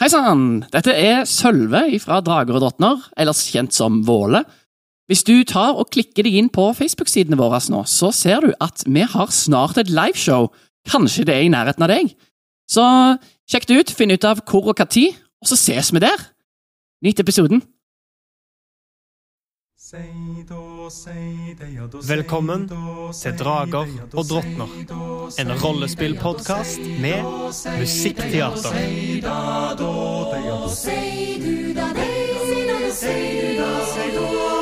Hei 0.00 0.08
sann! 0.08 0.62
Dette 0.72 0.94
er 0.96 1.26
Sølve 1.28 1.82
fra 2.00 2.22
Drager 2.24 2.56
og 2.56 2.62
drottner, 2.62 3.02
ellers 3.20 3.42
kjent 3.52 3.74
som 3.76 3.98
Våle. 4.06 4.40
Hvis 5.12 5.26
du 5.28 5.34
tar 5.44 5.76
og 5.76 5.90
klikker 5.92 6.24
deg 6.24 6.38
inn 6.40 6.48
på 6.48 6.70
Facebook-sidene 6.78 7.36
våre 7.36 7.60
nå, 7.68 7.82
så 7.84 8.08
ser 8.16 8.46
du 8.46 8.54
at 8.64 8.80
vi 8.88 9.04
har 9.04 9.28
snart 9.28 9.76
et 9.76 9.92
liveshow. 9.92 10.48
Kanskje 10.88 11.26
det 11.28 11.36
er 11.36 11.44
i 11.44 11.52
nærheten 11.52 11.84
av 11.84 11.92
deg? 11.92 12.14
Så 12.64 12.86
sjekk 13.44 13.68
det 13.68 13.76
ut, 13.76 13.92
finn 13.92 14.16
ut 14.16 14.24
av 14.24 14.40
hvor 14.48 14.72
og 14.72 14.80
tid, 14.88 15.20
og 15.44 15.52
så 15.52 15.60
ses 15.60 15.92
vi 15.92 16.00
der. 16.00 16.24
Nyt 17.04 17.20
episoden. 17.20 17.60
Velkommen 22.08 22.68
til 23.14 23.36
Drager 23.38 23.86
og 24.12 24.24
drottner. 24.26 24.70
En 25.38 25.52
rollespillpodkast 25.62 26.80
med 27.00 27.22
musikkteater. 27.78 28.74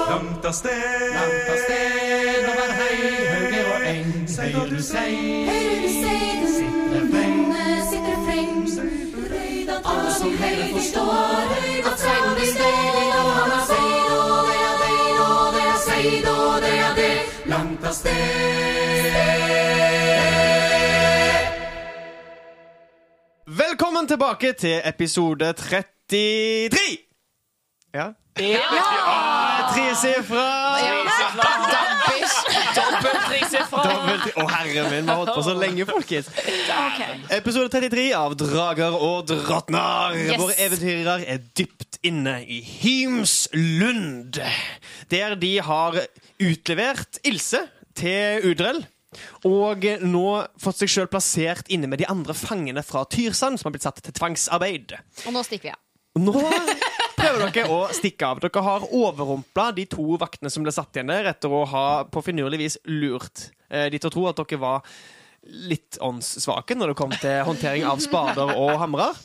Langt 0.09 0.45
av 0.45 0.53
sted, 0.53 1.15
langt 1.17 1.49
av 1.49 1.59
sted, 1.65 2.45
over 2.53 2.77
hei, 2.77 3.01
høyre 3.33 3.65
og 3.73 3.89
eng, 3.95 4.13
Høyre 4.39 4.69
du 4.69 4.83
sei, 4.85 5.17
sitter 5.97 7.09
freng, 7.09 8.69
alle 9.85 10.13
som 10.21 10.31
hører 10.45 10.73
forstår, 10.77 11.59
at 11.89 11.99
sei 12.05 12.19
nå 12.27 12.37
det 12.37 12.53
sted, 12.53 12.98
av 17.89 17.93
sted. 17.93 18.13
Velkommen 23.47 24.09
tilbake 24.09 24.53
til 24.53 24.81
episode 24.85 25.53
33! 25.57 26.81
Ja? 27.97 28.11
Ja! 28.39 28.67
Tresifra! 29.73 30.49
Dobbelt 33.73 34.37
Å, 34.37 34.45
herre 34.51 34.85
min, 34.91 35.07
vi 35.07 35.09
har 35.09 35.17
holdt 35.23 35.33
på 35.33 35.45
så 35.47 35.55
lenge, 35.57 35.87
folkens. 35.89 36.29
Episode 37.35 37.73
33 37.73 38.07
av 38.19 38.37
Drager 38.39 38.95
og 38.95 39.27
drottner. 39.31 40.19
Våre 40.37 40.59
eventyrere 40.61 41.17
er 41.25 41.41
dypt 41.57 41.99
inne 42.07 42.39
i 42.45 42.61
Hymslund, 42.63 44.39
der 45.11 45.35
de 45.41 45.53
har 45.65 45.99
utlevert 46.39 47.19
Ilse 47.27 47.65
til 47.99 48.49
Udrell. 48.53 48.85
Og 49.49 49.85
nå 50.05 50.25
fått 50.61 50.83
seg 50.83 50.93
sjøl 50.93 51.11
plassert 51.11 51.71
inne 51.73 51.89
med 51.91 52.03
de 52.03 52.09
andre 52.11 52.37
fangene 52.37 52.85
fra 52.85 53.07
Tyrsand, 53.09 53.59
som 53.59 53.69
har 53.69 53.77
blitt 53.77 53.87
satt 53.87 54.03
til 54.05 54.15
tvangsarbeid. 54.17 54.99
Og 55.27 55.35
nå 55.35 55.45
stikker 55.47 55.71
vi 55.71 55.75
av. 55.75 55.85
Nå 56.19 56.35
prøver 57.19 57.53
dere 57.55 57.69
å 57.73 57.79
stikke 57.95 58.29
av. 58.29 58.43
Dere 58.43 58.65
har 58.65 58.89
overrumpla 58.95 59.71
de 59.77 59.87
to 59.91 60.19
vaktene 60.21 60.53
som 60.53 60.67
ble 60.67 60.75
satt 60.75 60.97
igjen 60.97 61.13
der, 61.13 61.31
etter 61.33 61.53
å 61.53 61.65
ha 61.69 61.87
på 62.11 62.23
finurlig 62.27 62.61
vis 62.63 62.79
lurt 62.91 63.49
eh, 63.71 63.89
de 63.93 64.01
til 64.01 64.11
å 64.11 64.15
tro 64.15 64.27
at 64.31 64.43
dere 64.43 64.61
var 64.63 64.85
litt 65.49 65.97
åndssvake 66.05 66.77
når 66.77 66.93
det 66.93 66.99
kom 66.99 67.15
til 67.15 67.45
håndtering 67.47 67.87
av 67.89 68.03
spader 68.05 68.53
og 68.59 68.75
hamrer. 68.83 69.17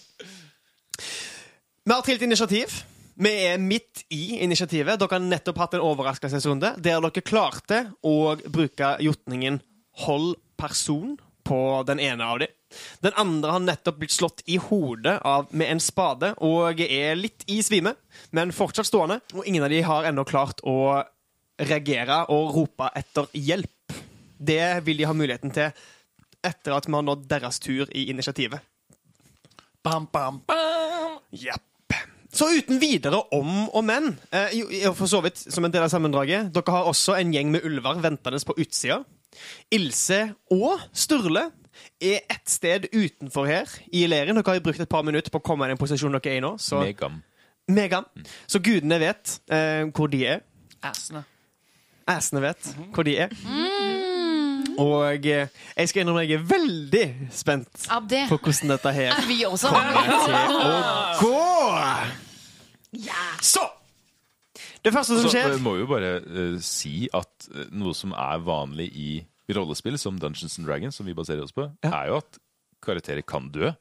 Vi 1.84 1.92
har 1.92 2.06
trilt 2.06 2.24
initiativ. 2.24 2.78
Vi 3.14 3.32
er 3.46 3.62
midt 3.62 4.06
i 4.14 4.40
initiativet. 4.42 4.98
Dere 5.00 5.18
har 5.18 5.22
nettopp 5.22 5.60
hatt 5.62 5.76
en 5.78 5.86
overraskelsesrunde 5.86 6.74
der 6.82 7.04
dere 7.04 7.26
klarte 7.26 7.84
å 8.02 8.34
bruke 8.50 8.96
jotningen 9.06 9.62
hold 10.06 10.36
person 10.58 11.18
på 11.44 11.60
den 11.88 12.00
ene 12.02 12.26
av 12.26 12.40
dem. 12.42 12.52
Den 13.06 13.14
andre 13.20 13.54
har 13.54 13.62
nettopp 13.62 14.00
blitt 14.02 14.16
slått 14.16 14.42
i 14.50 14.58
hodet 14.58 15.20
av, 15.22 15.46
med 15.52 15.70
en 15.70 15.82
spade 15.84 16.32
og 16.42 16.80
er 16.82 17.14
litt 17.20 17.44
i 17.52 17.60
svime, 17.62 17.94
men 18.34 18.54
fortsatt 18.56 18.90
stående. 18.90 19.20
Og 19.36 19.46
ingen 19.46 19.66
av 19.66 19.70
dem 19.70 19.86
har 19.86 20.10
ennå 20.10 20.26
klart 20.26 20.64
å 20.66 21.04
reagere 21.62 22.24
og 22.34 22.56
rope 22.56 22.90
etter 22.98 23.30
hjelp. 23.38 24.00
Det 24.44 24.82
vil 24.88 24.98
de 24.98 25.06
ha 25.08 25.14
muligheten 25.14 25.54
til 25.54 25.70
etter 26.44 26.76
at 26.76 26.90
vi 26.90 26.96
har 26.98 27.06
nådd 27.06 27.28
deres 27.30 27.62
tur 27.64 27.86
i 27.94 28.10
initiativet. 28.12 28.60
Bam, 29.84 30.08
bam, 30.12 30.42
bam. 30.48 31.20
Jepp. 31.30 31.73
Så 32.34 32.48
uten 32.50 32.80
videre 32.82 33.20
om 33.36 33.68
og 33.70 33.84
men, 33.86 34.16
eh, 34.34 34.90
for 34.98 35.06
så 35.10 35.22
vidt 35.22 35.38
som 35.38 35.66
en 35.66 35.74
del 35.74 35.86
av 35.86 35.92
sammendraget, 35.94 36.50
dere 36.54 36.74
har 36.74 36.90
også 36.90 37.20
en 37.20 37.34
gjeng 37.34 37.52
med 37.54 37.66
ulver 37.66 38.02
ventende 38.02 38.40
på 38.46 38.56
utsida. 38.58 39.04
Ilse 39.74 40.34
og 40.52 40.82
Sturle 40.94 41.52
er 42.02 42.24
ett 42.30 42.50
sted 42.50 42.88
utenfor 42.94 43.46
her 43.50 43.70
i 43.94 44.06
leiren. 44.08 44.36
Dere 44.36 44.56
har 44.56 44.66
brukt 44.66 44.82
et 44.82 44.90
par 44.90 45.06
minutter 45.06 45.34
på 45.34 45.42
å 45.42 45.46
komme 45.46 45.68
i 45.68 45.74
den 45.74 45.82
posisjonen 45.82 46.18
dere 46.20 46.34
er 46.34 46.42
i 46.42 46.44
nå. 46.44 46.56
Så, 46.62 46.82
Megam. 46.82 47.22
Megam. 47.68 48.10
så 48.48 48.60
gudene 48.60 49.00
vet 49.00 49.38
eh, 49.54 49.86
hvor 49.94 50.10
de 50.12 50.26
er. 50.36 50.44
Æsene. 50.84 51.24
Æsene 52.10 52.42
vet 52.44 52.74
hvor 52.94 53.08
de 53.08 53.18
er. 53.28 53.32
Og 54.78 55.26
eh, 55.26 55.48
jeg 55.78 55.90
skal 55.90 56.02
innrømme 56.02 56.26
at 56.26 56.30
jeg 56.30 56.42
er 56.42 56.48
veldig 56.50 57.06
spent 57.32 57.88
på 57.88 58.38
hvordan 58.38 58.74
dette 58.74 58.94
her 58.96 59.14
Er 59.14 59.28
vi 59.30 59.44
kommer 59.46 60.10
til 60.26 60.38
å 60.58 60.78
gå. 61.22 61.44
Så 63.42 63.64
Det 64.86 64.94
første 64.94 65.18
som 65.22 65.30
skjer 65.32 65.54
eh, 65.56 65.62
må 65.64 65.78
jo 65.80 65.88
bare 65.90 66.16
eh, 66.22 66.58
si 66.62 67.08
at 67.14 67.48
eh, 67.56 67.70
noe 67.74 67.94
som 67.98 68.12
er 68.14 68.42
vanlig 68.46 68.90
i 68.94 69.08
rollespill, 69.54 69.98
som 70.00 70.18
Dungeons 70.22 70.58
and 70.60 70.68
Dragons, 70.68 70.96
som 70.96 71.06
vi 71.08 71.14
baserer 71.18 71.42
oss 71.44 71.52
på, 71.56 71.66
er 71.84 72.08
jo 72.12 72.18
at 72.22 72.38
karakterer 72.84 73.24
kan 73.26 73.50
dø. 73.54 73.72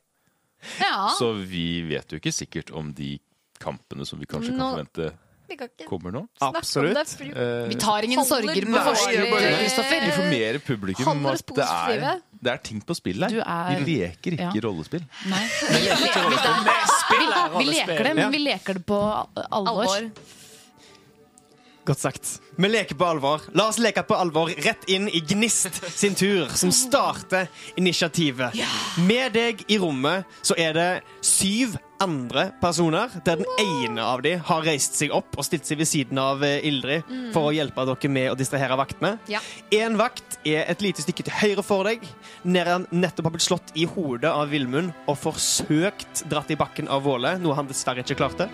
Ja. 0.81 1.09
Så 1.19 1.33
vi 1.47 1.83
vet 1.89 2.13
jo 2.15 2.19
ikke 2.21 2.33
sikkert 2.35 2.71
om 2.79 2.93
de 2.95 3.17
kampene 3.63 4.07
som 4.07 4.19
vi 4.21 4.27
kanskje 4.31 4.53
kan 4.55 4.59
Nå- 4.63 4.71
forvente, 4.77 5.13
Vi 5.51 5.57
kan 5.59 5.69
ikke 5.69 5.87
kommer 5.91 6.13
nå. 6.15 6.23
snakke 6.39 6.63
om 6.81 6.95
det. 6.95 7.07
fordi 7.13 7.31
Eh, 7.35 7.69
Vi 7.69 7.75
tar 7.83 8.03
ingen 8.07 8.19
Holder 8.19 8.43
sorger 8.43 8.65
på 8.65 8.71
Nei, 8.73 8.85
forskudd, 8.87 9.31
bare 9.31 9.51
Kristoffer. 9.61 10.07
informere 10.09 10.59
publikum 10.65 11.09
om 11.09 11.19
Holder 11.19 11.33
oss 11.33 11.41
at 11.43 11.47
det 11.55 11.65
er, 11.67 11.69
positive. 11.69 12.13
Det 12.43 12.51
er 12.53 12.61
ting 12.67 12.81
på 12.83 12.95
spill 12.99 13.23
her. 13.23 13.37
Er- 13.47 13.83
Vi 13.87 13.97
leker 14.03 14.35
ikke 14.37 14.51
ja. 14.51 14.63
rollespill. 14.65 15.05
Nei. 15.31 15.43
Vi, 15.71 15.81
vi, 15.81 15.89
vi, 15.89 17.27
vi 17.59 17.67
leker 17.71 18.05
det, 18.09 18.15
men 18.19 18.33
vi 18.35 18.41
leker 18.43 18.81
det 18.81 18.87
på 18.89 18.99
alvor. 18.99 19.85
Alvor. 19.87 20.11
Godt 21.85 21.99
sagt. 21.99 22.29
Vi 22.57 22.69
leker 22.71 22.95
på 22.95 23.07
alvor. 23.11 23.43
La 23.59 23.65
oss 23.73 23.79
leke 23.83 24.05
på 24.07 24.15
alvor 24.15 24.51
rett 24.63 24.85
inn 24.93 25.09
i 25.11 25.19
Gnist 25.27 25.81
sin 25.91 26.15
tur, 26.15 26.47
som 26.55 26.71
starter 26.75 27.49
initiativet. 27.81 28.55
Med 29.03 29.33
deg 29.35 29.65
i 29.67 29.79
rommet 29.83 30.29
så 30.47 30.55
er 30.59 30.77
det 30.79 30.91
syv 31.27 31.75
andre 32.03 32.49
personer, 32.61 33.13
der 33.25 33.41
den 33.41 33.49
ene 33.63 34.05
av 34.05 34.23
dem 34.25 34.43
har 34.49 34.65
reist 34.67 34.97
seg 34.99 35.15
opp 35.15 35.37
og 35.39 35.47
stilt 35.47 35.69
seg 35.69 35.81
ved 35.81 35.89
siden 35.89 36.19
av 36.21 36.43
Ildrid 36.43 37.07
mm. 37.09 37.31
for 37.35 37.51
å 37.51 37.55
hjelpe 37.55 37.87
dere 37.89 38.11
med 38.13 38.31
å 38.33 38.39
distrahere 38.39 38.79
vaktene. 38.81 39.15
Ja. 39.31 39.41
En 39.75 39.99
vakt 40.01 40.39
er 40.49 40.67
et 40.67 40.83
lite 40.85 41.05
stykke 41.05 41.27
til 41.27 41.39
høyre 41.41 41.65
for 41.67 41.87
deg, 41.89 42.05
der 42.45 42.73
han 42.75 42.89
nettopp 42.91 43.31
har 43.31 43.37
blitt 43.37 43.47
slått 43.47 43.73
i 43.79 43.87
hodet 43.89 44.33
av 44.33 44.53
Villmund 44.53 44.93
og 45.07 45.19
forsøkt 45.21 46.25
dratt 46.31 46.53
i 46.53 46.59
bakken 46.59 46.91
av 46.93 47.07
Våle, 47.07 47.37
noe 47.43 47.57
han 47.59 47.71
dessverre 47.71 48.05
ikke 48.05 48.19
klarte. 48.21 48.51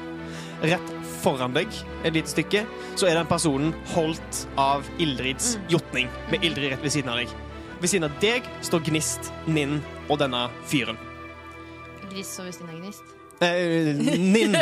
Rett 0.62 0.94
foran 1.22 1.54
deg 1.54 1.72
et 2.06 2.14
lite 2.14 2.30
stykke, 2.30 2.64
så 2.98 3.08
er 3.08 3.18
den 3.18 3.30
personen 3.30 3.74
holdt 3.94 4.44
av 4.60 4.86
Ildrids 5.02 5.56
jotning, 5.72 6.10
med 6.32 6.44
Ildrid 6.46 6.74
rett 6.74 6.84
ved 6.84 6.94
siden 6.94 7.12
av 7.12 7.22
deg. 7.22 7.36
Ved 7.78 7.92
siden 7.92 8.08
av 8.08 8.18
deg 8.22 8.48
står 8.66 8.82
Gnist, 8.88 9.30
Ninn 9.46 9.78
og 10.08 10.18
denne 10.22 10.48
fyren. 10.66 10.98
Gris 12.08 12.32
og 12.40 12.48
Vestina 12.48 12.74
gnist. 12.74 13.17
Eh, 13.44 13.94
Ninn, 14.18 14.56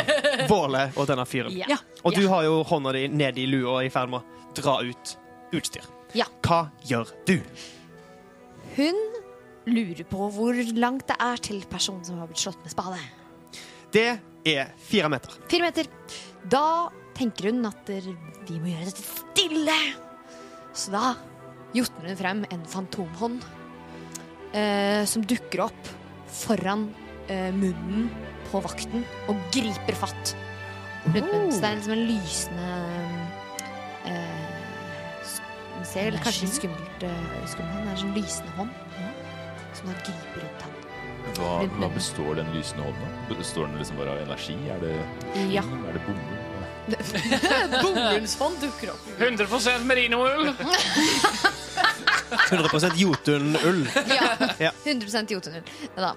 Våle 0.49 0.87
og 0.95 1.07
denne 1.09 1.25
fyren. 1.25 1.55
Ja. 1.57 1.79
Og 2.05 2.13
du 2.13 2.27
har 2.29 2.45
jo 2.45 2.59
hånda 2.67 2.93
di 2.93 3.07
ned 3.09 3.39
i 3.41 3.47
lua 3.49 3.79
i 3.85 3.91
ferd 3.93 4.11
med 4.13 4.21
å 4.21 4.57
dra 4.57 4.77
ut 4.85 5.15
utstyr. 5.57 5.85
Ja. 6.17 6.27
Hva 6.45 6.67
gjør 6.87 7.09
du? 7.27 7.39
Hun 8.77 8.99
lurer 9.67 10.05
på 10.07 10.29
hvor 10.35 10.59
langt 10.77 11.07
det 11.09 11.17
er 11.23 11.41
til 11.43 11.63
personen 11.69 12.05
som 12.05 12.19
har 12.21 12.29
blitt 12.29 12.43
slått 12.43 12.61
med 12.63 12.73
spade. 12.73 13.01
Det 13.91 14.07
er 14.47 14.71
fire 14.87 15.09
meter. 15.11 15.33
Fire 15.49 15.67
meter. 15.67 15.89
Da 16.47 16.89
tenker 17.17 17.49
hun 17.49 17.65
at 17.67 17.89
vi 17.89 18.59
må 18.61 18.69
gjøre 18.69 18.91
dette 18.91 19.03
stille. 19.03 19.77
Så 20.77 20.93
da 20.93 21.15
jotner 21.75 22.11
hun 22.11 22.19
frem 22.19 22.45
en 22.53 22.63
fantomhånd 22.69 23.43
eh, 24.53 25.03
som 25.09 25.25
dukker 25.25 25.65
opp 25.65 25.93
foran 26.31 26.87
eh, 27.27 27.49
munnen 27.55 28.11
på 28.51 28.61
vakten 28.63 29.05
og 29.31 29.35
griper 29.53 29.95
fatt. 29.95 30.35
rundt 31.07 31.31
munnen. 31.31 31.51
Så 31.53 31.61
det 31.61 31.69
er 31.69 31.75
liksom 31.77 31.93
en 31.93 32.05
lysende 32.09 32.69
eh, 34.05 34.47
Det 35.79 35.87
ser 35.87 36.17
kanskje 36.23 36.47
litt 36.47 36.57
skummelt 36.57 37.03
ut. 37.03 37.49
skummel. 37.53 37.77
Det 37.77 37.87
er 37.87 37.91
en 37.93 38.01
sånn 38.03 38.15
lysende 38.17 38.51
hånd 38.57 38.73
som 39.77 39.87
da 39.91 39.93
griper 40.01 40.41
rundt 40.43 40.61
ham. 40.65 40.73
Hva, 41.37 41.53
hva 41.77 41.87
består 41.93 42.35
den 42.39 42.47
lysende 42.55 42.83
hånden 42.87 43.03
av? 43.29 43.35
Består 43.37 43.67
den 43.67 43.77
liksom 43.81 43.97
bare 43.99 44.15
av 44.15 44.21
energi? 44.25 44.55
Er 44.73 44.79
det, 44.81 44.93
Ja. 45.53 45.61
er 45.63 45.93
det 45.97 46.03
bomull? 46.07 46.43
Bomullsfond 47.83 48.61
dukker 48.63 48.93
opp. 48.93 49.07
100 49.19 49.83
merinoull. 49.83 50.53
100% 52.49 52.95
jotunull. 52.95 53.89
Ja. 54.07 54.29
Ja. 54.57 54.71
100% 54.85 55.31
jotunull. 55.35 55.63
Ja 55.95 56.01
da. 56.01 56.13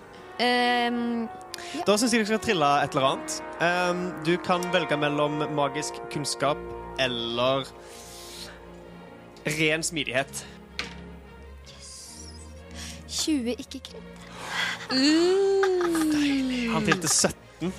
Da 1.86 1.96
syns 1.98 2.12
jeg 2.12 2.20
dere 2.22 2.30
skal 2.32 2.42
trille 2.44 2.70
et 2.84 2.94
eller 2.96 3.08
annet. 3.10 3.36
Um, 3.60 4.00
du 4.26 4.34
kan 4.46 4.64
velge 4.74 4.96
mellom 5.00 5.40
magisk 5.56 6.00
kunnskap 6.12 6.58
eller 7.00 7.66
ren 9.58 9.82
smidighet. 9.86 10.44
20 13.10 13.54
ikke 13.58 13.80
kritt. 13.90 14.06
Han 14.90 16.86
tilte 16.86 17.08
17. 17.08 17.72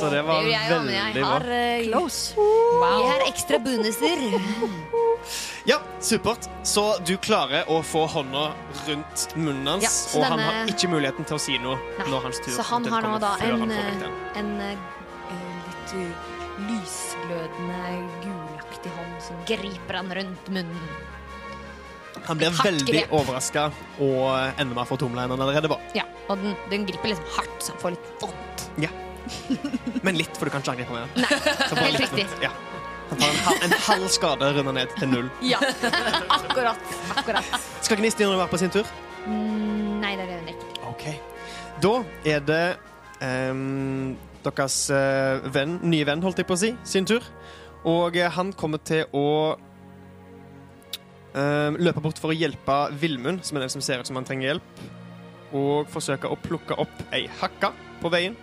Så 0.00 0.10
det 0.12 0.22
var 0.26 0.42
Det 0.44 0.50
gjør 0.52 0.60
jeg 0.60 1.14
veldig 1.14 1.24
har, 1.24 1.40
bra. 1.40 1.60
close. 1.86 2.34
Wow. 2.36 2.98
jeg 3.00 3.10
har 3.10 3.22
ekstra 3.30 3.58
bonuser. 3.64 4.18
Ja, 5.68 5.78
supert. 6.00 6.48
Så 6.66 6.84
du 7.06 7.16
klarer 7.20 7.68
å 7.70 7.80
få 7.86 8.06
hånda 8.10 8.50
rundt 8.86 9.26
munnen 9.36 9.68
hans, 9.68 9.84
Ja, 9.84 9.92
og 10.18 10.24
og 10.24 10.32
han 10.32 10.42
har 10.44 10.72
ikke 10.72 10.90
muligheten 10.92 11.28
til 11.28 11.36
å 11.36 11.40
si 11.42 11.58
noe 11.60 11.76
Nei, 11.98 12.08
når 12.10 12.26
hans 12.28 12.40
tur 12.42 12.54
Så 12.56 12.66
han 12.70 12.88
har 12.88 13.04
nå 13.04 13.10
kommer 13.10 13.22
da 13.22 13.34
en, 13.44 13.64
får 13.64 13.76
eh, 13.76 13.92
vekk 14.00 14.40
en 14.40 14.50
eh, 14.64 14.88
litt 15.68 15.94
uh, 15.94 16.32
lysglødende, 16.70 17.92
gulaktig 18.24 18.92
hånd 18.96 19.22
som 19.24 19.44
griper 19.48 20.00
han 20.00 20.12
rundt 20.20 20.50
munnen. 20.52 20.90
Han 22.26 22.38
blir 22.38 22.52
veldig 22.52 23.04
overraska 23.16 23.70
og 24.02 24.26
ender 24.60 24.74
med 24.74 24.82
å 24.84 24.88
få 24.90 24.98
tomla 25.00 25.24
enn 25.24 25.34
han 25.34 25.44
allerede 25.46 25.70
var. 25.72 25.84
Ja, 25.96 26.04
og 26.28 26.42
den, 26.42 26.56
den 26.72 26.84
griper 26.88 27.14
liksom 27.14 27.30
hardt, 27.38 27.62
så 27.64 27.72
han 27.74 27.80
får 27.84 27.96
litt 27.96 28.10
vondt. 28.20 28.66
Men 30.02 30.16
litt, 30.16 30.36
for 30.36 30.48
du 30.48 30.54
kan 30.54 30.64
ikke 30.64 30.74
angripe 30.74 30.94
med 30.94 31.06
den. 31.06 31.24
Nei, 31.76 31.86
helt 31.86 32.04
riktig. 32.04 32.26
Ja. 32.44 32.52
Han 33.10 33.18
tar 33.18 33.30
en, 33.30 33.40
halv- 33.46 33.64
en 33.66 33.74
halv 33.86 34.08
skade 34.12 34.50
runder 34.56 34.72
ned 34.76 34.92
til 34.98 35.08
null. 35.10 35.28
Ja, 35.42 35.58
akkurat. 36.38 36.78
akkurat. 37.16 37.54
Skal 37.82 37.98
Gnistjerne 38.00 38.38
være 38.38 38.50
på 38.52 38.60
sin 38.62 38.70
tur? 38.74 38.86
Mm, 39.26 39.98
nei, 40.02 40.12
det 40.18 40.26
er 40.28 40.38
hun 40.40 40.52
ikke. 40.52 40.68
Ok. 40.90 41.06
Da 41.82 41.94
er 42.34 42.44
det 42.46 42.62
um, 43.24 44.14
deres 44.44 44.76
uh, 44.94 45.42
venn, 45.54 45.78
nye 45.90 46.06
venn, 46.08 46.22
holdt 46.24 46.38
jeg 46.42 46.48
på 46.48 46.56
å 46.56 46.60
si, 46.62 46.70
sin 46.88 47.08
tur. 47.08 47.24
Og 47.88 48.16
uh, 48.20 48.28
han 48.38 48.54
kommer 48.58 48.82
til 48.86 49.06
å 49.16 49.26
Uh, 51.30 51.76
løpe 51.78 52.00
bort 52.02 52.18
for 52.18 52.32
å 52.32 52.34
hjelpe 52.34 52.74
Vilmund, 52.98 53.44
som 53.46 53.54
er 53.54 53.62
den 53.62 53.70
som 53.70 53.82
ser 53.86 54.00
ut 54.02 54.08
som 54.08 54.16
han 54.18 54.24
trenger 54.26 54.48
hjelp, 54.48 54.80
og 55.54 55.86
forsøke 55.94 56.26
å 56.26 56.34
plukke 56.42 56.74
opp 56.82 57.04
ei 57.14 57.28
hakka 57.38 57.68
på 58.02 58.10
veien. 58.10 58.34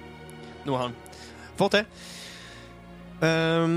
Noe 0.63 0.79
han 0.79 0.93
får 1.59 1.73
til. 1.73 1.89
Ehm, 3.27 3.75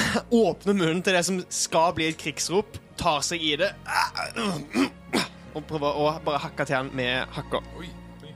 åpner 0.44 0.74
munnen 0.76 1.02
til 1.04 1.16
det 1.16 1.24
som 1.26 1.40
skal 1.52 1.94
bli 1.96 2.08
et 2.10 2.18
krigsrop, 2.20 2.78
tar 2.96 3.20
seg 3.24 3.42
i 3.44 3.54
det 3.60 3.72
og 5.56 5.62
prøver 5.68 6.00
å 6.00 6.10
bare 6.24 6.40
hakke 6.42 6.66
til 6.68 6.76
han 6.76 6.90
med 6.96 7.30
hakka. 7.32 7.62
Oi, 7.80 7.88
oi. 8.24 8.32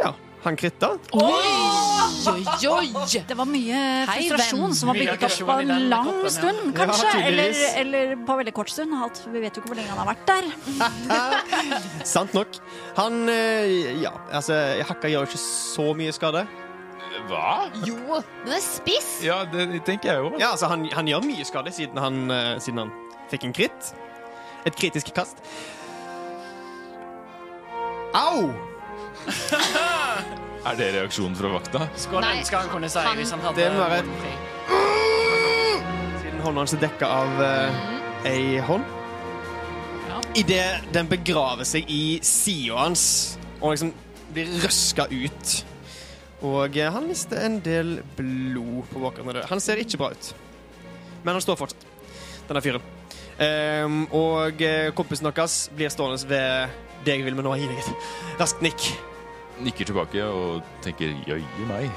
Ja, 0.00 0.10
han 0.44 0.58
kritta. 0.60 0.90
Oi, 1.16 1.30
oi! 2.68 2.90
Det 3.28 3.36
var 3.38 3.48
mye 3.48 3.78
Hei, 4.10 4.26
frustrasjon 4.28 4.66
venn. 4.66 4.76
som 4.76 4.92
var 4.92 4.98
bygget 5.00 5.24
opp 5.28 5.38
på 5.48 5.56
en 5.62 5.72
lang 5.92 6.10
koppen, 6.10 6.26
ja. 6.26 6.34
stund, 6.36 6.82
Ja, 6.82 7.14
eller, 7.30 7.62
eller 7.80 8.16
på 8.28 8.36
veldig 8.42 8.54
kort 8.60 8.72
stund. 8.74 8.96
Alt, 8.96 9.22
vi 9.32 9.40
vet 9.44 9.56
jo 9.56 9.62
ikke 9.62 9.72
hvor 9.72 9.80
lenge 9.80 9.94
han 9.94 10.02
har 10.02 10.10
vært 10.12 10.26
der. 10.28 10.44
Sant 12.14 12.36
nok. 12.36 12.60
Han 13.00 13.24
eh, 13.32 14.02
Ja, 14.02 14.12
altså, 14.32 14.58
hakka 14.88 15.08
gjør 15.12 15.24
jo 15.24 15.32
ikke 15.32 15.44
så 15.46 15.92
mye 15.96 16.12
skade. 16.12 16.44
Hva? 17.30 17.70
Jo, 17.86 18.18
den 18.44 18.54
er 18.56 18.62
spiss! 18.64 19.10
Ja, 19.24 19.42
det 19.48 19.82
tenker 19.86 20.12
jeg 20.12 20.18
jo. 20.24 20.32
Ja, 20.40 20.50
altså, 20.54 20.66
han, 20.72 20.86
han 20.92 21.06
gjør 21.08 21.22
mye 21.26 21.44
skade 21.46 21.72
siden 21.74 22.00
han, 22.02 22.22
eh, 22.34 22.56
siden 22.62 22.78
han 22.84 22.92
fikk 23.30 23.44
en 23.48 23.54
kritt. 23.56 23.92
Et 24.66 24.76
kritisk 24.78 25.12
kast. 25.16 25.36
Au! 28.14 28.50
Er 30.62 30.76
det 30.78 30.92
reaksjonen 30.94 31.34
fra 31.34 31.48
vakta? 31.56 31.86
Skål 31.98 32.22
Nei, 32.22 32.36
skal 32.46 32.60
han 32.62 32.70
kunne 32.70 32.88
si 32.92 33.00
han- 33.02 33.16
hvis 33.18 33.32
han 33.34 33.40
hadde 33.42 33.58
Det 33.64 33.70
må 33.74 33.86
være-. 33.90 34.06
Siden 36.22 36.40
hånda 36.44 36.62
hans 36.62 36.74
er 36.76 36.82
dekka 36.84 37.08
av 37.10 37.40
uh, 37.42 37.80
ei 38.30 38.60
hånd. 38.62 38.84
Ja. 40.08 40.20
Idet 40.38 40.86
den 40.94 41.10
begraver 41.10 41.66
seg 41.66 41.90
i 41.90 42.20
sida 42.22 42.78
hans 42.84 43.04
og 43.58 43.72
liksom 43.74 43.90
blir 44.32 44.54
røska 44.62 45.08
ut. 45.10 45.56
Og 46.42 46.76
eh, 46.76 46.90
han 46.90 47.06
mister 47.06 47.44
en 47.46 47.60
del 47.62 48.00
blod 48.18 48.88
på 48.90 49.02
bakgrunn 49.02 49.30
av 49.30 49.38
det. 49.38 49.46
Han 49.50 49.62
ser 49.62 49.82
ikke 49.82 50.00
bra 50.00 50.10
ut. 50.14 50.32
Men 51.22 51.36
han 51.36 51.44
står 51.44 51.60
fortsatt, 51.60 51.86
denne 52.48 52.62
fyren. 52.64 52.90
Um, 53.42 54.02
og 54.14 54.60
eh, 54.62 54.90
kompisen 54.94 55.26
deres 55.26 55.64
blir 55.74 55.90
stående 55.90 56.20
ved 56.28 56.74
deg, 57.06 57.24
Vilmen, 57.26 57.46
og 57.48 57.56
gi 57.58 57.66
deg 57.70 57.80
et 57.80 58.38
raskt 58.42 58.62
nikk. 58.62 58.90
Nikker 59.62 59.88
tilbake 59.88 60.26
og 60.26 60.62
tenker 60.82 61.14
jøye 61.28 61.66
meg. 61.68 61.88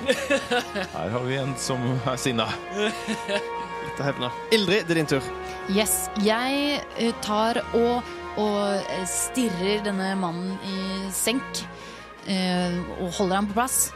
Her 0.93 1.11
har 1.15 1.25
vi 1.25 1.37
en 1.39 1.55
som 1.59 1.81
er 2.05 2.19
sinna. 2.21 2.47
Litt 2.75 3.99
av 3.99 4.07
hevna. 4.07 4.31
Ildrid, 4.53 4.85
det 4.85 4.95
er 4.95 5.01
din 5.01 5.11
tur. 5.15 5.29
Yes, 5.73 6.05
jeg 6.21 6.79
eh, 7.01 7.13
tar 7.25 7.59
og, 7.73 8.05
og 8.41 8.95
stirrer 9.09 9.81
denne 9.85 10.13
mannen 10.21 10.55
i 10.69 11.11
senk 11.15 11.65
eh, 12.29 12.77
og 12.99 13.09
holder 13.17 13.41
ham 13.41 13.49
på 13.49 13.57
plass. 13.57 13.87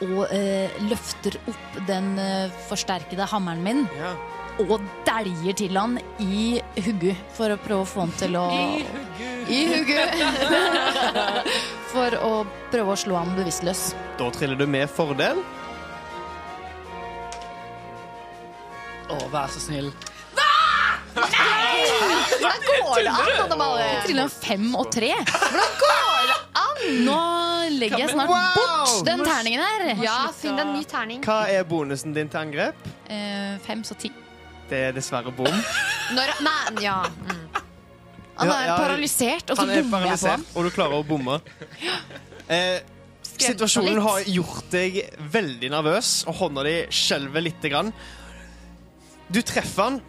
Og 0.00 0.30
eh, 0.32 0.70
løfter 0.88 1.36
opp 1.50 1.80
den 1.88 2.14
eh, 2.18 2.52
forsterkede 2.70 3.26
hammeren 3.28 3.60
min 3.64 3.82
Ja. 3.98 4.14
og 4.60 4.80
dæljer 5.06 5.54
til 5.60 5.76
han 5.76 5.98
i 6.20 6.60
huggu 6.84 7.12
for 7.36 7.52
å 7.52 7.58
prøve 7.60 7.84
å 7.84 7.88
få 7.88 8.00
han 8.06 8.12
til 8.20 8.36
å 8.40 8.46
I 9.50 9.60
huggu! 9.74 10.00
for 11.92 12.16
å 12.24 12.32
prøve 12.72 12.92
å 12.94 12.98
slå 13.00 13.16
han 13.20 13.32
bevisstløs. 13.36 13.90
Da 14.20 14.28
triller 14.32 14.56
du 14.60 14.66
med 14.70 14.88
fordel. 14.92 15.40
Å, 19.10 19.16
vær 19.32 19.48
så 19.50 19.60
snill. 19.64 19.90
Hvordan 21.10 22.60
går 22.64 23.00
det 23.02 23.10
an? 23.10 23.32
Anne 23.42 23.56
Male? 23.58 23.86
Triller 24.06 24.22
han 24.28 24.30
fem 24.32 24.68
og 24.78 24.86
tre? 24.94 25.10
Hvordan 25.26 25.72
går 25.80 26.28
det 26.30 26.36
an? 26.62 26.84
Nå 27.08 27.16
legger 27.80 28.04
jeg 28.04 28.12
snart 28.14 28.30
Wow! 28.80 29.02
den 29.06 29.22
terningen 29.26 29.60
her. 29.62 30.02
Ja, 30.04 30.16
finn 30.36 30.56
deg 30.56 30.66
en 30.66 30.72
ny 30.78 30.84
terning. 30.88 31.22
Hva 31.24 31.38
er 31.52 31.64
bonusen 31.68 32.14
din 32.16 32.28
til 32.32 32.40
angrep? 32.40 32.76
Eh, 33.10 33.58
fem, 33.66 33.82
så 33.84 33.94
ti. 34.00 34.10
Det 34.70 34.78
er 34.88 34.92
dessverre 34.96 35.32
bom. 35.34 35.50
Når, 36.16 36.32
nei, 36.46 36.84
ja. 36.84 37.00
Mm. 37.08 37.36
Han 38.40 38.48
Ja, 38.48 38.54
er 38.56 38.66
ja, 38.70 38.76
paralysert, 38.80 39.50
og 39.52 39.58
så 39.58 39.66
Han 39.66 39.70
er 39.74 39.82
bommer 39.82 40.06
jeg 40.06 40.18
på 40.22 40.30
ham. 40.30 40.44
paralysert, 40.46 40.56
og 40.56 40.64
du 40.64 40.70
klarer 40.76 41.00
å 41.02 41.06
bomme. 41.06 41.40
Eh, 42.50 42.80
situasjonen 43.38 43.94
litt. 43.94 44.02
har 44.02 44.24
gjort 44.26 44.70
deg 44.72 44.96
veldig 45.30 45.68
nervøs, 45.70 46.08
og 46.26 46.34
hånda 46.40 46.64
di 46.66 46.72
skjelver 46.90 47.44
lite 47.44 47.70
grann. 47.70 47.92
Du 49.30 49.38
treffer 49.46 49.84
han 49.86 50.00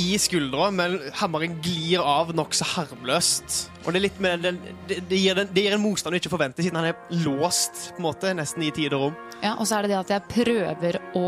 i 0.00 0.16
skuldra, 0.18 0.70
men 0.72 0.98
hammeren 1.18 1.58
glir 1.64 2.00
av 2.00 2.30
nokså 2.36 2.64
harmløst. 2.76 3.56
Og 3.84 3.92
det 3.92 4.10
den, 4.18 4.60
det, 4.88 5.00
det, 5.08 5.18
gir 5.18 5.34
den, 5.36 5.48
det 5.52 5.64
gir 5.66 5.76
en 5.76 5.82
motstand 5.82 6.14
du 6.14 6.20
ikke 6.20 6.32
forventer, 6.32 6.64
siden 6.64 6.78
han 6.80 6.90
er 6.92 7.18
låst 7.24 7.90
på 7.92 8.00
en 8.00 8.06
måte, 8.06 8.32
nesten 8.36 8.64
i 8.64 8.70
tid 8.74 8.94
og 8.96 9.08
rom. 9.08 9.18
Ja, 9.42 9.56
og 9.58 9.66
så 9.68 9.78
er 9.78 9.82
det 9.86 9.92
det 9.92 10.00
at 10.00 10.14
jeg 10.14 10.28
prøver 10.32 11.00
å 11.18 11.26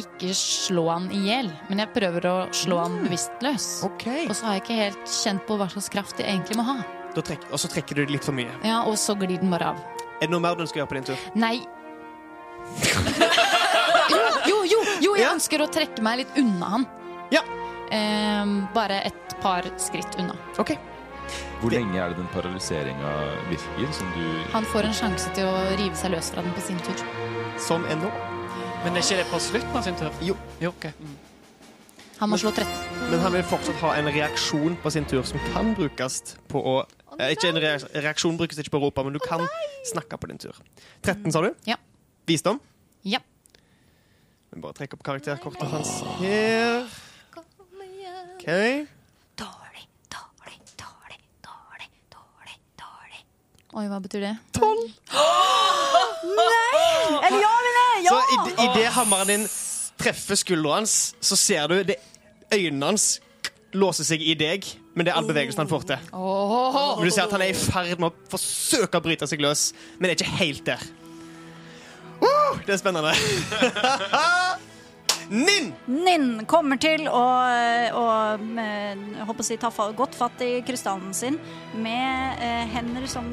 ikke 0.00 0.32
slå 0.36 0.86
han 0.90 1.08
i 1.14 1.22
hjel, 1.28 1.48
men 1.70 1.80
jeg 1.82 1.92
prøver 1.94 2.26
å 2.28 2.36
slå 2.56 2.80
han 2.82 2.98
bevisstløs. 3.04 3.68
Okay. 3.90 4.26
Og 4.28 4.36
så 4.36 4.48
har 4.48 4.58
jeg 4.58 4.64
ikke 4.66 4.80
helt 4.80 5.12
kjent 5.12 5.46
på 5.48 5.56
hva 5.60 5.68
slags 5.72 5.88
kraft 5.92 6.20
jeg 6.20 6.28
egentlig 6.32 6.58
må 6.60 6.66
ha. 6.68 6.78
Da 7.16 7.24
trekk, 7.24 7.46
og 7.48 7.60
så 7.60 7.70
trekker 7.72 7.96
du 7.96 8.04
det 8.04 8.16
litt 8.18 8.26
for 8.26 8.36
mye. 8.36 8.52
Ja, 8.64 8.82
Og 8.84 8.98
så 9.00 9.16
glir 9.16 9.40
den 9.40 9.52
bare 9.52 9.72
av. 9.72 9.80
Er 10.20 10.28
det 10.28 10.32
noe 10.32 10.40
mer 10.44 10.56
du 10.56 10.64
ønsker 10.64 10.80
å 10.80 10.84
gjøre 10.84 10.92
på 10.92 10.98
din 11.00 11.08
tur? 11.12 11.28
Nei. 11.36 11.56
Jo, 14.06 14.20
jo, 14.46 14.58
jo, 14.70 14.80
jo 15.02 15.14
jeg 15.16 15.24
Ja. 15.24 15.32
ønsker 15.34 15.62
å 15.64 15.66
trekke 15.72 16.02
meg 16.04 16.20
litt 16.20 16.36
unna 16.38 16.68
han. 16.76 16.84
Ja. 17.34 17.40
Ehm, 17.94 18.66
bare 18.74 19.00
et 19.06 19.36
par 19.42 19.66
skritt 19.78 20.18
unna. 20.18 20.36
Ok. 20.58 20.74
Hvor 21.60 21.72
lenge 21.72 21.98
er 21.98 22.12
det 22.12 22.18
den 22.18 22.28
paralyseringa 22.34 23.12
virker? 23.50 23.92
Som 23.92 24.10
du 24.14 24.24
Han 24.52 24.64
får 24.64 24.88
en 24.88 24.94
sjanse 24.94 25.30
til 25.34 25.48
å 25.48 25.54
rive 25.78 25.96
seg 25.98 26.12
løs 26.14 26.30
fra 26.30 26.42
den 26.44 26.54
på 26.54 26.64
sin 26.66 26.78
tur. 26.86 27.04
Som 27.58 27.86
ennå. 27.90 28.10
Men 28.84 28.94
er 28.94 29.02
ikke 29.02 29.22
det 29.22 29.30
på 29.30 29.40
slutten 29.42 29.78
av 29.78 29.82
sin 29.86 29.96
tur? 29.98 30.12
Jo. 30.22 30.36
jo 30.60 30.70
ok. 30.74 30.90
Mm. 31.00 31.16
Han 32.18 32.30
må 32.32 32.38
slå 32.40 32.52
13. 32.54 32.68
Men 33.10 33.20
han 33.20 33.34
vil 33.34 33.42
fortsatt 33.44 33.80
ha 33.82 33.94
en 33.98 34.08
reaksjon 34.08 34.76
på 34.82 34.92
sin 34.92 35.08
tur 35.08 35.24
som 35.28 35.42
kan 35.52 35.74
brukes 35.76 36.22
på 36.48 36.62
å 36.62 36.76
eh, 37.18 37.32
Ikke 37.34 37.50
en 37.50 37.60
reaksjon 37.60 38.38
brukes 38.40 38.60
ikke 38.62 38.72
på 38.76 38.80
å 38.80 38.86
rope, 38.86 39.04
men 39.04 39.16
du 39.16 39.20
kan 39.20 39.44
snakke 39.92 40.16
på 40.20 40.30
din 40.30 40.40
tur. 40.40 40.56
13, 41.04 41.28
sa 41.34 41.42
du? 41.44 41.50
Ja. 41.68 41.76
Visdom? 42.28 42.60
Ja. 43.04 43.20
Vi 44.52 44.62
bare 44.62 44.76
trekker 44.78 44.96
opp 44.96 45.04
karakterkortet 45.04 45.68
hans 45.68 45.98
her. 46.22 46.88
OK. 48.46 48.52
Dårlig, 49.38 49.88
dårlig, 50.08 50.60
dårlig, 50.78 51.18
dårlig, 51.42 51.88
dårlig, 52.14 52.58
dårlig. 52.78 53.20
Oi, 53.74 53.86
hva 53.90 53.98
betyr 54.04 54.20
det? 54.22 54.34
Eller 57.26 57.40
ja, 57.42 57.52
eller 57.60 58.08
Så 58.08 58.18
i- 58.36 58.64
idet 58.70 58.92
hammeren 58.92 59.26
din 59.26 59.48
treffer 59.98 60.34
skulderen 60.34 60.74
hans, 60.86 61.14
så 61.20 61.36
ser 61.36 61.66
du 61.66 61.82
det 61.82 61.96
øynene 62.54 62.86
hans 62.86 63.20
låser 63.72 64.04
seg 64.04 64.22
i 64.22 64.34
deg 64.34 64.64
men 64.94 65.04
det 65.04 65.12
er 65.12 65.16
all 65.18 65.26
bevegelsen 65.26 65.58
han 65.58 65.68
får 65.68 65.82
til. 65.90 65.98
Men 66.12 67.04
du 67.04 67.10
ser 67.10 67.26
at 67.26 67.32
han 67.32 67.42
er 67.42 67.50
i 67.52 67.52
ferd 67.52 67.98
med 67.98 68.08
å 68.08 68.14
forsøke 68.30 68.96
å 68.96 69.02
bryte 69.04 69.26
seg 69.28 69.40
løs, 69.44 69.72
men 69.98 70.08
det 70.08 70.14
er 70.14 70.24
ikke 70.24 70.38
helt 70.38 70.64
der. 70.64 70.86
Uh, 72.22 72.56
det 72.64 72.72
er 72.72 72.78
spennende. 72.80 73.12
Ninn! 75.28 75.72
Ninn 75.90 76.44
kommer 76.46 76.78
til 76.80 77.08
å, 77.10 77.22
å 77.98 78.04
eh, 78.62 79.26
å 79.26 79.44
si, 79.44 79.56
ta 79.60 79.70
godt 79.96 80.14
fatt 80.16 80.42
i 80.44 80.60
krystallen 80.66 81.14
sin 81.16 81.38
med 81.82 82.42
eh, 82.44 82.64
hender 82.72 83.06
som 83.10 83.32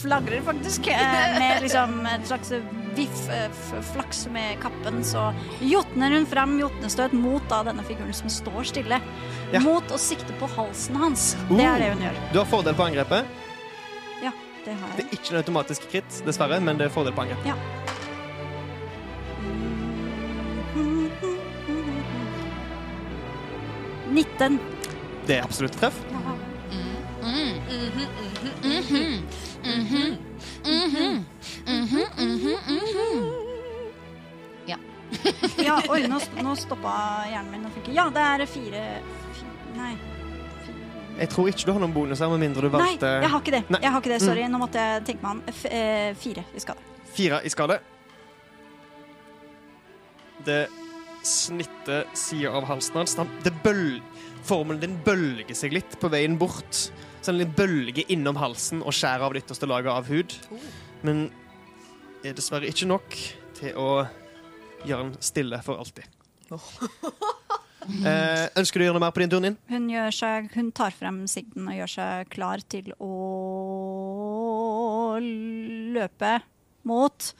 flagrer, 0.00 0.40
faktisk. 0.46 0.88
Eh, 0.88 1.38
med 1.38 1.60
liksom 1.64 2.00
et 2.08 2.26
slags 2.28 2.52
viff, 2.96 3.28
eh, 3.34 3.50
flaks 3.92 4.26
med 4.32 4.58
kappen, 4.62 5.02
så 5.04 5.28
jotner 5.60 6.16
hun 6.16 6.26
fram 6.26 6.56
jotnestøt 6.60 7.12
mot 7.16 7.44
da, 7.50 7.62
denne 7.68 7.84
figuren 7.88 8.14
som 8.16 8.32
står 8.32 8.70
stille. 8.72 9.00
Ja. 9.52 9.62
Mot 9.64 9.92
å 9.92 10.00
sikte 10.00 10.36
på 10.40 10.48
halsen 10.56 10.98
hans. 11.00 11.34
Det 11.50 11.64
er 11.64 11.84
det 11.84 11.92
hun 11.94 12.08
gjør. 12.08 12.24
Du 12.32 12.42
har 12.42 12.50
fordel 12.50 12.76
på 12.78 12.88
angrepet. 12.88 13.36
Ja, 14.24 14.32
det 14.64 14.74
har 14.74 14.88
jeg. 14.88 14.96
Det 14.98 15.06
er 15.06 15.20
ikke 15.20 15.34
en 15.34 15.42
automatisk 15.42 15.88
kritt, 15.92 16.24
dessverre, 16.26 16.60
men 16.64 16.80
det 16.80 16.88
er 16.88 16.94
fordel 16.94 17.16
på 17.16 17.26
angrep. 17.26 17.48
Ja. 17.48 17.87
Nitten. 24.12 24.58
Det 25.26 25.38
er 25.38 25.44
absolutt 25.44 25.76
treff. 25.78 25.98
Ja, 35.58 35.80
oi, 35.88 36.04
nå, 36.08 36.20
nå 36.42 36.54
stoppa 36.56 36.92
hjernen 37.28 37.50
min 37.52 37.66
å 37.68 37.72
funke. 37.72 37.92
Ja, 37.96 38.08
det 38.12 38.24
er 38.24 38.44
fire, 38.48 38.84
fire 39.36 39.76
Nei. 39.78 39.92
Jeg 41.18 41.30
tror 41.32 41.48
ikke 41.50 41.66
du 41.66 41.72
har 41.74 41.82
noen 41.82 41.94
bonuser, 41.94 42.30
med 42.30 42.44
mindre 42.44 42.68
du 42.68 42.70
valgte 42.70 43.08
Nei, 43.08 43.22
jeg 43.24 43.30
har 43.32 43.40
ikke 43.42 43.54
det. 43.56 43.62
Jeg 43.74 43.92
har 43.92 44.02
ikke 44.02 44.12
det, 44.12 44.18
Sorry, 44.22 44.44
nå 44.50 44.60
måtte 44.62 44.82
jeg 44.84 45.04
tenke 45.08 45.24
meg 45.24 45.32
an. 45.32 45.40
F 45.50 45.64
eh, 45.66 46.10
fire 46.18 46.44
i 46.54 46.62
skade. 46.62 46.84
fire 47.16 47.40
i 47.42 47.50
skade. 47.52 47.80
Det 50.46 50.60
snitter 51.28 52.06
sida 52.16 52.52
av 52.58 52.66
halsen 52.68 53.00
hans. 53.00 53.16
Det 53.44 53.54
bøl 53.64 54.00
Formelen 54.48 54.80
din 54.80 54.94
bølger 55.04 55.56
seg 55.56 55.74
litt 55.76 55.98
på 56.00 56.08
veien 56.12 56.38
bort. 56.40 56.88
Så 57.20 57.34
den 57.34 57.50
bølger 57.52 58.08
innom 58.08 58.38
halsen 58.40 58.80
og 58.80 58.94
skjærer 58.96 59.26
av 59.26 59.34
det 59.34 59.42
ytterste 59.42 59.68
laget 59.68 59.92
av 59.92 60.08
hud. 60.08 60.36
Men 61.04 61.26
er 62.24 62.36
dessverre 62.36 62.70
ikke 62.70 62.88
nok 62.88 63.16
til 63.58 63.76
å 63.76 63.90
gjøre 64.86 65.08
den 65.08 65.16
stille 65.24 65.60
for 65.66 65.82
alltid. 65.82 66.08
Eh, 67.88 68.44
ønsker 68.58 68.76
du 68.76 68.82
å 68.82 68.86
gjøre 68.88 68.96
noe 68.98 69.04
mer 69.06 69.12
på 69.16 69.22
din 69.22 69.30
tur 69.32 69.44
inn? 69.48 69.54
Hun, 69.70 69.86
seg, 70.12 70.50
hun 70.52 70.66
tar 70.76 70.92
frem 70.92 71.22
sigden 71.30 71.70
og 71.70 71.76
gjør 71.78 71.92
seg 71.94 72.28
klar 72.34 72.60
til 72.68 72.90
å 73.00 73.12
løpe 75.94 76.34
mot 76.88 77.30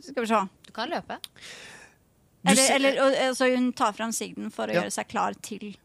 Skal 0.00 0.24
vi 0.24 0.30
se. 0.30 0.40
Du 0.64 0.72
kan 0.74 0.88
løpe. 0.88 1.18
Eller, 2.44 2.62
ser- 2.62 2.74
eller 2.74 2.98
og- 3.04 3.16
altså, 3.28 3.48
hun 3.54 3.72
tar 3.72 3.92
frem 3.92 4.12
sigden 4.12 4.50
for 4.50 4.66
å 4.66 4.74
Ja. 4.74 4.82
gjøre 4.82 4.92
seg 4.98 5.08
klar 5.08 5.34
til 5.42 5.76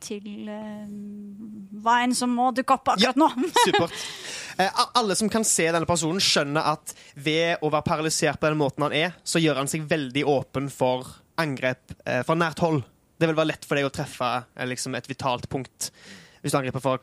til 0.00 0.46
uh, 0.46 0.86
hva 1.82 1.96
enn 2.04 2.12
som 2.14 2.30
må 2.30 2.52
dukke 2.54 2.70
opp 2.76 2.86
akkurat 2.92 3.16
nå. 3.18 3.26
Supert. 3.66 3.90
Eh, 4.62 4.70
alle 4.94 5.16
som 5.18 5.28
kan 5.28 5.42
se 5.42 5.66
denne 5.74 5.88
personen, 5.90 6.20
skjønner 6.22 6.62
at 6.70 6.92
ved 7.16 7.58
å 7.66 7.70
være 7.72 7.82
paralysert 7.82 8.38
på 8.38 8.46
den 8.46 8.60
måten 8.60 8.86
han 8.86 8.94
er, 8.94 9.16
så 9.26 9.42
gjør 9.42 9.56
han 9.58 9.66
seg 9.66 9.88
veldig 9.90 10.22
åpen 10.30 10.70
for 10.70 11.02
angrep 11.42 11.96
eh, 12.06 12.22
fra 12.22 12.36
nært 12.38 12.62
hold. 12.62 12.84
Det 13.18 13.26
vil 13.26 13.34
være 13.40 13.50
lett 13.50 13.66
for 13.66 13.74
deg 13.74 13.88
å 13.88 13.90
treffe 13.90 14.30
eh, 14.54 14.66
liksom 14.70 14.94
et 14.94 15.10
vitalt 15.10 15.48
punkt. 15.50 15.90
Hvis 16.44 16.54
du 16.54 16.58
angriper 16.60 16.78
fra 16.80 16.94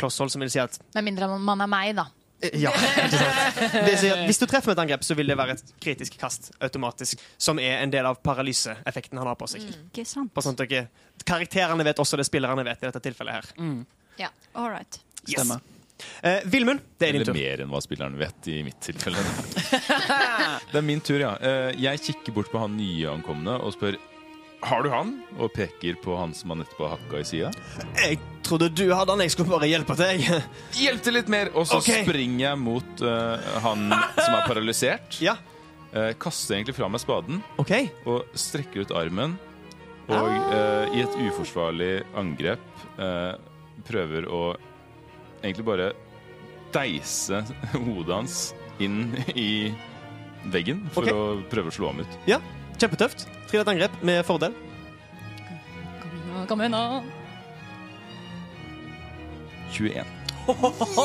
si 0.47 0.59
at 0.63 0.79
Med 0.95 1.03
mindre 1.03 1.27
man 1.37 1.61
er 1.61 1.67
meg, 1.67 1.95
da. 1.99 2.07
Eh, 2.41 2.55
Ja, 2.61 2.71
ikke 2.75 3.19
sant? 3.19 3.61
Det 3.85 3.95
sier, 4.01 4.15
at 4.17 4.25
hvis 4.29 4.41
du 4.41 4.45
treffer 4.49 4.71
med 4.71 4.77
et 4.77 4.83
angrep, 4.85 5.05
så 5.07 5.17
vil 5.17 5.31
det 5.31 5.37
være 5.39 5.55
et 5.57 5.73
kritisk 5.83 6.17
kast 6.21 6.51
automatisk, 6.59 7.21
som 7.37 7.59
er 7.59 7.79
en 7.83 7.93
del 7.93 8.05
av 8.09 8.19
paralyseeffekten 8.25 9.19
han 9.21 9.27
har 9.31 9.37
på 9.39 9.47
seg. 9.51 9.63
Ikke 9.91 10.05
sant? 10.09 10.33
Sånn 10.43 10.57
dere, 10.59 10.87
karakterene 11.25 11.85
vet 11.87 12.01
også 12.03 12.19
det 12.19 12.27
spillerne 12.27 12.65
vet 12.67 12.83
i 12.83 12.89
dette 12.89 13.03
tilfellet 13.07 13.39
her. 13.39 13.53
All 14.55 14.69
right. 14.71 14.99
Yes. 15.27 15.39
Stemmer. 15.39 15.59
Eh, 16.21 16.43
Vilmund, 16.45 16.79
det 16.99 17.07
er 17.07 17.15
din 17.15 17.21
Eller 17.23 17.33
mer 17.37 17.61
enn 17.63 17.71
hva 17.71 17.79
spilleren 17.83 18.17
vet, 18.19 18.47
i 18.51 18.59
mitt 18.67 18.79
tilfelle. 18.83 19.21
det 20.71 20.79
er 20.79 20.83
min 20.85 20.99
tur, 21.03 21.21
ja. 21.21 21.35
Eh, 21.39 21.71
Jeg 21.79 22.01
kikker 22.03 22.35
bort 22.35 22.51
på 22.51 22.59
han 22.61 22.75
nyankomne 22.77 23.55
og 23.63 23.73
spør 23.75 23.97
har 24.61 24.83
du 24.83 24.89
han? 24.89 25.11
Og 25.39 25.51
peker 25.53 25.97
på 26.03 26.15
han 26.17 26.33
som 26.37 26.53
han 26.53 26.63
nettopp 26.63 26.83
har 26.85 26.93
hakka 26.95 27.21
i 27.21 27.27
sida. 27.27 27.51
Jeg 27.99 28.19
trodde 28.45 28.69
du 28.73 28.85
hadde 28.93 29.15
han, 29.15 29.23
jeg 29.25 29.33
skulle 29.33 29.51
bare 29.51 29.69
hjelpe 29.69 29.97
deg. 29.99 30.23
Hjelp 30.83 31.03
til 31.05 31.17
litt 31.17 31.31
mer! 31.31 31.51
Og 31.57 31.67
så 31.69 31.81
okay. 31.81 32.05
springer 32.05 32.43
jeg 32.47 32.61
mot 32.61 33.03
uh, 33.05 33.59
han 33.65 33.89
som 33.91 34.37
er 34.37 34.47
paralysert. 34.47 35.19
Ja, 35.25 35.37
Uh, 35.95 36.09
kaster 36.19 36.57
egentlig 36.57 36.73
fra 36.75 36.89
meg 36.91 36.99
spaden 36.99 37.37
OK. 37.61 37.69
og 38.03 38.33
strekker 38.35 38.83
ut 38.83 38.89
armen. 38.99 39.37
Og 40.11 40.27
uh, 40.27 40.91
i 40.91 40.99
et 41.05 41.13
uforsvarlig 41.29 42.01
angrep 42.19 42.65
prøver 43.87 44.27
å 44.27 44.41
egentlig 45.39 45.65
bare 45.69 45.87
deise 46.75 47.45
hodet 47.71 48.11
hans 48.11 48.37
inn 48.83 49.15
i 49.31 49.71
veggen 50.51 50.83
for 50.91 51.07
okay. 51.07 51.15
å 51.15 51.47
prøve 51.51 51.71
å 51.71 51.77
slå 51.79 51.93
ham 51.93 52.03
ut. 52.03 52.19
Kjempetøft. 52.79 53.25
Trillet 53.49 53.69
angrep 53.71 53.95
med 54.05 54.23
fordel. 54.27 54.55
Kom 56.49 56.61
igjen, 56.61 56.75
nå 56.75 57.03
21. 59.75 60.05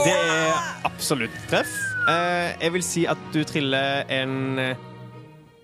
Det 0.04 0.12
er 0.12 0.58
absolutt 0.84 1.36
treff. 1.50 1.70
Eh, 2.10 2.50
jeg 2.60 2.74
vil 2.74 2.84
si 2.84 3.04
at 3.08 3.20
du 3.34 3.40
triller 3.48 4.04
en 4.12 4.58
eh, 4.60 4.82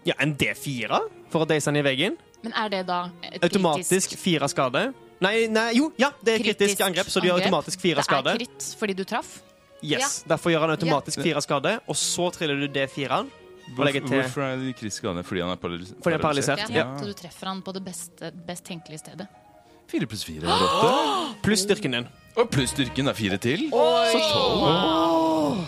Ja, 0.07 0.15
en 0.23 0.33
D4 0.39 1.01
for 1.33 1.45
å 1.45 1.49
deise 1.49 1.71
den 1.73 1.81
i 1.83 1.85
veggen. 1.87 2.17
Men 2.45 2.55
er 2.57 2.71
det 2.73 2.83
da 2.89 3.07
et 3.27 3.43
Automatisk 3.45 4.15
fire 4.21 4.49
skade. 4.53 4.89
Nei, 5.25 5.47
nei, 5.51 5.71
jo, 5.79 5.91
ja, 5.99 6.11
det 6.23 6.35
er 6.37 6.43
kritisk, 6.45 6.59
Kritisk 6.77 6.85
angrep, 6.87 7.09
så 7.11 7.21
du 7.21 7.29
gjør 7.29 7.39
angrep. 7.39 7.49
automatisk 7.51 7.83
fire 7.85 8.05
skade. 8.05 8.33
Det 8.37 8.37
er 8.37 8.45
kritt 8.45 8.67
fordi 8.81 8.97
du 8.97 9.05
traff? 9.09 9.39
Yes, 9.85 10.23
Derfor 10.29 10.53
gjør 10.53 10.67
han 10.67 10.73
automatisk 10.77 11.21
fire 11.25 11.41
skade, 11.45 11.77
og 11.87 11.97
så 12.01 12.31
triller 12.35 12.61
du 12.63 12.69
D4-en. 12.73 13.29
Hvorfor, 13.75 14.07
hvorfor 14.07 14.45
er 14.47 14.61
de 14.63 14.73
Chris 14.79 15.01
skadene? 15.01 15.25
Fordi 15.27 15.43
han 15.43 15.51
er 15.51 15.59
paralysert? 15.61 15.99
Fordi 16.03 16.15
han 16.15 16.21
er 16.21 16.23
paralysert. 16.23 16.63
Ja. 16.71 16.77
Ja. 16.77 16.87
Så 17.01 17.09
du 17.09 17.17
treffer 17.19 17.51
han 17.51 17.63
på 17.67 17.75
det 17.75 17.83
beste, 17.85 18.31
best 18.47 18.65
tenkelige 18.69 19.03
stedet. 19.03 19.27
Fire 19.91 20.07
pluss 20.11 20.25
fire 20.27 20.47
er 20.47 20.63
åtte. 20.67 20.93
pluss 21.47 21.67
styrken 21.67 21.99
din. 21.99 22.07
Og 22.37 22.49
pluss 22.53 22.73
styrken 22.75 23.11
er 23.11 23.19
fire 23.19 23.39
til. 23.43 23.69
Så 23.71 24.23
tolv. 24.33 25.67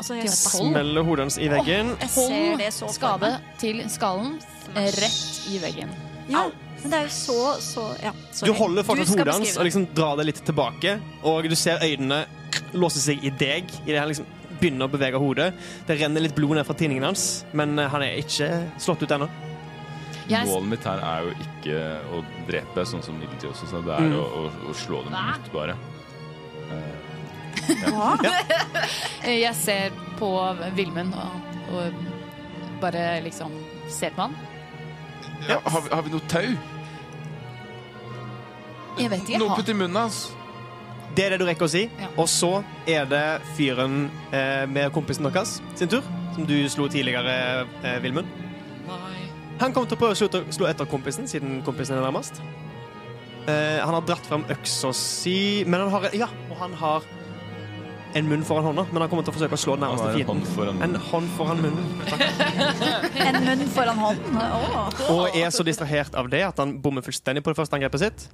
Altså, 0.00 0.16
jeg. 0.16 0.32
Smeller 0.32 1.04
hodet 1.04 1.26
hans 1.28 1.36
i 1.38 1.48
veggen. 1.52 1.94
jeg 2.00 2.12
ser 2.14 2.56
det 2.60 2.72
så 2.72 2.86
for 2.86 2.96
skade 2.96 3.34
meg. 3.34 3.52
til 3.60 3.82
skallen 3.92 4.38
rett 4.74 5.48
i 5.52 5.60
veggen. 5.60 5.92
Ja, 6.30 6.46
men 6.80 6.92
det 6.92 6.98
er 7.00 7.08
jo 7.08 7.12
så, 7.12 7.38
så 7.60 7.84
ja, 8.00 8.12
Du 8.46 8.52
holder 8.56 8.86
fortsatt 8.86 9.10
skal 9.10 9.18
hodet 9.18 9.34
hans 9.34 9.48
beskrive 9.48 9.60
og 9.60 9.68
liksom 9.68 9.86
drar 9.96 10.20
det 10.20 10.28
litt 10.30 10.42
tilbake. 10.46 10.94
Og 11.28 11.48
du 11.50 11.56
ser 11.58 11.82
øynene 11.84 12.22
låse 12.72 13.02
seg 13.02 13.24
i 13.26 13.32
deg 13.34 13.68
idet 13.84 13.98
han 14.00 14.08
liksom 14.08 14.28
begynner 14.60 14.86
å 14.88 14.92
bevege 14.92 15.18
hodet. 15.20 15.50
Det 15.88 15.96
renner 16.00 16.20
litt 16.24 16.34
blod 16.36 16.54
ned 16.58 16.66
fra 16.68 16.76
tinningen 16.78 17.04
hans, 17.10 17.44
men 17.56 17.78
eh, 17.78 17.88
han 17.92 18.02
er 18.06 18.18
ikke 18.22 18.50
slått 18.80 19.02
ut 19.06 19.14
ennå. 19.16 19.28
Yes. 20.30 20.46
Målet 20.46 20.68
mitt 20.70 20.84
her 20.86 21.00
er 21.02 21.24
jo 21.26 21.30
ikke 21.42 21.78
å 22.14 22.20
drepe, 22.46 22.84
sånn 22.86 23.02
som 23.02 23.16
Midlertid 23.18 23.48
også, 23.50 23.66
sa. 23.72 23.80
det 23.82 23.96
er 23.96 24.04
Mm. 24.06 24.14
å, 24.20 24.22
å, 24.22 24.70
å 24.70 24.74
slå 24.78 25.00
dem 25.08 25.16
ut, 25.16 25.48
bare. 25.52 25.74
eh, 29.24 29.34
jeg 29.40 29.54
ser 29.58 29.90
på 30.20 30.28
Vilmund 30.76 31.14
og, 31.18 31.56
og 31.74 32.04
bare 32.80 33.20
liksom 33.24 33.52
ser 33.90 34.14
på 34.14 34.22
han. 34.28 34.36
Ja, 35.48 35.58
har, 35.64 35.80
vi, 35.82 35.88
har 35.94 36.02
vi 36.06 36.10
noe 36.14 36.28
tau? 36.30 36.46
Jeg 39.00 39.10
vet 39.10 39.22
ikke. 39.26 39.38
Noe 39.40 39.56
putt 39.56 39.70
i 39.72 39.74
munnen 39.76 39.96
hans? 40.02 40.20
Det 41.16 41.26
er 41.26 41.34
det 41.34 41.40
du 41.42 41.46
rekker 41.48 41.66
å 41.66 41.70
si. 41.70 41.86
Ja. 41.98 42.08
Og 42.20 42.28
så 42.30 42.52
er 42.88 43.08
det 43.10 43.24
fyren 43.56 44.04
eh, 44.30 44.64
med 44.70 44.92
kompisen 44.94 45.26
deres 45.26 45.58
sin 45.78 45.90
tur, 45.90 46.06
som 46.36 46.46
du 46.46 46.56
slo 46.70 46.86
tidligere, 46.90 47.66
eh, 47.82 47.98
Vilmund. 48.04 48.30
Han 49.60 49.74
kommer 49.74 49.90
til 49.90 49.98
å 49.98 50.00
prøve 50.00 50.14
å 50.14 50.18
slå 50.18 50.30
etter, 50.30 50.44
slå 50.56 50.68
etter 50.70 50.88
kompisen, 50.88 51.26
siden 51.28 51.60
kompisen 51.66 51.98
er 51.98 52.06
nærmest. 52.06 52.40
Eh, 53.50 53.80
han 53.82 53.96
har 53.96 54.04
dratt 54.06 54.28
frem 54.28 54.46
øksa 54.52 54.92
si, 54.96 55.64
men 55.66 55.82
han 55.82 55.90
har 55.92 56.14
Ja, 56.16 56.28
og 56.50 56.56
han 56.62 56.76
har 56.78 57.04
en 58.14 58.26
munn 58.26 58.42
foran 58.42 58.64
hånda, 58.64 58.86
men 58.90 59.02
han 59.04 59.10
kommer 59.10 59.26
til 59.26 59.32
å 59.32 59.36
forsøke 59.36 59.54
å 59.54 59.60
slå 59.60 59.76
den 59.76 59.84
nærmeste 59.86 60.14
fienden. 60.16 60.40
en 60.40 60.40
hånd 60.40 60.46
foran 60.54 60.82
En 60.82 60.96
hånd 61.10 61.28
foran 61.36 61.60
munnen. 61.62 61.86
En 63.28 63.38
munn 63.44 63.68
foran 63.74 64.00
hånden. 64.02 64.40
Oh. 64.40 65.02
Og 65.14 65.36
er 65.36 65.50
så 65.54 65.66
distrahert 65.66 66.14
av 66.18 66.30
det 66.32 66.42
at 66.46 66.58
han 66.58 66.78
bommer 66.82 67.06
fullstendig 67.06 67.44
på 67.44 67.52
det 67.52 67.60
første 67.60 67.78
angrepet 67.78 68.02
sitt. 68.02 68.26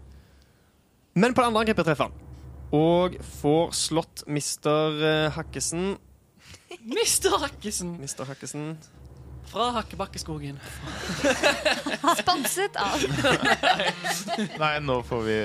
Men 1.14 1.34
på 1.34 1.42
det 1.42 1.50
andre 1.50 1.66
angrepet 1.66 1.90
treffer 1.90 2.08
han. 2.08 2.25
Og 2.74 3.14
får 3.40 3.70
slått 3.78 4.24
Mr. 4.26 5.30
Hakkesen 5.36 5.96
Mister 6.86 7.38
Hakkesen. 7.38 7.94
Mr. 7.94 8.24
Hakkesen 8.26 8.78
Fra 9.46 9.70
Hakkebakkeskogen. 9.70 10.58
Sponset 12.18 12.76
av 12.76 13.02
Nei, 14.62 14.72
nå 14.82 14.96
får 15.06 15.22
vi 15.28 15.36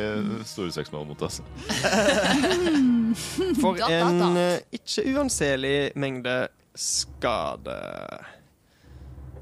store 0.50 0.74
søksmål 0.74 1.06
mot 1.12 1.22
oss. 1.22 1.38
For 3.62 3.78
en 3.86 4.42
eh, 4.42 4.58
ikke 4.74 5.06
uanselig 5.14 5.92
mengde 6.02 6.36
skade. 6.74 7.78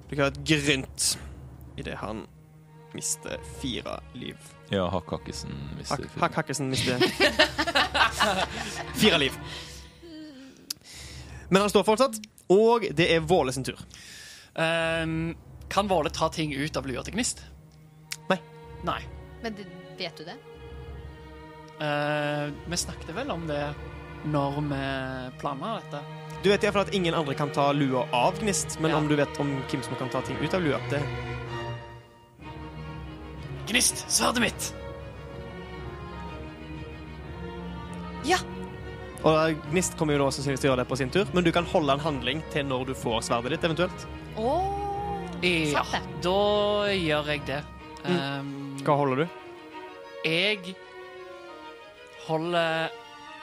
Du 0.10 0.16
kan 0.18 0.26
ha 0.26 0.32
et 0.34 0.44
grynt 0.44 1.14
idet 1.80 2.00
han 2.04 2.26
mister 2.92 3.40
fire 3.62 4.02
liv. 4.18 4.59
Ja, 4.70 4.86
Hakk 4.94 5.10
Hakkesen 5.16 5.50
mister 5.78 6.04
Hakk 6.04 6.20
Hakk 6.22 6.36
Hakkesen 6.44 6.70
mister 6.70 7.00
fire 9.02 9.18
liv. 9.18 9.34
Men 11.50 11.62
han 11.64 11.70
står 11.74 11.84
fortsatt, 11.88 12.20
og 12.54 12.86
det 12.94 13.08
er 13.16 13.24
Våle 13.26 13.54
sin 13.56 13.66
tur. 13.66 13.80
Um, 14.54 15.32
kan 15.74 15.90
Våle 15.90 16.12
ta 16.14 16.30
ting 16.34 16.54
ut 16.54 16.78
av 16.78 16.86
lua 16.90 17.02
til 17.06 17.16
Gnist? 17.18 17.42
Nei. 18.30 18.38
Nei. 18.86 19.00
Men 19.44 19.56
det- 19.58 19.66
vet 20.00 20.16
du 20.18 20.24
det? 20.28 20.36
Uh, 21.80 22.52
vi 22.70 22.78
snakket 22.78 23.10
vel 23.16 23.32
om 23.32 23.48
det 23.48 23.64
når 24.30 24.62
vi 24.70 24.84
planla 25.40 25.80
dette. 25.80 26.04
Du 26.44 26.50
vet 26.52 26.64
iallfall 26.64 26.86
at 26.88 26.94
ingen 26.96 27.16
andre 27.16 27.34
kan 27.36 27.50
ta 27.56 27.72
lua 27.76 28.06
av 28.16 28.38
Gnist, 28.40 28.78
men 28.80 28.92
Ja. 28.92 28.98
om 28.98 29.08
du 29.08 29.16
vet 29.16 29.40
om 29.40 29.50
hvem 29.72 29.84
som 29.84 29.96
kan 29.96 30.10
ta 30.10 30.22
ting 30.22 30.38
ut 30.44 30.54
av 30.54 30.62
lua, 30.62 30.78
det 30.92 31.02
Gnist, 33.70 34.06
sverdet 34.10 34.42
mitt! 34.44 34.70
Ja. 38.28 38.38
Og 39.24 39.58
Gnist 39.72 39.98
kommer 40.00 40.16
jo 40.16 40.24
da 40.24 40.30
sannsynligvis 40.34 40.64
til 40.64 40.70
å 40.70 40.74
gjøre 40.74 40.84
det 40.84 40.90
på 40.92 40.98
sin 41.00 41.12
tur, 41.14 41.30
men 41.36 41.46
du 41.46 41.52
kan 41.56 41.68
holde 41.70 41.96
en 41.98 42.04
handling 42.04 42.42
til 42.54 42.66
når 42.70 42.90
du 42.92 42.94
får 42.98 43.22
sverdet 43.30 43.56
ditt, 43.56 43.68
eventuelt. 43.68 44.06
Oh, 44.40 44.86
Ja, 45.44 45.84
da 46.24 46.38
gjør 46.92 47.30
jeg 47.32 47.44
det. 47.48 47.60
Ehm, 48.10 48.80
Hva 48.84 48.96
holder 49.00 49.22
du? 49.24 49.28
jeg 50.26 50.74
holder 52.28 52.90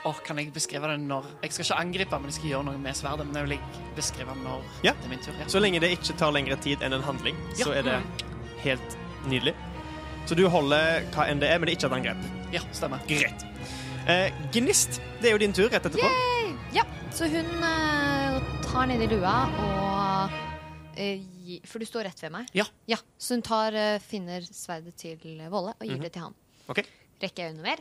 Åh, 0.07 0.19
Kan 0.25 0.39
jeg 0.39 0.53
beskrive 0.55 0.87
det 0.93 1.01
når 1.03 1.25
Jeg 1.43 1.53
skal 1.53 1.65
ikke 1.65 1.79
angripe, 1.83 2.19
men 2.21 2.29
jeg 2.31 2.37
skal 2.37 2.51
gjøre 2.51 2.65
noe 2.69 2.79
med 2.79 2.95
sverdet. 2.97 3.27
Men 3.27 3.37
jeg 3.41 3.49
vil 3.49 3.81
beskrive 3.97 4.37
når 4.45 4.63
Ja. 4.85 4.93
det 4.93 5.05
er 5.05 5.09
min 5.09 5.19
tur. 5.25 5.33
Ja. 5.41 5.47
Så 5.51 5.59
lenge 5.61 5.81
det 5.81 5.91
ikke 5.97 6.17
tar 6.17 6.31
lengre 6.33 6.57
tid 6.63 6.83
enn 6.83 6.93
en 6.93 7.03
handling, 7.03 7.37
så 7.57 7.73
er 7.75 7.83
det 7.83 7.97
helt 8.63 8.97
nydelig. 9.27 9.55
Så 10.27 10.35
du 10.35 10.43
holder 10.51 11.05
hva 11.15 11.27
enn 11.31 11.39
det 11.43 11.49
er, 11.53 11.59
men 11.61 11.69
det 11.69 11.73
er 11.75 11.79
ikke 11.79 11.87
et 11.93 11.97
angrep. 12.01 12.21
ja, 12.55 12.61
stemmer. 12.75 12.99
Greit. 13.07 13.45
Eh, 14.11 14.31
Gnist, 14.55 15.01
det 15.23 15.29
er 15.31 15.33
jo 15.37 15.39
din 15.43 15.53
tur 15.55 15.69
rett 15.71 15.87
etterpå. 15.87 16.09
Ja, 16.75 16.83
så 17.15 17.29
hun 17.31 17.47
eh, 17.63 18.41
tar 18.67 18.87
ned 18.91 19.03
i 19.03 19.09
lua 19.11 19.35
og 19.63 20.31
eh, 20.99 21.19
gi- 21.47 21.61
For 21.67 21.79
du 21.83 21.87
står 21.87 22.05
rett 22.09 22.21
ved 22.23 22.33
meg? 22.35 22.47
Ja. 22.59 22.67
ja 22.91 22.99
så 23.19 23.35
hun 23.39 23.43
tar, 23.47 23.75
eh, 23.79 23.99
finner 24.03 24.41
sverdet 24.47 24.97
til 24.99 25.19
Volle 25.51 25.75
og 25.79 25.87
gir 25.87 25.99
det 26.03 26.13
til 26.17 26.23
han. 26.27 26.35
Ok. 26.71 26.83
Rekker 27.23 27.47
jeg 27.47 27.55
noe 27.57 27.67
mer? 27.71 27.79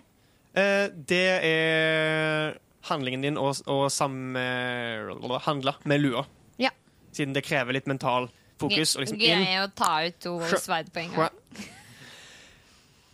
Eh, 0.55 0.87
det 1.09 1.23
er 1.49 2.57
handlingen 2.89 3.21
din 3.25 3.37
å, 3.41 3.49
å 3.65 3.89
samhandle 3.91 5.73
med 5.89 6.01
lua. 6.05 6.25
Ja. 6.61 6.69
Siden 7.15 7.33
det 7.35 7.41
krever 7.45 7.73
litt 7.77 7.87
mental 7.89 8.29
fokus. 8.61 8.95
Og 8.95 9.01
liksom 9.05 9.17
inn. 9.19 9.41
Greier 9.41 9.65
å 9.65 9.71
ta 9.75 9.91
ut 10.05 10.19
to 10.21 10.37
Sjø- 10.45 10.61
sverd 10.69 10.93
på 10.93 11.01
en 11.05 11.11
Sjø-? 11.17 11.31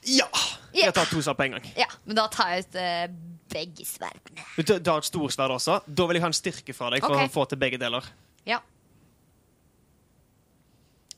Ja! 0.09 0.27
Yeah. 0.71 0.87
Jeg 0.87 0.95
tar 0.95 1.09
to 1.11 1.21
sverd 1.21 1.37
på 1.37 1.45
en 1.45 1.57
gang. 1.57 1.65
Ja, 1.77 1.87
men 2.07 2.15
da 2.17 2.25
tar 2.31 2.53
jeg 2.53 2.65
ut 2.65 2.77
uh, 2.79 3.01
begge 3.51 3.85
sverdene. 3.85 4.45
Du 4.55 4.63
tar- 4.63 5.01
et 5.01 5.07
storsverd 5.09 5.55
også. 5.57 5.81
Da 5.85 6.05
vil 6.07 6.17
jeg 6.17 6.23
ha 6.23 6.29
en 6.31 6.37
styrke 6.37 6.75
fra 6.75 6.91
deg 6.93 7.03
for 7.03 7.17
okay. 7.17 7.27
å 7.27 7.33
få 7.33 7.45
til 7.51 7.59
begge 7.61 7.79
deler. 7.81 8.07
Ja. 8.47 8.61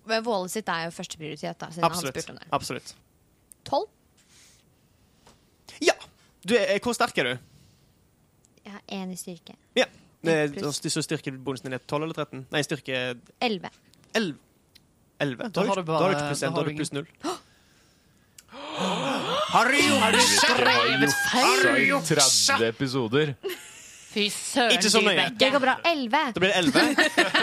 Men 0.09 0.25
Våle 0.25 0.49
sitt 0.51 0.67
er 0.67 0.87
jo 0.87 0.95
førsteprioritet, 0.95 1.59
da, 1.61 1.69
siden 1.71 1.85
han 1.85 1.91
Absolutt. 1.91 2.17
spurte 2.17 2.33
om 2.33 2.41
det. 2.41 2.49
Absolutt. 2.57 2.95
Tolv? 3.69 3.87
Ja! 5.83 5.95
Du 6.43 6.57
er, 6.57 6.75
hvor 6.83 6.97
sterk 6.97 7.21
er 7.21 7.29
du? 7.29 7.33
Jeg 8.65 8.73
har 8.73 8.83
én 8.97 9.13
i 9.13 9.19
styrke. 9.19 9.55
Ja. 9.77 9.87
Eh. 10.23 10.57
Så 10.63 11.03
styrkebonusen 11.03 11.67
din 11.67 11.77
er 11.77 11.83
12 11.83 12.03
eller 12.03 12.15
13? 12.15 12.45
Nei, 12.51 12.61
styrke 12.65 12.99
Elleve. 13.43 13.71
11. 14.15 14.37
11? 15.23 15.49
Da 15.55 15.65
har 15.67 15.79
du 15.79 15.87
da 15.87 15.99
har 15.99 16.11
du 16.11 16.17
ikke 16.17 16.29
pluss 16.31 16.43
da 16.43 16.47
1, 16.49 16.53
da 16.53 16.61
har 16.61 16.69
du 16.69 16.77
pluss 16.81 16.93
0. 16.95 17.07
Har 18.53 19.65
du 19.65 19.77
gjort 19.77 20.11
det 20.11 21.13
Har 21.31 21.75
du 21.75 21.85
gjort 21.87 22.05
30 22.05 22.67
episoder? 22.67 23.33
Fy 24.13 24.29
søren, 24.29 24.71
Ikke 24.71 24.89
så 24.89 25.01
nøye. 25.01 25.29
Det 25.39 25.51
går 25.51 25.59
bra. 25.59 25.73
Elleve. 25.89 26.19
Da 26.35 26.39
blir 26.39 26.49
det 26.49 26.57
11. 26.57 26.71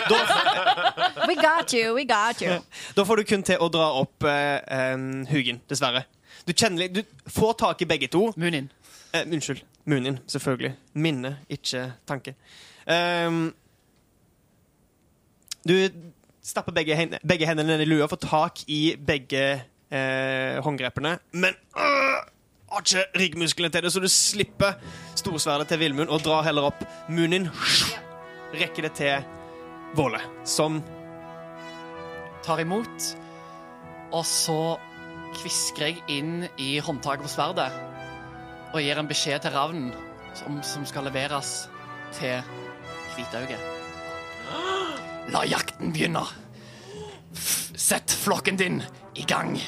Da, 0.09 1.27
We 1.27 1.35
got 1.35 1.73
you, 1.75 1.95
we 1.95 2.05
got 2.05 2.43
you. 2.43 2.61
da 2.97 3.05
får 3.05 3.17
du 3.17 3.25
kun 3.25 3.43
til 3.43 3.59
å 3.59 3.69
dra 3.69 3.89
opp 3.99 4.23
eh, 4.23 4.95
Hugen, 5.31 5.61
dessverre. 5.71 6.05
Du 6.47 6.53
kjenner 6.53 6.87
litt 6.87 6.95
Du 6.95 7.31
får 7.31 7.53
tak 7.59 7.83
i 7.83 7.89
begge 7.91 8.09
to. 8.09 8.31
Munin. 8.37 8.71
Eh, 9.13 9.27
unnskyld. 9.27 9.65
Munin, 9.85 10.19
selvfølgelig. 10.31 10.75
Minne, 10.95 11.37
ikke 11.51 11.93
tanke. 12.07 12.35
Um, 12.87 13.55
du 15.67 15.75
stapper 16.43 16.73
begge, 16.73 16.95
hen 16.97 17.17
begge 17.27 17.47
hendene 17.47 17.75
ned 17.75 17.85
i 17.85 17.89
lua, 17.91 18.07
får 18.09 18.23
tak 18.23 18.63
i 18.69 18.95
begge 19.07 19.43
eh, 19.91 20.59
håndgrepene, 20.65 21.19
men 21.33 21.57
øh, 21.77 22.21
har 22.71 22.85
ikke 22.87 23.05
ryggmusklene 23.19 23.73
til 23.75 23.85
det, 23.85 23.93
så 23.93 24.03
du 24.03 24.09
slipper 24.09 24.79
storsverdet 25.19 25.69
til 25.69 25.83
Villmund 25.83 26.11
og 26.11 26.23
drar 26.25 26.47
heller 26.47 26.71
opp 26.71 26.85
munnen 27.11 27.51
Rekker 28.51 28.89
det 28.89 28.93
til 28.99 29.27
Våle, 29.95 30.19
som 30.47 30.81
Tar 32.43 32.63
imot. 32.63 33.05
Og 34.17 34.25
så 34.27 34.79
kvisker 35.37 35.87
jeg 35.87 36.01
inn 36.11 36.47
i 36.59 36.79
håndtaket 36.83 37.27
på 37.27 37.31
sverdet 37.31 37.69
og 38.71 38.81
gir 38.83 38.99
en 38.99 39.11
beskjed 39.11 39.45
til 39.45 39.55
ravnen 39.55 39.91
som, 40.39 40.59
som 40.67 40.87
skal 40.87 41.07
leveres 41.07 41.69
til 42.17 42.41
Hvitauget. 43.15 43.61
La 45.31 45.45
jakten 45.47 45.93
begynne. 45.95 46.25
Sett 47.79 48.11
flokken 48.25 48.59
din 48.59 48.81
i 49.15 49.27
gang. 49.27 49.59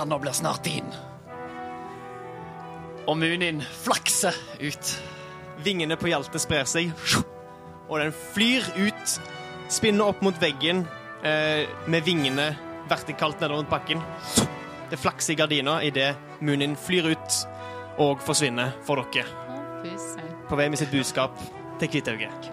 Tanna 0.00 0.18
blir 0.18 0.32
snart 0.32 0.64
din. 0.64 0.84
Og 3.06 3.18
Munin 3.20 3.58
flakser 3.82 4.32
ut. 4.60 4.92
Vingene 5.60 5.98
på 6.00 6.08
Hjalte 6.08 6.40
sprer 6.40 6.64
seg, 6.64 6.94
og 7.84 7.98
den 8.00 8.14
flyr 8.32 8.64
ut, 8.78 9.12
spinner 9.68 10.08
opp 10.08 10.22
mot 10.24 10.38
veggen 10.40 10.86
eh, 11.20 11.68
med 11.84 12.06
vingene 12.06 12.46
vertikalt 12.88 13.44
nedover 13.44 13.60
mot 13.60 13.74
bakken. 13.74 14.00
Det 14.88 14.96
flakser 15.02 15.34
i 15.34 15.36
gardina 15.42 15.76
idet 15.84 16.14
Munin 16.40 16.78
flyr 16.80 17.10
ut 17.12 17.36
og 18.00 18.24
forsvinner 18.24 18.72
for 18.88 19.04
dere. 19.12 19.28
På 20.48 20.56
vei 20.56 20.70
med 20.72 20.80
sitt 20.80 20.96
budskap 20.96 21.36
til 21.76 21.92
Kvitauget. 21.92 22.50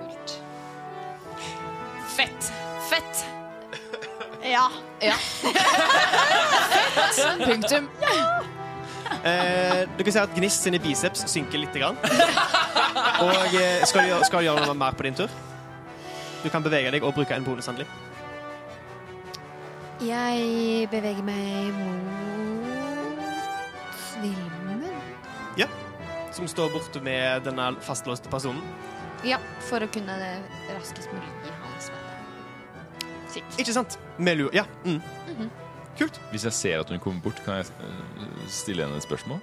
Fett. 2.18 2.52
Fett. 2.92 3.26
Ja. 4.44 4.68
Punktum. 7.46 7.86
Eh, 9.24 9.88
du 9.98 10.04
kan 10.04 10.12
si 10.14 10.20
at 10.20 10.30
Gnist 10.36 10.64
sine 10.66 10.80
biceps 10.84 11.20
synker 11.32 11.58
litt. 11.62 11.74
Grann. 11.78 11.98
Og 13.24 13.56
eh, 13.56 13.86
skal, 13.86 14.02
du, 14.04 14.08
gjøre- 14.12 14.26
skal 14.28 14.40
du 14.42 14.46
gjøre 14.50 14.66
noe 14.66 14.76
mer 14.78 14.92
på 14.98 15.04
din 15.08 15.16
tur? 15.18 15.30
Du 16.44 16.50
kan 16.54 16.64
bevege 16.66 16.92
deg 16.94 17.02
og 17.06 17.14
bruke 17.18 17.34
en 17.36 17.46
bonushandling. 17.46 17.90
Jeg 20.04 20.90
beveger 20.92 21.24
meg 21.26 21.74
mot 21.74 22.04
Vilmund. 24.22 24.86
Som 26.38 26.46
står 26.46 26.70
borte 26.70 27.00
med 27.02 27.42
denne 27.48 27.72
fastlåste 27.82 28.30
personen. 28.30 28.62
Ja, 29.26 29.40
for 29.66 29.82
å 29.82 29.88
kunne 29.90 30.14
det 30.22 30.36
raskest 30.76 31.10
mulig 31.10 31.26
sitt. 33.34 33.58
Ikke 33.60 33.74
sant? 33.76 34.00
Med 34.18 34.40
lua. 34.40 34.52
Ja. 34.56 34.66
Mm. 34.86 35.50
Kult. 35.98 36.20
Hvis 36.32 36.46
jeg 36.46 36.54
ser 36.54 36.80
at 36.84 36.90
hun 36.94 37.02
kommer 37.02 37.22
bort, 37.22 37.40
kan 37.46 37.60
jeg 37.60 37.72
eh, 37.82 38.48
stille 38.54 38.86
henne 38.86 39.00
et 39.00 39.06
spørsmål? 39.06 39.42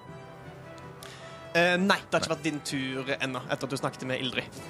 Eh, 1.55 1.77
nei, 1.79 1.99
det 1.99 2.17
har 2.17 2.23
ikke 2.23 2.35
vært 2.35 2.47
din 2.47 2.61
tur 2.67 3.11
ennå, 3.21 3.43
etter 3.51 3.67
at 3.67 3.71
du 3.71 3.79
snakket 3.79 4.07
med 4.11 4.23
Ildrid. 4.23 4.61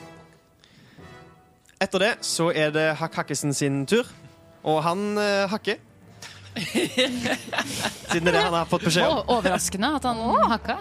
Etter 1.84 2.00
det 2.00 2.12
så 2.24 2.50
er 2.56 2.72
det 2.72 2.86
Hakk 3.00 3.20
Hakkesen 3.20 3.52
sin 3.56 3.82
tur, 3.88 4.08
og 4.64 4.82
han 4.86 5.18
eh, 5.20 5.44
hakker. 5.52 5.80
Siden 6.62 8.24
det 8.24 8.30
er 8.30 8.36
det 8.36 8.44
han 8.44 8.54
har 8.54 8.68
fått 8.70 8.86
beskjed 8.86 9.08
om. 9.08 9.24
Å, 9.24 9.38
overraskende 9.38 9.90
at 9.98 10.06
han 10.06 10.20
hakka. 10.54 10.78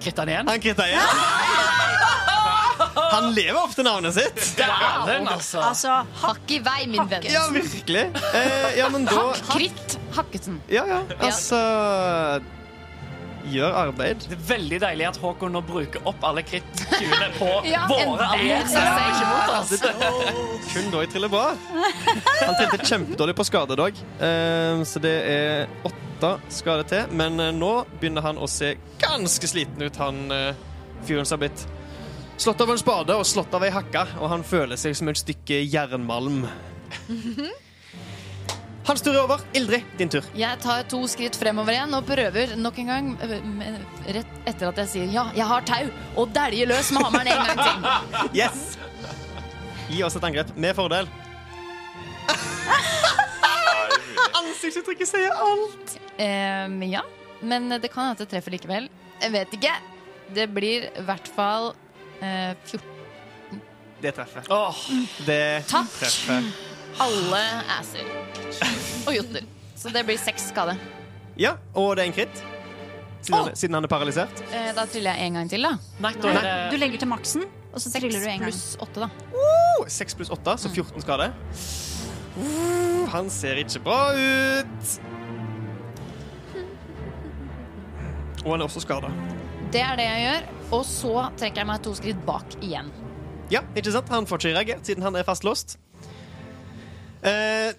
Kritta 0.00 0.22
han 0.22 0.30
igjen. 0.30 0.52
Han 0.52 0.62
kritta 0.62 0.86
igjen. 0.86 1.75
Han 2.96 3.30
lever 3.36 3.60
opp 3.60 3.74
til 3.76 3.86
navnet 3.86 4.16
sitt. 4.16 4.42
Dæven, 4.58 5.28
altså. 5.28 5.62
Altså, 5.68 6.00
Hakk 6.22 6.56
i 6.56 6.60
vei, 6.64 6.80
min 6.90 7.08
venn. 7.10 7.26
Ja, 7.30 7.46
virkelig. 7.52 8.08
Eh, 8.32 8.68
ja, 8.80 8.90
men 8.92 9.08
da 9.08 9.30
Kritt 9.52 9.98
Hakkesen. 10.16 10.60
Ja, 10.72 10.86
ja. 10.88 11.02
Altså 11.20 11.60
gjør 13.52 13.76
arbeid. 13.78 14.24
Det 14.26 14.36
er 14.36 14.42
veldig 14.48 14.78
deilig 14.82 15.06
at 15.08 15.18
Håkon 15.22 15.54
nå 15.54 15.62
bruker 15.66 16.02
opp 16.08 16.24
alle 16.26 16.42
kritt-20-ene 16.46 17.28
på 17.36 17.50
Ja, 17.74 17.84
våre 17.90 18.26
en 18.26 18.34
allierte. 18.34 18.82
Ja. 18.82 20.10
Kun 20.72 20.90
da 20.92 21.04
jeg 21.04 21.12
triller 21.14 21.32
bra. 21.32 21.44
Han 22.42 22.58
trente 22.58 22.80
kjempedårlig 22.82 23.36
på 23.38 23.46
skade 23.46 23.76
i 23.76 23.90
eh, 24.26 24.82
så 24.88 25.02
det 25.02 25.14
er 25.30 25.86
åtte 25.86 26.32
skade 26.52 26.86
til. 26.90 27.16
Men 27.16 27.40
eh, 27.40 27.54
nå 27.54 27.72
begynner 28.00 28.26
han 28.26 28.38
å 28.38 28.48
se 28.50 28.74
ganske 29.02 29.50
sliten 29.50 29.82
ut, 29.82 30.00
han 30.00 30.26
eh, 30.34 30.52
fyren 31.06 31.26
som 31.28 31.38
har 31.38 31.46
blitt 31.46 31.66
slått 32.36 32.60
av 32.60 32.70
en 32.70 32.78
spade 32.80 33.16
og 33.16 33.26
slått 33.26 33.54
av 33.56 33.64
ei 33.66 33.72
hakke, 33.74 34.04
og 34.20 34.30
han 34.32 34.44
føler 34.46 34.76
seg 34.80 34.96
som 34.98 35.08
et 35.12 35.20
stykke 35.20 35.56
jernmalm. 35.64 36.44
Hans 38.86 39.02
tur 39.02 39.16
er 39.16 39.24
over. 39.24 39.40
Ildrid, 39.58 39.82
din 39.98 40.10
tur. 40.12 40.22
Jeg 40.38 40.60
tar 40.62 40.84
to 40.86 41.00
skritt 41.10 41.34
fremover 41.34 41.74
igjen 41.74 41.94
og 41.98 42.04
prøver 42.06 42.52
nok 42.60 42.76
en 42.78 42.90
gang, 42.92 43.06
øh, 43.26 43.32
rett 44.14 44.30
etter 44.46 44.68
at 44.68 44.76
jeg 44.84 44.88
sier 44.92 45.08
ja, 45.10 45.24
jeg 45.34 45.46
har 45.48 45.62
tau, 45.66 45.88
og 46.14 46.30
dæljer 46.34 46.66
løs 46.70 46.92
med 46.94 47.02
hammeren 47.02 47.28
en 47.32 47.40
gang 47.48 47.58
til. 47.64 47.76
Yes! 48.44 48.76
Gi 49.90 49.98
oss 50.06 50.14
et 50.18 50.26
angrep 50.28 50.48
med 50.54 50.72
fordel. 50.78 51.06
Ansiktsuttrykket 54.40 55.08
sier 55.10 55.34
alt. 55.34 55.86
Um, 56.18 56.78
ja, 56.86 57.02
men 57.42 57.66
det 57.82 57.90
kan 57.90 58.12
hende 58.12 58.22
det 58.22 58.30
treffer 58.30 58.52
likevel. 58.54 58.86
Jeg 59.18 59.30
vet 59.34 59.50
ikke. 59.58 59.74
Det 60.36 60.46
blir 60.54 60.80
i 60.90 61.02
hvert 61.06 61.28
fall 61.34 61.72
eh, 62.22 62.54
14. 62.64 63.60
Det 64.02 64.12
treffer. 64.14 64.42
Åh, 64.52 64.76
Det 65.26 65.64
Takk. 65.68 65.88
treffer. 66.00 66.50
Alle 67.00 67.42
asser. 67.78 68.04
Og 69.06 69.14
jotner. 69.16 69.44
Så 69.76 69.92
det 69.92 70.04
blir 70.08 70.18
seks 70.20 70.48
skade. 70.52 70.76
Ja, 71.36 71.56
og 71.74 71.96
det 71.96 72.04
er 72.06 72.10
en 72.10 72.16
kritt. 72.16 72.42
Siden, 73.26 73.40
han, 73.42 73.56
siden 73.58 73.74
han 73.74 73.84
er 73.84 73.90
paralysert. 73.90 74.42
Eh, 74.54 74.70
da 74.76 74.84
triller 74.86 75.16
jeg 75.16 75.26
en 75.26 75.34
gang 75.40 75.48
til, 75.50 75.62
da. 75.66 75.72
nei, 76.00 76.12
da 76.22 76.28
er 76.38 76.70
Du 76.70 76.76
legger 76.78 76.98
til 77.02 77.08
maksen, 77.10 77.42
og 77.72 77.80
så 77.82 77.90
triller 77.92 78.20
du 78.22 78.28
en 78.28 78.38
gang. 78.38 78.44
pluss 78.46 78.76
åtte, 78.80 79.02
da. 79.02 79.08
Oh, 79.34 79.82
6 79.88 80.14
pluss 80.14 80.30
8, 80.30 80.54
så 80.62 80.70
14 80.70 81.02
skade. 81.02 81.26
Uh, 82.36 83.08
han 83.12 83.28
ser 83.32 83.56
ikke 83.64 83.80
bra 83.82 83.98
ut. 84.14 85.00
Og 88.44 88.52
han 88.52 88.60
er 88.60 88.64
også 88.68 88.80
skada. 88.84 89.10
Det 89.74 89.80
er 89.82 89.96
det 89.98 90.06
jeg 90.06 90.26
gjør. 90.26 90.48
Og 90.74 90.82
så 90.86 91.28
trekker 91.38 91.62
jeg 91.62 91.68
meg 91.68 91.82
to 91.84 91.94
skritt 91.94 92.22
bak 92.26 92.56
igjen. 92.60 92.90
Ja, 93.52 93.62
ikke 93.78 93.92
sant? 93.94 94.10
Han 94.10 94.26
får 94.26 94.42
ikke 94.42 94.54
reagert 94.56 94.88
siden 94.88 95.06
han 95.06 95.16
er 95.16 95.26
fastlåst. 95.26 95.76
Eh, 97.22 97.70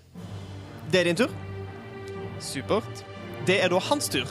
det 0.92 1.02
er 1.02 1.10
din 1.10 1.20
tur. 1.20 1.34
Supert. 2.40 3.04
Det 3.48 3.60
er 3.64 3.72
da 3.72 3.80
hans 3.90 4.08
tur. 4.12 4.28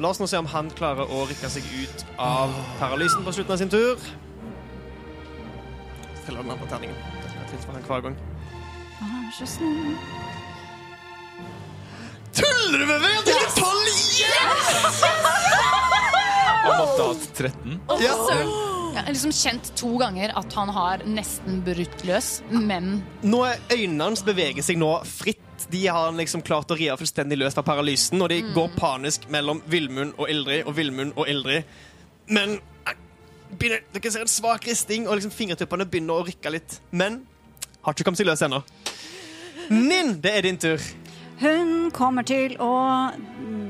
La 0.00 0.10
oss 0.10 0.20
nå 0.20 0.26
se 0.30 0.38
om 0.40 0.48
han 0.48 0.70
klarer 0.74 1.10
å 1.12 1.26
rykke 1.28 1.50
seg 1.52 1.66
ut 1.76 2.04
av 2.18 2.54
paralysen 2.80 3.24
på 3.26 3.34
slutten 3.36 3.54
av 3.54 3.60
sin 3.60 3.72
tur. 3.72 4.00
Triller 6.24 6.42
den 6.42 6.54
andre 6.56 6.70
terningen. 6.70 6.96
Det 7.20 7.34
jeg 7.34 7.50
trille 7.52 7.64
for 7.66 7.76
han 7.76 7.88
hver 7.90 8.06
gang. 8.08 8.20
Så. 9.30 9.46
Tuller 12.34 12.78
du 12.78 12.86
med 12.86 13.00
meg? 13.00 13.20
Det 13.24 13.36
er 13.36 13.50
12 13.54 13.88
igjen! 13.94 15.39
Hatt 17.00 17.30
13. 17.38 17.78
Ja. 18.02 18.16
Jeg 18.90 19.04
har 19.06 19.12
liksom 19.14 19.32
kjent 19.32 19.68
to 19.78 19.92
ganger 20.00 20.32
at 20.38 20.54
han 20.58 20.70
har 20.74 21.04
nesten 21.06 21.60
brutt 21.64 22.02
løs, 22.08 22.30
men 22.50 22.98
Nå 23.22 23.44
er 23.46 23.60
øynene 23.70 24.08
hans 24.10 24.24
beveger 24.26 24.66
seg 24.66 24.80
nå 24.82 24.90
fritt. 25.06 25.38
De 25.70 25.84
har 25.86 26.08
han 26.08 26.18
liksom 26.18 26.42
klart 26.42 26.72
å 26.72 26.76
ri 26.78 26.88
av 26.90 26.98
fullstendig 26.98 27.38
løs 27.38 27.54
fra 27.54 27.62
paralysen, 27.66 28.18
og 28.24 28.32
de 28.32 28.40
går 28.54 28.72
panisk 28.76 29.28
mellom 29.30 29.62
Villmund 29.70 30.16
og 30.18 30.32
Ildrid 30.32 30.66
og 30.66 30.74
Villmund 30.78 31.14
og 31.20 31.30
Ildrid. 31.30 31.68
Men 32.34 32.56
eh, 32.88 32.96
begynner, 33.52 33.84
dere 33.94 34.12
ser 34.12 34.26
en 34.26 34.32
svak 34.32 34.66
risting, 34.66 35.06
og 35.06 35.20
liksom 35.20 35.34
fingertuppene 35.36 35.86
begynner 35.86 36.18
å 36.18 36.26
rykke 36.26 36.54
litt. 36.56 36.80
Men 36.90 37.22
har 37.84 37.94
ikke 37.94 38.08
kommet 38.08 38.20
seg 38.20 38.28
løs 38.28 38.42
ennå. 38.44 38.64
Ninn, 39.70 40.16
det 40.20 40.34
er 40.34 40.48
din 40.48 40.58
tur. 40.58 40.82
Hun 41.40 41.90
kommer 41.96 42.26
til 42.28 42.56
å 42.60 42.70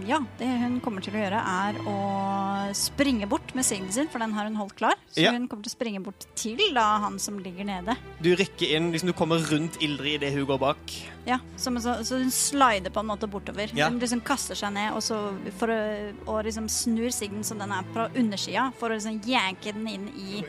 Ja, 0.09 0.17
det 0.41 0.47
hun 0.59 0.81
kommer 0.83 1.05
til 1.05 1.15
å 1.15 1.21
gjøre, 1.21 1.39
er 1.39 1.77
å 1.87 2.73
springe 2.75 3.29
bort 3.31 3.53
med 3.55 3.63
signen 3.67 3.93
sin, 3.95 4.09
for 4.11 4.19
den 4.19 4.33
har 4.35 4.49
hun 4.49 4.57
holdt 4.59 4.75
klar. 4.81 4.97
Så 5.13 5.23
Ja. 5.23 5.31
hun 5.31 5.47
kommer 5.47 5.63
til 5.63 5.71
å 5.71 5.77
springe 5.77 6.01
bort 6.03 6.25
til 6.35 6.59
da 6.75 6.99
han 7.05 7.19
som 7.23 7.39
ligger 7.39 7.65
nede. 7.69 7.95
Du 8.21 8.35
rykker 8.35 8.75
inn, 8.75 8.91
liksom 8.91 9.07
du 9.07 9.13
kommer 9.13 9.39
rundt 9.53 9.79
Ildrid 9.81 10.19
idet 10.23 10.33
hun 10.35 10.47
går 10.47 10.59
bak. 10.59 10.97
Ja, 11.27 11.39
som, 11.57 11.79
så, 11.79 12.03
så 12.03 12.19
hun 12.19 12.31
slider 12.35 12.91
på 12.91 13.01
en 13.05 13.07
måte 13.13 13.29
bortover. 13.31 13.71
Ja. 13.77 13.89
Hun 13.89 14.01
liksom 14.01 14.21
kaster 14.25 14.57
seg 14.59 14.73
ned 14.75 14.93
og, 14.97 15.03
så 15.03 15.21
for 15.61 15.71
å, 15.71 15.79
og 16.27 16.45
liksom 16.49 16.67
snur 16.69 17.11
signen 17.15 17.45
som 17.47 17.59
den 17.63 17.71
er 17.71 17.87
på 17.95 18.09
undersida, 18.19 18.73
for 18.81 18.91
å 18.91 18.99
liksom 18.99 19.21
jenke 19.23 19.73
den 19.77 19.87
inn 19.87 20.09
i, 20.17 20.43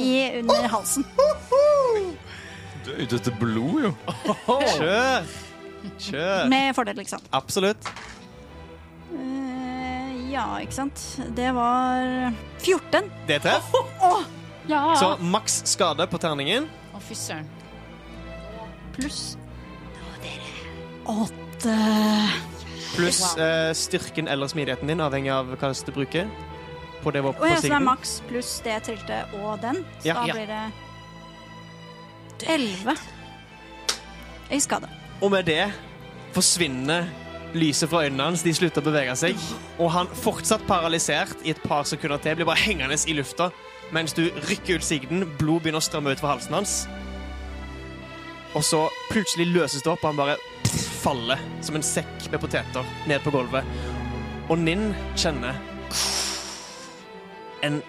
i 0.00 0.14
under 0.40 0.68
halsen. 0.68 1.04
Du 2.84 2.92
er 2.92 3.04
ute 3.04 3.16
etter 3.20 3.36
blod, 3.40 3.82
jo. 3.90 3.94
Kjør! 4.78 5.28
Kjør. 5.98 6.48
Med 6.48 6.74
fordel, 6.76 6.96
liksom. 6.96 7.20
Absolutt. 7.36 7.88
Eh, 9.14 10.30
ja, 10.32 10.46
ikke 10.64 10.72
sant. 10.80 11.04
Det 11.36 11.50
var 11.54 12.32
14. 12.64 13.10
Det 13.28 13.40
treff. 13.44 13.70
Ja. 14.66 14.94
Så 14.96 15.14
maks 15.20 15.60
skade 15.68 16.06
på 16.08 16.18
terningen. 16.22 16.68
Å, 16.96 17.00
fy 17.04 17.14
søren. 17.18 17.48
Pluss 18.94 19.34
åtte. 21.04 21.74
Pluss 22.94 23.36
eh, 23.36 23.72
styrken 23.76 24.28
eller 24.28 24.46
smidigheten 24.48 24.88
din, 24.88 25.00
avhengig 25.02 25.32
av 25.34 25.46
hva 25.58 25.72
du 25.74 25.92
bruker. 25.92 26.28
På 27.02 27.10
det 27.12 27.20
våpenet. 27.26 27.50
Ja, 27.50 27.56
så 27.60 27.68
det 27.68 27.76
er 27.76 27.84
maks 27.84 28.22
pluss 28.28 28.60
det 28.64 28.70
jeg 28.78 28.82
trilte 28.86 29.18
og 29.42 29.60
den. 29.60 29.82
Så 30.00 30.06
Ja. 30.08 30.14
da 30.14 30.26
Ja. 30.26 30.32
blir 30.32 30.46
det 30.46 30.72
elleve 32.48 32.96
i 34.50 34.60
skade. 34.60 34.88
Og 35.22 35.30
med 35.30 35.46
det 35.46 35.68
forsvinner 36.34 37.06
lyset 37.54 37.90
fra 37.90 38.04
øynene 38.04 38.22
hans. 38.30 38.42
De 38.42 38.54
slutter 38.54 38.82
å 38.82 38.88
bevege 38.88 39.14
seg. 39.18 39.38
Og 39.78 39.92
han 39.94 40.10
fortsatt 40.24 40.66
paralysert 40.68 41.38
i 41.46 41.54
et 41.54 41.62
par 41.62 41.86
sekunder 41.88 42.18
til, 42.22 42.36
blir 42.38 42.48
bare 42.48 42.64
hengende 42.64 42.98
i 43.06 43.16
lufta 43.16 43.50
mens 43.94 44.14
du 44.16 44.24
rykker 44.48 44.80
ut 44.80 44.86
sigden. 44.86 45.26
Blod 45.38 45.62
begynner 45.62 45.82
å 45.82 45.84
strømme 45.84 46.14
ut 46.14 46.22
fra 46.22 46.34
halsen 46.34 46.56
hans. 46.56 46.76
Og 48.54 48.64
så 48.64 48.80
plutselig 49.10 49.50
løses 49.50 49.82
det 49.84 49.90
opp, 49.90 50.02
og 50.02 50.12
han 50.12 50.18
bare 50.18 50.38
faller 51.04 51.42
som 51.62 51.76
en 51.76 51.84
sekk 51.84 52.28
med 52.32 52.40
poteter 52.42 52.94
ned 53.10 53.22
på 53.22 53.32
gulvet. 53.34 53.66
Og 54.48 54.58
Ninn 54.58 54.92
kjenner 55.18 55.58
en 57.64 57.80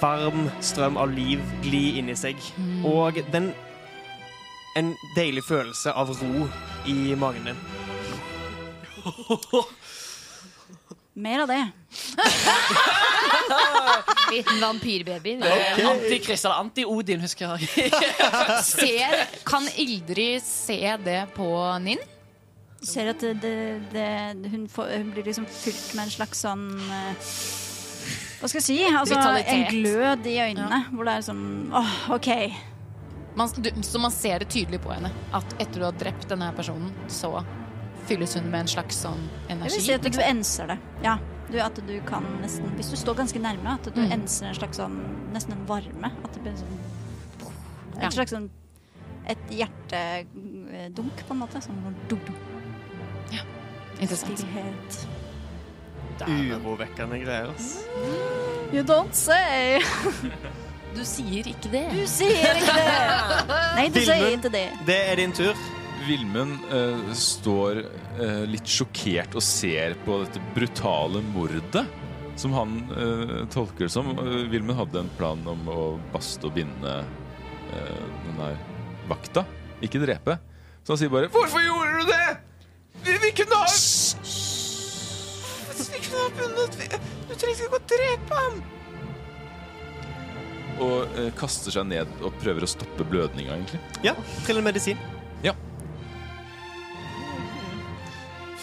varm 0.00 0.48
strøm 0.64 0.98
av 1.00 1.12
liv 1.14 1.42
gli 1.64 1.98
inni 2.00 2.16
seg. 2.18 2.40
Og 2.88 3.20
den 3.32 3.52
en 4.74 4.94
deilig 5.14 5.44
følelse 5.46 5.92
av 5.94 6.10
ro 6.18 6.48
i 6.86 7.16
magen 7.16 7.44
din. 7.44 7.56
Mer 11.14 11.42
av 11.42 11.48
det. 11.48 11.68
Liten 14.32 14.60
vampyrbaby. 14.60 15.38
Okay. 15.38 15.84
Anti-Chris 15.84 16.44
eller 16.44 16.54
anti-Odin, 16.54 17.20
husker 17.20 17.48
jeg. 17.54 17.90
Ser, 18.64 19.26
kan 19.46 19.68
Ildrid 19.76 20.42
se 20.42 20.96
det 21.04 21.26
på 21.36 21.78
Ninn? 21.84 21.98
Ser 22.82 23.06
at 23.14 23.20
det, 23.22 23.34
det, 23.44 23.82
det, 23.92 24.08
hun, 24.50 24.68
får, 24.68 24.84
hun 24.98 25.10
blir 25.14 25.24
liksom 25.30 25.46
fylt 25.46 25.94
med 25.94 26.02
en 26.08 26.12
slags 26.12 26.38
sånn 26.44 26.66
eh, 26.92 27.14
Hva 28.40 28.48
skal 28.50 28.58
jeg 28.58 28.66
si? 28.66 28.78
Altså, 28.90 29.14
en 29.40 29.64
glød 29.70 30.26
i 30.28 30.38
øynene. 30.50 30.78
Hvor 30.90 31.04
det 31.06 31.12
er 31.14 31.20
sånn 31.30 31.44
åh, 31.72 31.92
OK. 32.18 32.30
Man, 33.36 33.48
du, 33.56 33.70
så 33.82 33.98
man 33.98 34.10
ser 34.14 34.38
det 34.38 34.48
tydelig 34.54 34.78
på 34.84 34.92
henne 34.94 35.10
at 35.34 35.54
etter 35.58 35.80
du 35.80 35.84
har 35.88 35.92
drept 35.98 36.28
denne 36.30 36.52
personen, 36.54 36.92
så 37.10 37.44
fylles 38.06 38.34
hun 38.38 38.44
med 38.50 38.60
en 38.60 38.68
slags 38.68 38.96
sånn 39.02 39.22
Jeg 39.48 39.58
vil 39.58 39.70
si 39.74 39.92
at 39.94 40.02
du 40.04 40.08
liksom. 40.10 40.24
enser 40.28 40.66
det. 40.74 40.78
Ja. 41.02 41.16
Du, 41.50 41.58
at 41.60 41.76
du 41.86 42.00
kan 42.08 42.24
nesten 42.40 42.70
Hvis 42.78 42.88
du 42.90 42.96
står 42.96 43.14
ganske 43.18 43.40
nærme, 43.42 43.74
at 43.74 43.84
du 43.94 44.00
Mm. 44.00 44.12
enser 44.12 44.46
en 44.48 44.54
slags 44.54 44.78
sånn 44.80 44.94
Nesten 45.32 45.52
en 45.52 45.66
varme. 45.66 46.10
At 46.24 46.32
det 46.32 46.42
blir 46.42 46.54
sånn 46.56 46.78
Ja. 48.00 48.06
Et 48.06 48.12
slags 48.14 48.30
sånn 48.32 48.50
Et 49.26 49.38
hjertedunk, 49.50 51.26
på 51.26 51.30
en 51.32 51.38
måte. 51.40 51.60
Sånn 51.64 51.94
dunk, 52.08 52.24
dunk, 52.26 53.40
Interessant. 54.00 54.38
stillhet. 54.38 55.06
Urovekkende 56.28 57.18
greier. 57.24 57.50
ass. 57.54 57.84
You 58.72 58.82
don't 58.82 59.14
say! 59.14 59.80
Du 60.94 61.02
sier 61.06 61.48
ikke 61.50 61.70
det. 61.72 61.86
Du 61.90 62.04
sier 62.10 62.60
ikke 62.60 62.76
det! 62.78 62.90
Nei, 63.78 63.88
du 63.92 64.00
sier 64.04 64.28
ikke 64.36 64.52
det. 64.54 64.68
Det 64.86 64.98
er 65.10 65.18
din 65.20 65.34
tur. 65.34 65.58
Vilmund 66.04 66.66
eh, 66.74 67.12
står 67.16 67.80
eh, 68.20 68.42
litt 68.50 68.68
sjokkert 68.68 69.36
og 69.38 69.44
ser 69.44 69.96
på 70.04 70.20
dette 70.24 70.42
brutale 70.54 71.22
mordet, 71.32 71.84
som 72.40 72.54
han 72.56 72.76
eh, 72.92 73.36
tolker 73.54 73.86
det 73.86 73.92
som. 73.94 74.10
Uh, 74.18 74.44
Vilmund 74.52 74.78
hadde 74.82 75.04
en 75.04 75.12
plan 75.18 75.40
om 75.48 75.70
å 75.70 75.78
baste 76.12 76.50
og 76.50 76.56
binde 76.58 76.98
eh, 77.00 78.04
den 78.26 78.42
der 78.42 78.58
vakta, 79.08 79.46
ikke 79.84 80.02
drepe. 80.04 80.38
Så 80.84 80.94
han 80.94 81.00
sier 81.00 81.12
bare 81.12 81.32
'Hvorfor 81.32 81.64
gjorde 81.64 82.02
du 82.02 82.12
det?' 82.12 82.36
Vi, 83.04 83.12
vi 83.20 83.30
kunne 83.36 83.56
ha 83.56 83.66
Vi 85.74 86.00
kunne 86.04 86.20
ha 86.20 86.28
bundet! 86.38 87.00
Du 87.28 87.34
trenger 87.34 87.64
ikke 87.66 87.80
å 87.80 87.86
drepe 87.88 88.40
ham! 88.44 88.62
Og 90.82 91.18
eh, 91.20 91.28
kaster 91.38 91.70
seg 91.74 91.86
ned 91.86 92.10
og 92.24 92.34
prøver 92.42 92.64
å 92.66 92.70
stoppe 92.70 93.04
blødninga, 93.06 93.54
egentlig. 93.54 93.80
Ja, 94.06 94.16
trill 94.46 94.58
en 94.62 94.66
medisin. 94.70 94.98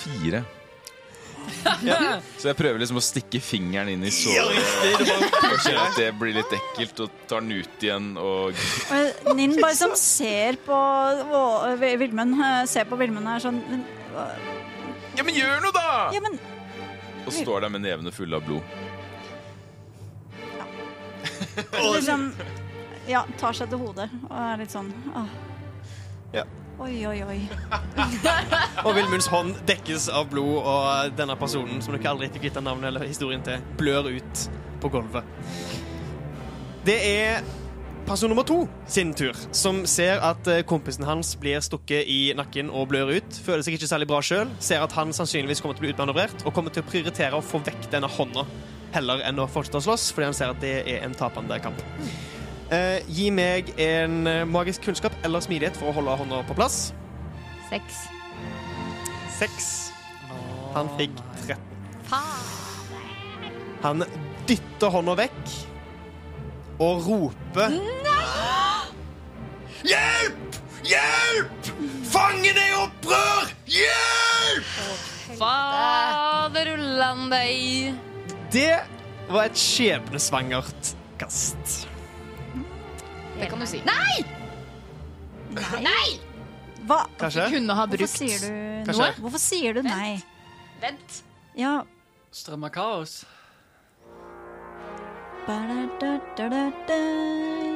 Fire. 0.01 0.39
Så 2.41 2.47
jeg 2.49 2.57
prøver 2.57 2.79
liksom 2.81 2.97
å 2.97 3.03
stikke 3.05 3.41
fingeren 3.43 3.89
inn 3.91 4.03
i 4.07 4.09
Ja, 4.09 4.45
såret. 4.47 5.01
Og 5.51 5.59
kjenner 5.61 5.81
at 5.83 5.97
det 5.99 6.07
blir 6.17 6.33
litt 6.39 6.53
ekkelt, 6.57 7.01
og 7.05 7.19
tar 7.29 7.43
den 7.45 7.51
ut 7.59 7.85
igjen. 7.85 8.07
Og 8.17 8.57
Og 9.29 9.35
Ninn 9.37 9.53
bare 9.61 9.75
som 9.77 9.93
ser 9.99 10.57
på 10.65 10.73
å, 10.73 11.43
Vilmund 11.81 12.37
eh, 12.41 12.63
Ser 12.71 12.87
på 12.89 12.97
Vilmund 12.99 13.29
her 13.29 13.43
sånn 13.43 13.59
men, 13.69 13.83
hva- 14.13 14.29
Ja, 15.19 15.25
men 15.27 15.37
gjør 15.37 15.61
noe, 15.67 15.75
da! 15.75 15.85
Ja, 16.15 16.21
men 16.25 16.39
Og 17.27 17.33
står 17.35 17.61
der 17.67 17.73
med 17.75 17.83
nevene 17.85 18.13
fulle 18.15 18.39
av 18.39 18.45
blod. 18.47 18.65
liksom 21.95 22.31
Ja, 23.09 23.25
tar 23.41 23.55
seg 23.57 23.71
til 23.71 23.81
hodet 23.81 24.07
og 24.29 24.35
er 24.37 24.59
litt 24.61 24.73
sånn 24.73 24.91
åh. 25.11 25.31
Ja. 26.35 26.45
Oi, 26.81 27.05
oi, 27.05 27.17
oi. 27.27 27.39
Og 28.87 28.95
Vilmunds 28.97 29.27
hånd 29.29 29.53
dekkes 29.69 30.07
av 30.09 30.31
blod, 30.31 30.63
og 30.65 31.11
denne 31.13 31.35
personen, 31.37 31.81
som 31.83 31.93
dere 31.93 32.09
aldri 32.09 32.31
fikk 32.33 32.47
vite 32.47 32.63
navnet 32.63 32.89
eller 32.89 33.05
historien 33.05 33.43
til, 33.45 33.61
blør 33.77 34.09
ut 34.09 34.45
på 34.81 34.89
gulvet. 34.89 35.27
Det 36.87 36.97
er 37.05 37.43
person 38.07 38.31
nummer 38.33 38.47
to 38.47 38.63
sin 38.89 39.13
tur, 39.13 39.37
som 39.53 39.83
ser 39.85 40.23
at 40.25 40.47
eh, 40.49 40.63
kompisen 40.65 41.05
hans 41.05 41.35
blir 41.39 41.61
stukket 41.61 42.09
i 42.09 42.33
nakken 42.37 42.71
og 42.73 42.89
blør 42.89 43.13
ut. 43.19 43.41
Føler 43.45 43.61
seg 43.61 43.77
ikke 43.77 43.91
særlig 43.91 44.09
bra 44.09 44.23
sjøl. 44.25 44.49
Ser 44.63 44.81
at 44.81 44.97
han 44.97 45.13
sannsynligvis 45.13 45.61
kommer 45.61 45.77
til 45.77 45.83
å 45.83 45.87
bli 45.87 45.93
utmanøvrert, 45.93 46.47
og 46.47 46.55
kommer 46.57 46.73
til 46.73 46.81
å 46.81 46.89
prioritere 46.89 47.37
å 47.37 47.45
få 47.45 47.61
vekk 47.67 47.91
denne 47.93 48.09
hånda 48.09 48.47
heller 48.95 49.23
enn 49.27 49.39
å 49.41 49.47
fortsette 49.49 49.79
å 49.81 49.85
slåss, 49.85 50.09
fordi 50.15 50.29
han 50.29 50.37
ser 50.37 50.53
at 50.53 50.61
det 50.63 50.75
er 50.83 51.05
en 51.05 51.15
tapende 51.17 51.57
kamp. 51.63 51.81
Eh, 52.71 53.01
gi 53.11 53.27
meg 53.35 53.73
en 53.81 54.27
eh, 54.29 54.45
magisk 54.47 54.85
kunnskap 54.87 55.15
eller 55.27 55.43
smidighet 55.43 55.75
for 55.79 55.91
å 55.91 55.95
holde 55.97 56.15
hånda 56.21 56.43
på 56.47 56.55
plass. 56.55 56.93
Seks. 57.69 58.05
Seks. 59.35 59.67
Han 60.75 60.87
fikk 60.99 61.17
13. 61.43 61.67
Han 63.81 64.05
dytter 64.47 64.93
hånda 64.93 65.15
vekk 65.19 65.55
og 66.81 67.07
roper 67.07 67.75
Hjelp! 69.81 70.59
Hjelp! 70.85 71.69
Fangene 72.11 72.67
i 72.69 72.75
opprør! 72.77 73.49
Hjelp! 73.65 74.71
Faderullan 75.41 77.27
deg. 77.33 78.10
Det 78.51 78.73
var 79.31 79.47
et 79.47 79.57
skjebnesvangert 79.59 80.93
kast. 81.21 81.85
Det 83.39 83.47
kan 83.49 83.61
du 83.61 83.65
si. 83.69 83.79
Nei! 83.87 84.25
Nei! 85.81 86.19
Hva? 86.87 87.03
Kanskje? 87.19 87.45
Kunne 87.53 87.75
ha 87.77 87.85
Hvorfor 87.87 88.09
sier 88.09 88.39
du 88.41 88.47
Kanskje? 88.87 88.97
noe? 88.97 89.11
Hvorfor 89.23 89.41
sier 89.41 89.75
du 89.77 89.81
nei? 89.85 90.15
Vent. 90.81 91.21
Ja 91.55 91.81
Strøm 92.31 92.63
av 92.65 92.71
kaos. 92.73 93.21
Du 95.45 95.51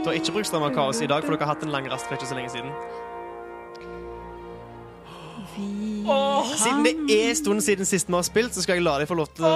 har 0.10 0.16
ikke 0.16 0.34
brukt 0.36 0.48
Strøm 0.50 0.66
av 0.68 0.74
kaos 0.76 1.02
i 1.04 1.10
dag, 1.12 1.26
for 1.26 1.36
dere 1.36 1.46
har 1.46 1.54
hatt 1.56 1.66
en 1.66 1.74
lang 1.74 1.86
rast 1.92 2.08
for 2.08 2.16
ikke 2.18 2.30
så 2.30 2.38
lenge 2.38 2.52
siden. 2.54 2.72
Vi 5.58 6.56
Siden 6.60 6.84
det 6.86 7.16
er 7.16 7.30
en 7.30 7.36
stund 7.36 7.62
siden 7.62 7.86
sist 7.88 8.10
vi 8.10 8.14
har 8.14 8.22
spilt, 8.28 8.54
så 8.56 8.62
skal 8.62 8.78
jeg 8.78 8.84
la 8.86 8.98
deg 9.00 9.08
få 9.10 9.16
lov 9.18 9.30
til 9.36 9.46
å 9.48 9.54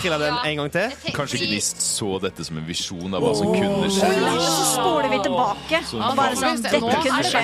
trille 0.00 0.18
den 0.22 0.34
en 0.34 0.56
gang 0.62 0.70
til. 0.72 1.12
Kanskje 1.14 1.38
de 1.50 1.60
så 1.62 2.08
dette 2.22 2.44
som 2.46 2.58
en 2.58 2.66
visjon 2.66 3.14
av 3.14 3.22
hva 3.22 3.32
som 3.38 3.52
kunne 3.52 3.90
skje. 3.92 4.08
Og 4.32 4.40
så 4.42 4.64
spoler 4.72 5.08
vi 5.12 5.20
tilbake. 5.26 5.82
Og 6.00 6.16
bare 6.18 6.40
sånn, 6.40 6.62
dette 6.64 6.80
kunne 6.80 7.22
skje. 7.22 7.42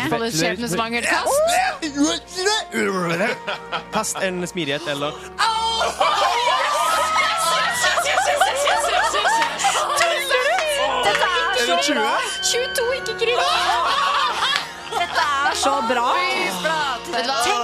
kast. 3.93 4.17
En 4.23 4.47
smidighet 4.47 4.89
eller 4.89 5.13
Dette 11.05 11.27
er 11.29 11.67
så 11.67 11.73
Er 11.73 11.83
20? 11.83 11.95
bra. 11.95 12.17
22, 12.53 12.85
ikke 12.99 13.15
kritt. 13.21 13.39
Dette 14.93 15.25
er 15.27 15.55
så 15.65 15.75
bra. 15.91 16.09
Vet 16.17 16.59
du 16.63 16.69
hva? 16.69 17.43
Tenk, 17.45 17.62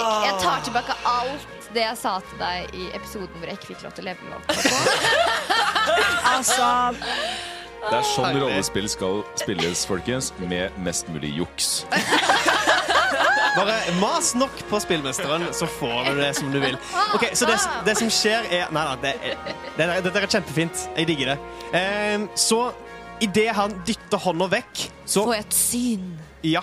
tilbake 0.68 0.96
alt 1.08 1.72
det 1.74 1.84
jeg 1.84 1.96
sa 2.00 2.14
til 2.24 2.40
deg 2.40 2.76
i 2.76 2.86
episoden 2.96 3.40
hvor 3.40 3.50
jeg 3.50 3.58
ikke 3.58 3.70
fikk 3.72 3.84
lov 3.86 3.94
til 3.96 4.04
å 4.04 4.08
leve 4.10 4.28
med 4.28 4.38
opp. 4.38 4.46
Altså, 6.28 6.66
Det 7.80 7.96
er 7.96 8.04
sånn 8.04 8.36
rollespill 8.42 8.88
skal 8.92 9.22
spilles, 9.40 9.84
folkens. 9.88 10.28
Med 10.50 10.74
mest 10.84 11.08
mulig 11.12 11.30
juks. 11.38 11.70
Bare 13.58 13.78
mas 13.98 14.34
nok 14.38 14.60
på 14.70 14.80
spillmesteren, 14.84 15.46
så 15.56 15.66
får 15.78 16.10
du 16.10 16.20
det 16.20 16.28
som 16.36 16.52
du 16.52 16.60
vil. 16.62 16.76
Ok, 17.16 17.30
Så 17.32 17.48
det, 17.48 17.56
det 17.88 17.96
som 17.98 18.10
skjer, 18.12 18.46
er 18.54 18.74
Nei, 18.74 18.84
nei, 18.84 18.98
det 19.02 19.14
er, 19.16 19.56
det 19.78 19.86
er, 19.86 20.02
dette 20.04 20.22
er 20.22 20.28
kjempefint. 20.36 20.84
Jeg 20.98 21.08
digger 21.10 21.32
det. 21.32 21.38
Um, 21.72 22.28
så 22.38 22.60
idet 23.24 23.48
han 23.56 23.74
dytter 23.88 24.20
hånda 24.28 24.50
vekk, 24.52 24.84
så 25.08 25.24
jeg 25.32 25.48
et 25.48 25.56
syn. 25.56 26.12
Ja. 26.46 26.62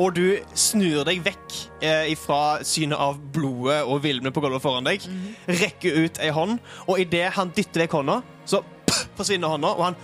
Og 0.00 0.14
du 0.16 0.38
snur 0.56 1.02
deg 1.04 1.20
vekk 1.24 1.56
eh, 1.84 2.12
fra 2.16 2.62
synet 2.64 2.96
av 2.96 3.18
blodet 3.34 3.82
og 3.84 4.00
vilmene 4.04 4.32
på 4.32 4.40
gulvet 4.40 4.62
foran 4.64 4.86
deg. 4.88 5.04
Rekker 5.48 5.98
ut 6.06 6.20
ei 6.22 6.30
hånd, 6.32 6.58
og 6.86 7.00
idet 7.02 7.28
han 7.36 7.52
dytter 7.52 7.84
vekk 7.84 7.98
hånda, 8.00 8.20
så 8.48 8.62
pff, 8.88 9.02
forsvinner 9.18 9.52
hånda, 9.52 9.74
og 9.76 9.84
han 9.90 10.00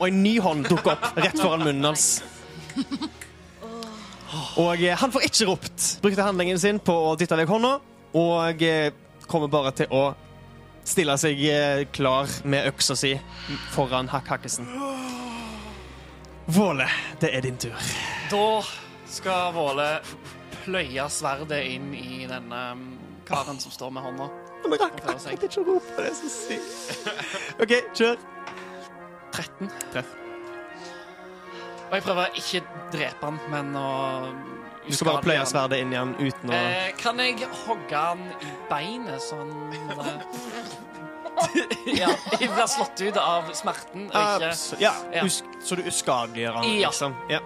Og 0.00 0.06
en 0.08 0.22
ny 0.24 0.38
hånd 0.40 0.64
dukker 0.64 0.94
opp 0.94 1.18
rett 1.20 1.36
foran 1.36 1.60
munnen 1.60 1.90
hans. 1.90 2.22
Og 4.56 4.80
eh, 4.80 4.96
han 4.96 5.12
får 5.12 5.26
ikke 5.28 5.48
ropt. 5.50 5.86
Brukte 6.00 6.24
handlingen 6.24 6.58
sin 6.62 6.78
på 6.80 6.94
å 7.10 7.12
dytte 7.20 7.36
vekk 7.36 7.52
hånda, 7.52 7.74
og 8.16 8.64
eh, 8.64 8.94
kommer 9.28 9.52
bare 9.52 9.74
til 9.76 9.92
å 9.92 10.06
stille 10.88 11.18
seg 11.20 11.42
eh, 11.50 11.82
klar 11.92 12.30
med 12.48 12.70
øksa 12.72 12.96
si 12.96 13.12
foran 13.74 14.08
Hakk 14.10 14.32
Hakkesen. 14.32 14.70
Våle, 16.50 16.86
det 17.20 17.36
er 17.36 17.40
din 17.46 17.56
tur. 17.56 17.74
Da 18.30 18.62
skal 19.06 19.52
Våle 19.54 19.88
pløye 20.64 21.04
sverdet 21.12 21.60
inn 21.70 21.92
i 21.94 22.24
denne 22.26 22.62
um, 22.74 22.86
karen 23.28 23.60
som 23.62 23.70
står 23.70 23.92
med 23.94 24.02
hånda. 24.02 24.26
Men 24.64 24.74
jeg 24.74 24.82
rakk 24.82 24.98
akkurat 24.98 25.44
ikke 25.46 25.62
å 25.62 25.66
rope. 25.68 25.94
Det 25.96 26.08
er 26.10 26.16
så 26.18 26.30
sykt. 26.34 27.06
OK, 27.62 27.76
kjør. 27.94 28.18
13. 29.30 29.70
Treff. 29.92 30.16
Og 31.90 31.94
jeg 31.96 32.06
prøver 32.06 32.36
ikke 32.42 32.64
drepe 32.96 33.30
han, 33.30 33.38
men 33.50 33.72
å 33.78 33.88
Du 34.88 34.94
skal 34.94 35.12
bare 35.12 35.24
pløye 35.28 35.46
sverdet 35.46 35.80
inn 35.84 35.94
i 35.94 35.98
han 36.00 36.16
uten 36.18 36.50
å 36.50 36.58
Eh, 36.58 36.90
kan 36.98 37.18
jeg 37.22 37.46
hogge 37.64 38.04
han 38.10 38.26
i 38.42 38.52
beinet, 38.70 39.22
sånn 39.22 39.54
eh, 40.02 40.78
Ja, 42.00 42.10
jeg 42.38 42.50
blir 42.50 42.66
slått 42.70 43.00
ut 43.00 43.16
av 43.20 43.50
smerten. 43.56 44.06
Ikke 44.10 44.80
Ja, 44.80 44.94
Ja. 45.12 45.24
så 45.64 45.76
du 45.76 45.82
uskadeliggjør 45.82 46.58
han, 46.60 46.64
Ja. 46.78 46.88
liksom. 46.90 47.16
Ja. 47.30 47.40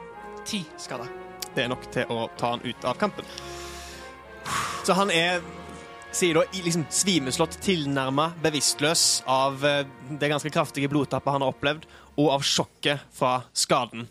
ti 0.45 0.65
skader. 0.79 1.09
Det 1.55 1.65
er 1.65 1.69
nok 1.69 1.85
til 1.95 2.05
å 2.11 2.29
ta 2.37 2.51
han 2.51 2.61
ut 2.65 2.85
av 2.85 2.99
kampen. 3.01 3.25
Så 4.85 4.93
han 4.95 5.11
er 5.11 5.41
Sier 6.15 6.37
da 6.37 6.45
liksom 6.53 6.85
svimeslått 6.95 7.57
tilnærma 7.65 8.29
bevisstløs 8.39 9.25
av 9.27 9.65
eh, 9.67 9.81
det 10.15 10.29
ganske 10.31 10.51
kraftige 10.55 10.87
blodtappet 10.93 11.33
han 11.35 11.43
har 11.43 11.51
opplevd, 11.51 11.89
og 12.23 12.29
av 12.37 12.45
sjokket 12.47 13.01
fra 13.11 13.41
skaden. 13.51 14.05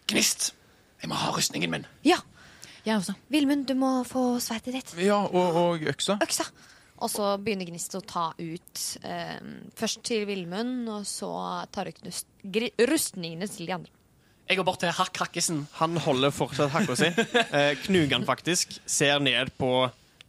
Gnist, 0.09 0.55
jeg 1.03 1.11
må 1.11 1.19
ha 1.21 1.35
rustningen 1.37 1.71
min. 1.71 1.85
Ja. 2.07 2.23
Jeg 2.87 2.97
også. 2.97 3.13
Vilmund, 3.29 3.67
du 3.69 3.75
må 3.77 4.03
få 4.09 4.39
sverdet 4.41 4.73
ditt. 4.79 4.95
Ja, 5.05 5.19
og, 5.27 5.57
og 5.61 5.83
øksa. 5.91 6.17
Øksa. 6.25 6.47
Og 6.99 7.11
så 7.13 7.29
begynner 7.39 7.69
Gnist 7.69 7.95
å 7.95 8.01
ta 8.03 8.25
ut 8.39 8.81
eh, 9.07 9.39
Først 9.79 10.01
til 10.09 10.25
Villmund, 10.27 10.89
og 10.91 11.05
så 11.07 11.29
tar 11.71 11.91
hun 11.93 12.11
rustningene 12.91 13.47
til 13.51 13.69
de 13.69 13.75
andre. 13.77 13.93
Jeg 14.49 14.57
går 14.57 14.65
bort 14.65 14.81
til 14.81 14.91
Hakk 14.97 15.19
Hakkesen. 15.21 15.67
Han 15.77 15.97
holder 16.01 16.33
fortsatt 16.33 16.73
hakka 16.73 16.97
si. 16.97 17.11
Eh, 17.59 17.75
Knugan 17.85 18.25
faktisk 18.27 18.79
ser 18.89 19.21
ned 19.21 19.51
på 19.61 19.73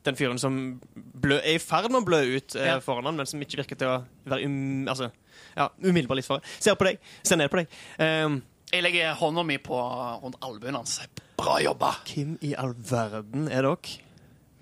den 0.04 0.16
fyren 0.20 0.40
som 0.40 0.58
blø, 0.94 1.38
er 1.40 1.56
i 1.58 1.62
ferd 1.64 1.90
med 1.92 2.02
å 2.02 2.06
blø 2.08 2.20
ut 2.38 2.56
eh, 2.56 2.68
Ja. 2.68 2.78
foran 2.84 3.08
han, 3.10 3.18
men 3.20 3.28
som 3.30 3.42
ikke 3.44 3.62
virker 3.64 3.80
til 3.80 3.90
å 3.94 3.98
være 4.30 4.46
um, 4.48 4.86
altså, 4.92 5.10
ja, 5.56 5.70
umiddelbar 5.84 6.20
livsfare. 6.20 6.44
Ser 6.60 6.76
på 6.80 6.88
deg. 6.90 7.00
Ser 7.28 7.40
ned 7.40 7.50
på 7.52 7.62
deg. 7.62 7.74
Eh, 8.00 8.38
Jeg 8.76 8.84
legger 8.86 9.16
hånda 9.18 9.44
mi 9.48 9.58
på 9.64 9.80
rundt 10.22 10.38
albuen 10.46 10.76
hans. 10.78 11.00
Bra 11.40 11.58
jobba. 11.64 11.96
hvem 12.12 12.36
i 12.46 12.54
all 12.60 12.76
verden 12.76 13.48
er 13.50 13.64
dere? 13.66 13.96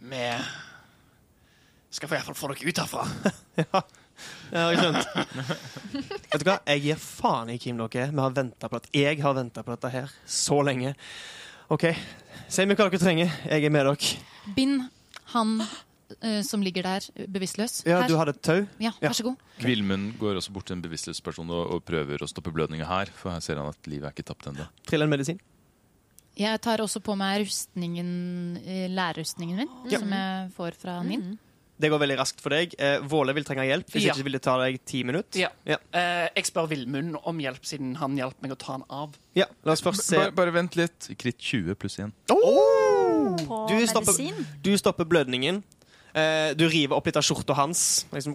Vi 0.08 0.24
skal 1.92 2.10
få 2.12 2.18
iallfall 2.18 2.36
få 2.38 2.50
dere 2.54 2.68
ut 2.70 2.84
herfra. 2.84 3.08
Ja, 3.58 3.82
Det 4.50 4.58
har 4.58 4.72
jeg 4.74 4.80
skjønt. 4.82 5.08
Vet 6.32 6.42
du 6.42 6.46
hva? 6.48 6.56
Jeg 6.66 6.82
gir 6.88 7.02
faen 7.02 7.50
i 7.54 7.58
hvem 7.62 7.78
dere 7.84 8.06
er. 8.08 8.14
Vi 8.16 8.22
har 8.24 8.34
ventet 8.34 8.70
på 8.72 8.80
dette. 8.80 8.92
Jeg 8.98 9.20
har 9.22 9.36
venta 9.38 9.64
på 9.66 9.76
dette 9.76 9.92
her 9.94 10.14
så 10.26 10.58
lenge. 10.66 10.96
OK, 11.74 11.86
si 12.50 12.66
meg 12.66 12.80
hva 12.80 12.88
dere 12.90 13.02
trenger. 13.02 13.34
Jeg 13.46 13.68
er 13.68 13.74
med 13.74 13.86
dere. 13.86 14.16
Bind 14.56 14.88
han 15.34 15.58
uh, 15.62 16.42
som 16.48 16.64
ligger 16.66 16.88
der 16.88 17.08
bevisstløs. 17.30 17.82
Ja, 17.86 18.02
Her. 18.02 18.08
du 18.10 18.16
hadde 18.18 18.34
et 18.38 18.42
tau. 18.46 18.62
Ja, 18.82 18.92
Ja. 19.02 19.10
vær 19.12 19.18
så 19.20 19.28
god. 19.30 19.42
Vilmund 19.62 20.14
går 20.22 20.40
også 20.42 20.54
bort 20.56 20.66
til 20.72 20.78
en 20.80 20.84
bevisstløs 20.86 21.22
person 21.22 21.50
og, 21.54 21.66
og 21.78 21.84
prøver 21.86 22.24
å 22.24 22.30
stoppe 22.32 22.54
blødninga 22.56 22.88
her, 22.90 23.12
for 23.14 23.34
her 23.36 23.44
ser 23.44 23.60
han 23.62 23.70
at 23.70 23.90
livet 23.92 24.08
er 24.10 24.16
ikke 24.18 24.28
tapt 24.32 24.48
ennå. 24.50 24.66
Trill 24.88 25.04
en 25.06 25.12
medisin. 25.14 25.42
Jeg 26.38 26.62
tar 26.62 26.82
også 26.84 27.02
på 27.02 27.16
meg 27.18 27.42
rustningen, 27.48 28.10
lærerrustningen 28.62 28.96
lærrustningen 28.98 29.58
min, 29.64 29.72
Ja. 29.92 30.00
som 30.00 30.12
jeg 30.14 30.52
får 30.58 30.76
fra 30.78 31.00
Nin. 31.04 31.36
Det 31.80 31.92
går 31.94 32.00
veldig 32.02 32.16
raskt 32.18 32.40
for 32.42 32.50
deg. 32.56 32.74
Eh, 32.82 32.98
Våle 33.06 33.34
vil 33.38 33.44
trenge 33.46 33.66
hjelp. 33.68 33.86
Hvis 33.94 34.08
Ja. 34.08 34.14
ikke 34.16 34.24
vil 34.26 34.34
det 34.34 34.42
ta 34.42 34.58
deg 34.58 34.80
ti 34.86 35.04
minutter. 35.06 35.40
Ja. 35.44 35.50
Ja. 35.66 35.78
Eh, 35.94 36.30
jeg 36.36 36.46
spør 36.50 36.68
Villmund 36.72 37.20
om 37.24 37.38
hjelp, 37.40 37.62
siden 37.70 37.96
han 38.02 38.16
hjalp 38.18 38.42
meg 38.42 38.52
å 38.52 38.58
ta 38.58 38.72
han 38.74 38.84
av. 38.90 39.14
Ja, 39.36 39.46
La 39.64 39.74
oss 39.74 39.82
først 39.86 40.02
se. 40.02 40.18
Bare, 40.18 40.32
bare 40.32 40.52
vent 40.56 40.76
litt. 40.76 41.12
Kritt 41.20 41.38
20 41.38 41.76
pluss 41.76 42.00
1. 42.00 42.12
På 42.28 43.68
Du 43.70 43.88
stopper, 43.88 44.14
medisin. 44.14 44.46
du 44.64 44.72
stopper 44.78 45.06
blødningen. 45.06 45.64
Eh, 46.18 46.54
du 46.58 46.66
river 46.68 46.96
opp 46.98 47.06
litt 47.06 47.18
av 47.20 47.22
skjorta 47.26 47.54
hans. 47.54 48.06
Liksom, 48.12 48.34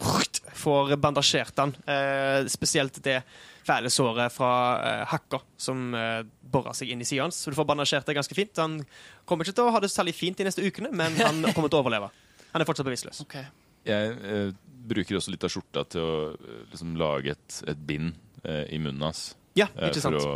får 0.54 0.94
bandasjert 1.02 1.56
han. 1.58 1.74
Eh, 1.88 2.44
spesielt 2.46 3.00
det 3.02 3.22
fæle 3.66 3.90
såret 3.90 4.30
fra 4.34 4.50
eh, 4.82 5.04
hakka 5.10 5.40
som 5.58 5.94
eh, 5.94 6.22
borer 6.52 6.74
seg 6.78 6.90
inn 6.94 7.00
i 7.02 7.04
sida 7.08 7.22
hans. 7.26 7.40
Så 7.42 7.50
du 7.50 7.56
får 7.58 7.66
bandasjert 7.66 8.06
det 8.06 8.14
ganske 8.14 8.34
fint. 8.38 8.54
Han 8.62 8.84
kommer 9.26 9.44
ikke 9.44 9.54
til 9.58 9.64
å 9.66 9.72
ha 9.74 9.80
det 9.82 9.90
særlig 9.90 10.14
fint 10.14 10.38
de 10.38 10.44
neste 10.46 10.62
ukene, 10.62 10.92
men 10.94 11.16
han 11.18 11.42
kommer 11.54 11.68
til 11.72 11.80
å 11.80 11.82
overleve. 11.84 12.10
Han 12.52 12.62
er 12.62 12.68
fortsatt 12.68 12.88
bevisstløs. 12.88 13.22
Okay. 13.24 13.46
Jeg 13.88 14.16
eh, 14.28 14.50
bruker 14.92 15.18
også 15.18 15.32
litt 15.34 15.44
av 15.46 15.52
skjorta 15.52 15.84
til 15.90 16.02
å 16.04 16.16
eh, 16.32 16.64
liksom, 16.72 16.96
lage 17.00 17.34
et, 17.34 17.60
et 17.72 17.86
bind 17.88 18.12
eh, 18.44 18.66
i 18.74 18.80
munnen 18.82 19.02
hans. 19.08 19.32
Ja, 19.58 19.68
eh, 19.76 19.90
ikke 19.90 20.04
for 20.06 20.18
å 20.20 20.34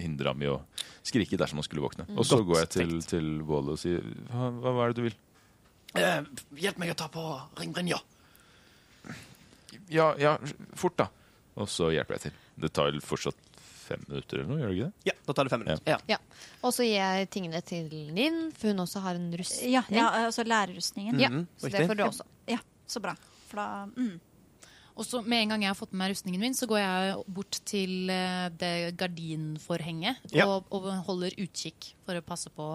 hindre 0.00 0.32
ham 0.32 0.44
i 0.44 0.50
å 0.52 0.58
skrike 1.06 1.38
dersom 1.40 1.60
han 1.60 1.66
skulle 1.66 1.84
våkne. 1.84 2.08
Og 2.14 2.26
så 2.26 2.40
Godt 2.40 2.48
går 2.50 2.60
jeg 2.62 2.72
til, 2.76 2.92
tenkt. 2.96 3.10
til 3.12 3.30
Våle 3.46 3.76
og 3.76 3.80
sier 3.80 4.04
hva, 4.30 4.50
hva, 4.52 4.72
hva 4.72 4.86
er 4.86 4.92
det 4.94 5.00
du 5.00 5.06
vil? 5.08 5.18
Eh, 5.96 6.20
hjelp 6.66 6.80
meg 6.82 6.92
å 6.92 6.98
ta 6.98 7.08
på 7.12 7.24
ringbrynja. 7.60 8.00
Ja, 9.92 10.10
ja, 10.18 10.34
fort, 10.74 10.96
da. 10.98 11.10
Og 11.56 11.68
så 11.70 11.92
hjelper 11.94 12.16
jeg 12.16 12.26
til. 12.26 12.40
Det 12.64 12.72
tar 12.74 12.96
fortsatt 13.04 13.55
fem 13.86 14.04
minutter 14.08 14.40
eller 14.42 14.50
noe, 14.50 14.58
gjør 14.60 14.70
det 14.72 14.76
ikke 14.76 14.90
det? 14.90 15.08
Ja, 15.10 15.14
da 15.28 15.36
tar 15.38 15.48
det 15.48 15.54
fem 15.54 15.64
minutter. 15.64 16.20
Og 16.66 16.74
så 16.76 16.86
gir 16.86 16.96
jeg 16.98 17.30
tingene 17.34 17.62
til 17.66 17.88
Linn, 18.16 18.40
for 18.56 18.72
hun 18.74 18.84
også 18.86 19.02
har 19.06 19.18
en 19.18 19.28
rustning. 19.38 19.72
Ja, 19.78 19.82
ja, 19.94 20.06
altså 20.26 20.44
lærerrustningen. 20.46 21.20
Ja, 21.22 21.30
Mhm, 21.32 21.46
så 21.62 21.70
det 21.72 21.86
får 21.88 21.96
du 22.00 22.04
også. 22.06 22.26
Ja, 22.50 22.58
så 22.86 23.00
bra. 23.02 23.14
For 23.50 23.56
da 23.62 23.68
mm. 23.96 24.16
Og 24.96 25.04
så 25.04 25.20
Med 25.22 25.42
en 25.42 25.50
gang 25.52 25.62
jeg 25.62 25.68
har 25.68 25.76
fått 25.76 25.92
med 25.92 25.98
meg 26.06 26.14
rustningen 26.14 26.40
min, 26.40 26.54
så 26.56 26.64
går 26.66 26.78
jeg 26.80 27.16
bort 27.28 27.58
til 27.68 28.08
eh, 28.08 28.46
det 28.56 28.96
gardinforhenget 28.96 30.16
Ja. 30.32 30.46
og, 30.48 30.64
og 30.72 30.86
holder 31.06 31.34
utkikk 31.42 31.90
for 32.06 32.16
å 32.16 32.22
passe 32.24 32.48
på 32.50 32.68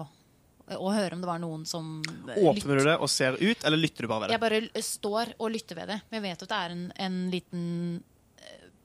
eh, 0.68 0.76
og 0.78 0.92
høre 0.94 1.16
om 1.16 1.20
det 1.24 1.26
var 1.26 1.40
noen 1.42 1.64
som 1.66 1.96
Åpner 2.06 2.38
Åpner 2.52 2.78
du 2.78 2.84
det 2.86 2.96
og 3.02 3.10
ser 3.10 3.34
ut, 3.40 3.64
eller 3.66 3.76
lytter 3.82 4.06
du 4.06 4.08
bare 4.12 4.20
ved 4.20 4.30
det? 4.30 4.38
Jeg 4.38 4.44
bare 4.46 4.82
står 4.86 5.34
og 5.38 5.50
lytter 5.50 5.74
ved 5.82 5.88
det. 5.90 5.98
Men 6.10 6.20
jeg 6.20 6.26
vet 6.30 6.46
at 6.46 6.52
det 6.54 6.60
er 6.62 6.76
en, 6.76 6.84
en 7.08 7.18
liten 7.34 7.64
eh, 7.96 8.11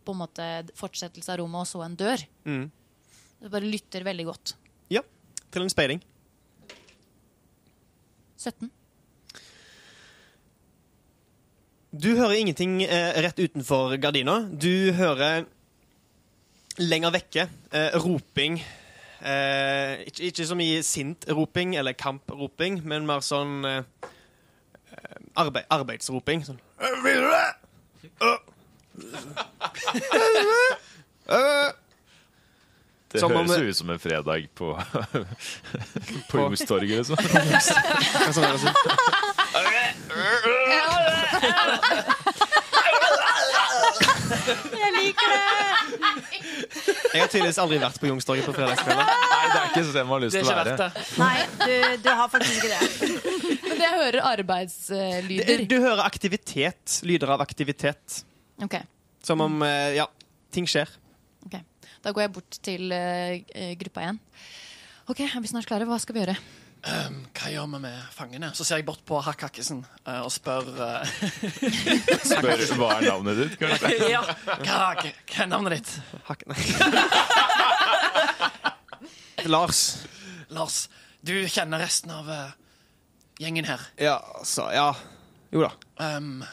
på 0.07 0.15
en 0.15 0.21
måte 0.23 0.47
fortsettelse 0.79 1.33
av 1.33 1.41
rommet, 1.41 1.65
og 1.65 1.69
så 1.69 1.83
en 1.85 1.97
dør. 1.99 2.23
Mm. 2.47 2.65
Du 3.43 3.49
bare 3.53 3.67
lytter 3.69 4.05
veldig 4.07 4.25
godt. 4.31 4.55
Ja. 4.93 5.03
Til 5.51 5.65
en 5.65 5.71
speiding. 5.73 6.01
17. 8.37 8.71
Du 11.97 12.11
hører 12.17 12.37
ingenting 12.37 12.81
eh, 12.85 13.15
rett 13.23 13.39
utenfor 13.39 13.95
gardina. 14.01 14.41
Du 14.51 14.91
hører 14.93 15.47
lenger 16.77 17.15
vekke 17.15 17.47
eh, 17.73 17.95
roping. 18.03 18.59
Eh, 19.17 20.03
ikke, 20.11 20.27
ikke 20.29 20.45
så 20.45 20.57
mye 20.59 20.83
sint 20.85 21.25
roping 21.31 21.73
eller 21.79 21.97
kamproping, 21.97 22.81
men 22.85 23.07
mer 23.09 23.23
sånn 23.25 23.65
eh, 23.65 24.11
eh, 24.93 25.17
arbeid, 25.41 25.65
arbeidsroping. 25.73 26.45
Sånn 26.45 26.61
«Øh, 26.77 26.99
Vil 27.05 27.23
du 27.25 27.31
det? 27.33 28.29
Det 33.11 33.19
Som 33.19 33.31
om- 33.31 33.47
høres 33.47 33.61
jo 33.61 33.69
ut 33.71 33.77
som 33.77 33.89
en 33.89 33.99
fredag 33.99 34.47
på, 34.55 34.73
på 36.29 36.37
jungstorget 36.41 36.89
Youngstorget. 36.91 37.07
Liksom. 37.07 37.77
Sånn? 38.35 38.67
Jeg 44.77 44.91
liker 44.97 45.31
det! 45.31 45.41
Jeg 47.13 47.21
har 47.23 47.29
tydeligvis 47.31 47.59
aldri 47.61 47.77
vært 47.81 47.97
på 48.01 48.09
Youngstorget 48.09 48.45
på 48.47 48.53
fredagskvelder. 48.55 49.07
Nei, 49.07 49.43
det 49.47 49.57
er 49.57 49.67
ikke 49.71 49.83
sånn 49.87 50.07
man 50.09 50.13
har 50.17 50.23
lyst 50.25 50.35
Det 50.35 50.41
er 50.41 50.43
til 50.43 50.51
å 50.51 50.53
ikke 50.53 50.65
være. 50.67 50.77
det. 50.77 50.89
Nei, 51.17 51.37
du, 51.63 51.73
du 52.03 52.09
har 52.19 52.27
faktisk 52.33 52.53
ikke 52.59 52.71
det. 52.73 52.81
Men 53.67 53.77
jeg 53.83 53.91
hører 54.01 54.19
arbeidslyder. 54.33 55.63
Du 55.71 55.77
hører 55.79 56.03
aktivitet. 56.05 56.83
Lyder 57.07 57.27
av 57.37 57.43
aktivitet. 57.45 58.05
Ok, 58.63 58.75
Som 59.23 59.41
om 59.41 59.61
eh, 59.63 59.95
Ja, 59.97 60.07
ting 60.51 60.67
skjer. 60.69 60.89
ok. 61.45 61.59
Da 62.03 62.11
går 62.13 62.21
jeg 62.27 62.33
bort 62.33 62.57
til 62.63 62.91
eh, 62.91 63.73
gruppa 63.77 64.01
igjen. 64.05 64.19
Ok, 65.07 65.19
er 65.25 65.41
vi 65.41 65.47
snart 65.51 65.67
klare? 65.69 65.85
Hva 65.87 65.99
skal 65.99 66.15
vi 66.15 66.23
gjøre? 66.23 66.37
Um, 66.87 67.23
hva 67.35 67.49
gjør 67.51 67.65
vi 67.73 67.79
med 67.83 68.01
fangene? 68.13 68.51
Så 68.55 68.63
ser 68.63 68.79
jeg 68.79 68.85
bort 68.87 69.01
på 69.07 69.17
Hakk 69.25 69.41
Hakkesen 69.47 69.81
uh, 70.05 70.21
og 70.21 70.29
spør 70.31 70.67
uh, 70.77 71.01
Spør 72.31 72.61
hva 72.77 72.91
er 72.99 73.07
navnet 73.09 73.41
ditt? 73.41 73.65
Ja, 74.13 74.21
hva, 74.45 74.93
hva 74.93 75.41
er 75.43 75.49
navnet 75.49 75.79
ditt? 75.79 75.91
Hakk. 76.29 76.45
Lars. 79.51 79.81
Lars, 80.53 80.77
du 81.25 81.33
kjenner 81.49 81.81
resten 81.81 82.13
av 82.13 82.29
uh, 82.29 82.55
gjengen 83.41 83.67
her. 83.67 83.83
Ja, 83.99 84.17
altså 84.39 84.69
Ja. 84.73 84.91
Jo 85.51 85.63
da. 85.63 85.71
Um, 86.03 86.43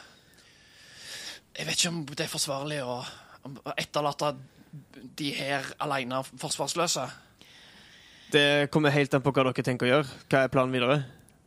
jeg 1.55 1.67
vet 1.69 1.79
ikke 1.79 1.93
om 1.93 2.01
det 2.11 2.25
er 2.25 2.33
forsvarlig 2.33 2.81
å 2.83 2.99
etterlate 3.77 4.33
de 5.19 5.31
her 5.37 5.67
alene 5.85 6.23
forsvarsløse. 6.41 7.05
Det 8.35 8.71
kommer 8.75 8.95
helt 8.95 9.15
an 9.15 9.23
på 9.23 9.31
hva 9.31 9.45
dere 9.47 9.67
tenker 9.67 9.87
å 9.87 9.93
gjøre. 9.93 10.17
Hva 10.27 10.43
er 10.43 10.51
planen 10.51 10.75
videre? 10.75 10.97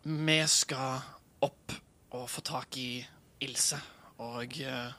Vi 0.08 0.38
skal 0.48 1.02
opp 1.44 1.76
og 2.16 2.30
få 2.32 2.44
tak 2.48 2.78
i 2.80 3.02
Ilse 3.44 3.78
Og 4.24 4.56
uh... 4.64 4.96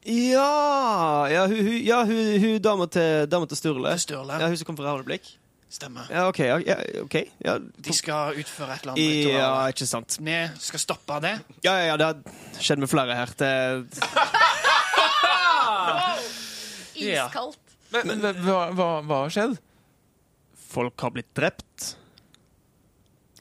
Ja, 0.00 1.28
ja, 1.28 1.44
hun, 1.46 1.60
hun, 1.60 1.76
ja, 1.84 2.00
hun, 2.08 2.30
hun 2.40 2.56
dama 2.64 2.86
til, 2.88 3.28
til 3.28 3.58
Sturle. 3.58 3.92
til 3.92 4.06
Sturle. 4.06 4.40
Ja, 4.40 4.48
hun 4.48 4.56
som 4.56 4.70
kom 4.70 4.78
fra 4.80 4.88
Ravneblikk. 4.88 5.28
Stemmer. 5.70 6.08
Ja, 6.10 6.24
OK. 6.28 6.38
Ja, 6.42 6.56
ja, 6.66 6.76
ok. 7.04 7.14
Ja, 7.46 7.58
De 7.62 7.92
skal 7.94 8.34
utføre 8.42 8.74
et 8.74 8.82
eller 8.82 8.96
annet 8.96 9.28
ja, 9.36 9.50
ikke 9.70 9.86
sant. 9.86 10.16
Vi 10.18 10.38
skal 10.58 10.82
stoppe 10.82 11.20
det. 11.22 11.36
Ja, 11.62 11.76
ja, 11.78 11.84
ja, 11.92 11.96
det 12.00 12.08
har 12.10 12.60
skjedd 12.60 12.82
med 12.82 12.90
flere 12.90 13.14
her. 13.14 13.30
Det, 13.38 13.50
Ja. 17.00 17.26
Iskaldt. 17.26 17.58
Men, 17.90 18.06
men 18.20 18.36
hva, 18.44 18.58
hva, 18.76 18.88
hva 19.02 19.20
har 19.24 19.32
skjedd? 19.34 19.56
folk 20.70 21.00
har 21.02 21.10
blitt 21.10 21.30
drept 21.34 21.86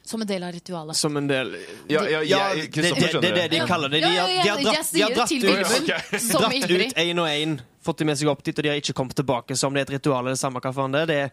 Som 0.09 0.23
en 0.23 0.27
del 0.29 0.41
av 0.47 0.53
ritualet. 0.55 0.97
som 0.97 1.17
en 1.19 1.27
del 1.29 1.51
Ja, 1.91 2.01
ja, 2.09 2.21
Ja, 2.25 2.39
jeg- 2.57 2.71
det, 2.73 2.81
det, 2.95 3.11
det 3.21 3.29
er 3.29 3.35
det 3.35 3.47
de 3.51 3.59
kaller 3.69 3.89
det. 3.93 3.99
De 4.01 4.09
har, 4.15 4.27
de 4.31 4.49
har 4.49 4.63
dratt, 4.63 4.89
de 4.93 5.01
har 5.03 5.13
dratt 5.13 5.31
ut 5.31 5.41
dratt 5.43 6.71
ut 6.71 6.95
én 7.03 7.19
og 7.21 7.27
én, 7.29 7.59
fått 7.85 7.97
de 8.01 8.05
med 8.09 8.17
seg 8.17 8.31
opp 8.31 8.41
dit, 8.43 8.57
og 8.57 8.63
de 8.65 8.69
har 8.71 8.79
ikke 8.81 8.95
kommet 8.97 9.13
tilbake 9.19 9.53
Så 9.59 9.67
om 9.69 9.73
det 9.77 9.83
er 9.83 9.89
et 9.91 9.93
ritual. 9.99 10.23
eller 10.25 10.33
Det 10.33 10.41
samme 10.41 10.59
hva 10.63 10.73
faen 10.73 10.91
det 10.97 11.03
er. 11.03 11.05
Det 11.11 11.19
er 11.27 11.29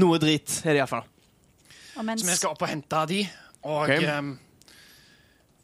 noe 0.00 0.18
drit, 0.22 0.60
er 0.64 0.74
det 0.74 0.82
iallfall. 0.82 1.06
Mens 2.02 2.24
Så 2.24 2.30
vi 2.30 2.36
skal 2.36 2.54
opp 2.54 2.64
og 2.66 2.70
hente 2.70 3.04
de. 3.10 3.20
Og 3.64 3.84
okay. 3.86 4.06
um, 4.18 4.34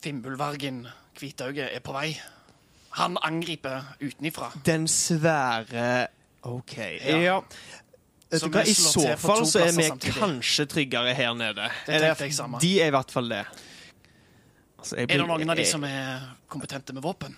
Fimbulvargen 0.00 0.84
Hvitauget 1.18 1.74
er 1.74 1.82
på 1.84 1.92
vei. 1.92 2.14
Han 2.98 3.18
angriper 3.22 3.92
utenifra. 4.00 4.50
Den 4.66 4.88
svære 4.88 6.08
OK. 6.48 6.76
Ja. 6.78 7.18
Ja. 7.18 7.40
Så 8.30 8.46
hva, 8.46 8.62
I 8.62 8.74
så 8.78 9.16
fall 9.18 9.42
så 9.50 9.64
er 9.64 9.72
vi 9.74 9.88
samtidig. 9.88 10.14
kanskje 10.14 10.66
tryggere 10.70 11.14
her 11.18 11.34
nede. 11.34 11.66
Det 11.86 11.98
jeg. 11.98 12.60
De 12.62 12.70
er 12.80 12.92
i 12.92 12.94
hvert 12.94 13.10
fall 13.10 13.30
det. 13.30 13.42
Altså, 14.78 14.96
jeg 14.96 15.10
Er 15.10 15.18
det 15.18 15.26
noen 15.26 15.50
av 15.50 15.58
de 15.58 15.64
som 15.66 15.84
er 15.84 16.28
kompetente 16.48 16.94
med 16.94 17.02
våpen? 17.02 17.34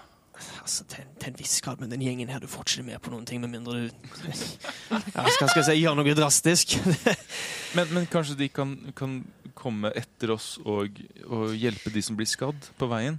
Altså, 0.62 0.84
til, 0.88 1.04
til 1.20 1.28
en 1.32 1.36
viss 1.38 1.60
grad, 1.62 1.80
men 1.82 1.90
den 1.92 2.02
gjengen 2.02 2.30
her, 2.32 2.40
du 2.40 2.48
får 2.50 2.64
ikke 2.66 2.84
med 2.86 3.00
på 3.04 3.10
noen 3.12 3.26
ting 3.28 3.40
med 3.42 3.50
mindre 3.52 3.74
du 3.84 3.90
ja, 4.32 5.26
skal, 5.28 5.48
skal 5.50 5.60
jeg 5.60 5.66
si, 5.68 5.74
gjør 5.82 5.98
noe 5.98 6.14
drastisk. 6.16 6.76
Men, 7.76 7.88
men 7.88 8.04
kanskje 8.10 8.34
de 8.36 8.48
kan, 8.52 8.74
kan 8.92 9.14
komme 9.56 9.88
etter 9.96 10.34
oss 10.34 10.58
og, 10.68 10.98
og 11.24 11.54
hjelpe 11.56 11.88
de 11.94 12.02
som 12.04 12.18
blir 12.18 12.28
skadd 12.28 12.66
på 12.76 12.88
veien? 12.90 13.16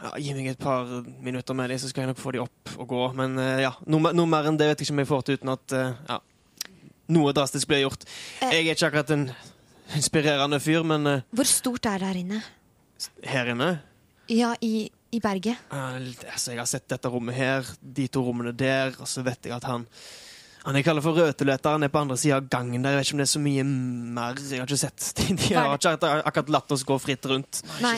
Ja, 0.00 0.10
gi 0.18 0.32
meg 0.34 0.48
et 0.50 0.58
par 0.58 0.88
minutter 1.22 1.54
med 1.54 1.70
dem, 1.70 1.78
så 1.78 1.90
skal 1.90 2.02
jeg 2.02 2.10
nok 2.10 2.18
få 2.22 2.32
dem 2.34 2.46
opp 2.48 2.72
og 2.80 2.88
gå. 2.90 3.02
Men 3.20 3.38
eh, 3.38 3.60
ja, 3.66 3.70
noe, 3.86 4.10
noe 4.16 4.30
mer 4.30 4.48
enn 4.50 4.58
det 4.58 4.66
vet 4.72 4.82
jeg 4.82 4.88
ikke 4.88 4.96
om 4.96 5.02
jeg 5.04 5.10
får 5.12 5.26
til 5.28 5.38
uten 5.38 5.52
at 5.54 5.76
eh, 5.76 5.92
ja, 6.08 6.18
noe 7.14 7.34
drastisk 7.36 7.70
blir 7.70 7.84
gjort. 7.84 8.08
Eh. 8.40 8.56
Jeg 8.56 8.64
er 8.64 8.74
ikke 8.74 8.88
akkurat 8.90 9.12
en 9.14 9.26
inspirerende 9.98 10.58
fyr, 10.62 10.82
men 10.86 11.12
Hvor 11.30 11.46
stort 11.50 11.86
er 11.90 12.02
det 12.02 12.10
her 12.10 12.20
inne? 12.24 12.42
her 13.24 13.48
inne 13.54 13.68
Ja, 14.30 14.54
i, 14.60 14.90
i 15.12 15.20
berget. 15.20 15.56
altså, 15.70 16.52
Jeg 16.52 16.58
har 16.60 16.66
sett 16.70 16.88
dette 16.88 17.08
rommet 17.08 17.34
her, 17.34 17.66
de 17.82 18.06
to 18.08 18.22
rommene 18.22 18.52
der, 18.56 18.92
og 19.00 19.08
så 19.08 19.22
vet 19.26 19.44
jeg 19.44 19.52
at 19.56 19.64
han 19.64 19.86
han 20.60 20.76
jeg 20.76 20.84
kaller 20.84 21.00
for 21.00 21.16
røteløter, 21.16 21.70
han 21.72 21.82
er 21.82 21.88
på 21.88 21.98
andre 22.02 22.16
sida 22.20 22.36
av 22.36 22.48
gangen 22.52 22.82
der. 22.84 22.90
Jeg 22.90 22.98
vet 22.98 23.06
ikke 23.06 23.14
om 23.16 23.20
det 23.22 23.24
er 23.24 23.30
så 23.32 23.40
mye 23.40 23.62
mer. 23.64 24.34
Jeg 24.44 24.60
har 24.60 24.66
ikke 24.68 24.76
sett. 24.76 25.06
De, 25.16 25.24
de 25.40 25.54
har 25.56 25.78
ikke 25.78 26.10
akkurat- 26.28 26.50
latt 26.52 26.72
oss 26.76 26.82
gå 26.84 26.98
fritt 27.00 27.24
rundt. 27.30 27.62
Nei. 27.80 27.94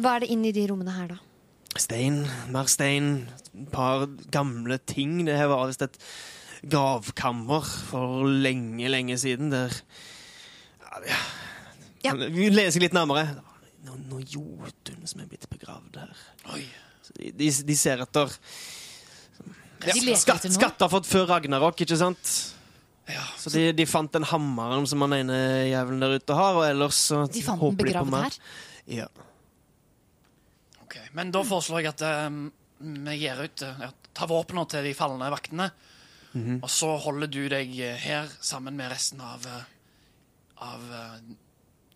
Hva 0.00 0.14
er 0.16 0.24
det 0.24 0.30
inni 0.32 0.52
de 0.56 0.64
rommene 0.70 0.94
her, 0.96 1.10
da? 1.12 1.18
Stein, 1.76 2.22
mer 2.48 2.70
stein, 2.72 3.28
et 3.52 3.68
par 3.70 4.06
gamle 4.32 4.78
ting. 4.88 5.26
Det 5.28 5.36
her 5.36 5.50
var 5.52 5.66
visst 5.68 5.84
et 5.84 5.98
gravkammer 6.64 7.68
for 7.90 8.24
lenge, 8.24 8.88
lenge 8.88 9.18
siden, 9.20 9.50
der 9.52 9.76
ja, 11.04 11.20
Ja. 12.06 12.14
Vi 12.14 12.48
leser 12.48 12.80
litt 12.80 12.94
nærmere. 12.96 13.26
Noen, 13.86 14.02
noen 14.10 14.26
jotun 14.26 15.06
som 15.06 15.22
er 15.22 15.30
blitt 15.30 15.46
begravd 15.52 16.00
her. 16.02 16.26
Oi. 16.56 16.64
Så 17.06 17.14
de, 17.20 17.30
de, 17.38 17.50
de 17.68 17.78
ser 17.78 18.02
etter 18.02 18.32
ja, 19.86 20.16
skatt, 20.18 20.46
skatt, 20.50 20.80
har 20.82 20.90
fått 20.90 21.06
før 21.08 21.28
Ragnarok, 21.30 21.82
ikke 21.84 21.98
sant? 22.00 22.32
Ja. 23.06 23.22
Så 23.38 23.52
de, 23.54 23.68
de 23.76 23.86
fant 23.86 24.10
den 24.12 24.26
hammeren 24.26 24.86
som 24.90 25.04
han 25.04 25.14
ene 25.14 25.36
jævelen 25.68 26.02
der 26.02 26.16
ute 26.18 26.38
har, 26.38 26.58
og 26.58 26.66
ellers 26.66 26.98
så 27.12 27.22
De 27.30 27.42
fant 27.44 27.60
den 27.60 27.62
håper 27.62 27.90
de 27.90 27.94
på 27.94 28.06
mer. 28.10 28.26
her. 28.26 28.38
Ja. 28.96 29.06
Ok, 30.82 30.98
Men 31.14 31.30
da 31.34 31.44
foreslår 31.46 31.84
jeg 31.84 31.92
at 31.94 32.06
um, 32.30 32.46
vi 32.80 33.20
gir 33.20 33.44
ut 33.44 33.66
uh, 33.66 33.84
ja, 33.86 33.92
Ta 34.16 34.26
våpnene 34.30 34.64
til 34.72 34.86
de 34.88 34.94
falne 34.96 35.28
vaktene. 35.30 35.70
Mhm. 36.32 36.60
Og 36.64 36.70
så 36.72 36.88
holder 37.04 37.30
du 37.32 37.42
deg 37.52 37.72
uh, 37.76 37.94
her 38.00 38.30
sammen 38.40 38.76
med 38.78 38.90
resten 38.90 39.20
av, 39.20 39.44
uh, 39.44 39.62
av 40.64 40.90
uh, 40.90 41.18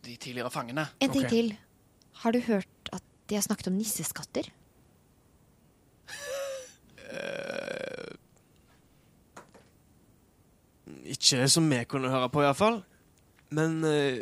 de 0.05 0.17
tidligere 0.17 0.53
fangene. 0.53 0.87
En 1.01 1.11
ting 1.11 1.25
okay. 1.25 1.33
til. 1.33 1.53
Har 2.21 2.33
du 2.37 2.41
hørt 2.45 2.91
at 2.93 3.05
de 3.31 3.35
har 3.39 3.45
snakket 3.47 3.71
om 3.71 3.79
nisseskatter? 3.79 4.51
Ikke 11.11 11.49
som 11.51 11.71
vi 11.71 11.79
kunne 11.89 12.11
høre 12.13 12.29
på, 12.33 12.43
iallfall. 12.45 12.83
Men 13.57 13.81
eh, 13.89 14.21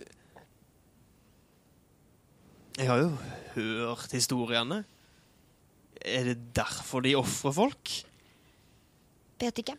Jeg 2.78 2.86
har 2.88 2.98
jo 3.02 3.10
hørt 3.56 4.12
historiene. 4.14 4.84
Er 5.98 6.24
det 6.30 6.38
derfor 6.56 7.00
de 7.02 7.16
ofrer 7.18 7.52
folk? 7.52 7.90
Vet 9.42 9.58
ikke. 9.64 9.74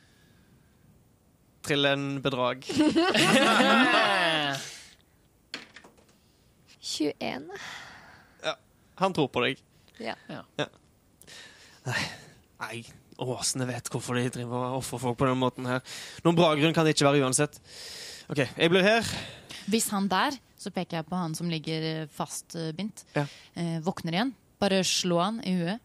Trill 1.64 1.86
en 1.88 2.22
bedrag. 2.24 2.64
21. 6.90 7.50
Han 9.00 9.14
tror 9.16 9.30
på 9.32 9.44
deg. 9.46 9.62
Ja. 10.04 10.16
Nei, 12.60 12.82
åsene 13.20 13.68
vet 13.70 13.90
hvorfor 13.92 14.20
de 14.20 14.26
driver 14.34 14.66
og 14.74 14.78
ofrer 14.82 15.02
folk 15.04 15.18
på 15.20 15.28
den 15.30 15.40
måten 15.40 15.68
her. 15.70 15.82
Noen 16.26 16.38
bra 16.38 16.52
grunn 16.60 16.76
kan 16.76 16.88
det 16.88 16.96
ikke 16.96 17.08
være 17.10 17.24
uansett. 17.26 17.60
OK, 18.30 18.44
jeg 18.44 18.72
blir 18.72 18.86
her. 18.86 19.08
Hvis 19.72 19.90
han 19.94 20.08
der, 20.12 20.36
så 20.60 20.72
peker 20.76 21.00
jeg 21.00 21.08
på 21.10 21.18
han 21.20 21.36
som 21.38 21.50
ligger 21.52 21.86
eh, 22.04 22.08
fastbindt, 22.14 23.06
Ja. 23.16 23.26
eh, 23.56 23.78
våkner 23.86 24.18
igjen, 24.18 24.34
bare 24.60 24.82
slå 24.88 25.20
han 25.24 25.40
i 25.48 25.56
huet. 25.60 25.80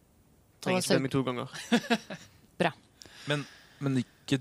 Trenger 0.65 0.81
ikke 0.83 0.89
spille 0.91 1.05
meg 1.05 1.13
to 1.15 1.23
ganger. 1.27 1.49
Men, 3.25 3.41
men 3.81 3.95
ikke 4.03 4.37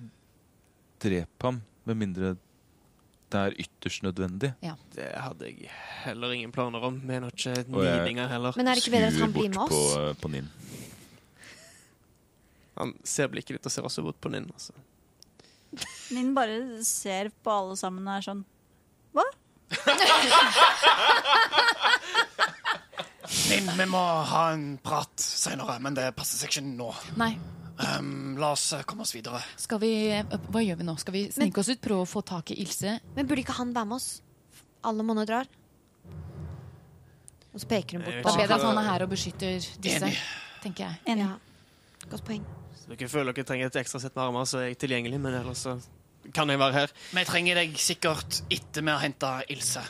drep 1.00 1.44
ham, 1.46 1.62
med 1.88 1.96
mindre 2.02 2.34
det 3.34 3.42
er 3.42 3.56
ytterst 3.66 4.04
nødvendig. 4.06 4.54
Det 4.94 5.10
hadde 5.18 5.50
jeg 5.50 5.70
heller 6.04 6.34
ingen 6.36 6.54
planer 6.54 6.86
om. 6.90 7.02
Vi 7.02 7.18
er 7.18 7.26
ikke 7.30 7.56
nidinger 7.74 8.30
heller. 8.32 8.56
Men 8.58 8.70
er 8.70 8.78
det 8.78 8.86
ikke 8.86 8.96
bedre 8.96 9.10
at 9.12 9.20
han 9.22 9.34
blir 9.36 9.50
med 9.50 9.62
oss? 9.66 9.74
På, 9.74 10.14
på 10.24 10.34
Nin. 10.36 10.50
Han 12.78 12.94
ser 13.06 13.30
blikket 13.30 13.58
ditt 13.58 13.70
og 13.70 13.74
ser 13.74 13.86
også 13.86 14.04
bort 14.06 14.20
på 14.22 14.32
Ninn. 14.34 14.48
Altså. 14.54 14.74
Ninn 16.14 16.34
bare 16.38 16.82
ser 16.86 17.30
på 17.44 17.54
alle 17.54 17.78
sammen 17.80 18.06
og 18.08 18.18
er 18.18 18.26
sånn 18.26 18.44
Hva? 19.18 19.26
Ninn, 23.50 23.70
vi 23.78 23.86
må 23.90 24.02
ha 24.30 24.44
en 24.54 24.66
prat 24.84 25.14
seinere, 25.22 25.80
men 25.82 25.96
det 25.98 26.10
passer 26.18 26.38
seg 26.42 26.52
ikke 26.52 26.66
nå. 26.68 26.90
Nei, 27.18 27.34
Um, 27.74 28.36
la 28.38 28.52
oss 28.54 28.68
uh, 28.76 28.84
komme 28.86 29.02
oss 29.02 29.16
videre. 29.16 29.40
skal 29.58 29.80
vi, 29.82 29.90
eh, 30.14 30.24
hva 30.54 30.62
gjør 30.62 30.78
vi 30.78 30.86
nå? 30.86 30.94
Skal 31.02 31.14
vi 31.16 31.24
snike 31.34 31.58
oss 31.64 31.72
ut, 31.74 31.82
prøve 31.82 32.04
å 32.06 32.10
få 32.10 32.22
tak 32.22 32.52
i 32.54 32.60
Ilse? 32.62 33.00
Men 33.16 33.26
burde 33.30 33.42
ikke 33.42 33.56
han 33.58 33.74
være 33.74 33.90
med 33.90 33.98
oss? 33.98 34.22
Alle 34.86 35.04
monner 35.08 35.26
drar. 35.26 35.50
Og 37.54 37.62
så 37.62 37.70
peker 37.70 37.98
hun 37.98 38.06
bort 38.06 38.20
på 38.22 38.30
Det 38.30 38.34
er 38.36 38.44
bedre 38.44 38.58
at 38.60 38.66
han 38.68 38.78
er 38.82 38.88
her 38.90 39.06
og 39.06 39.10
beskytter 39.14 39.58
disse, 39.82 40.06
Enig. 40.06 40.18
tenker 40.64 40.86
jeg. 40.86 41.00
enig. 41.14 41.26
Ja. 41.26 42.06
Godt 42.12 42.24
poeng. 42.28 42.46
Så 42.78 42.90
dere 42.92 43.10
føler 43.10 43.34
dere 43.38 43.48
trenger 43.48 43.70
et 43.70 43.78
ekstra 43.84 44.02
sett 44.02 44.16
med 44.18 44.24
armer, 44.26 44.46
så 44.50 44.60
er 44.62 44.72
jeg 44.72 44.80
tilgjengelig. 44.84 45.20
Men 45.22 45.38
ellers 45.40 45.62
så 45.66 45.76
kan 46.34 46.50
jeg 46.50 46.60
være 46.60 46.74
her. 46.78 46.94
Vi 47.14 47.26
trenger 47.30 47.62
deg 47.62 47.78
sikkert 47.80 48.42
etter 48.54 48.86
vi 48.86 48.92
har 48.94 49.02
henta 49.06 49.34
Ilse. 49.54 49.84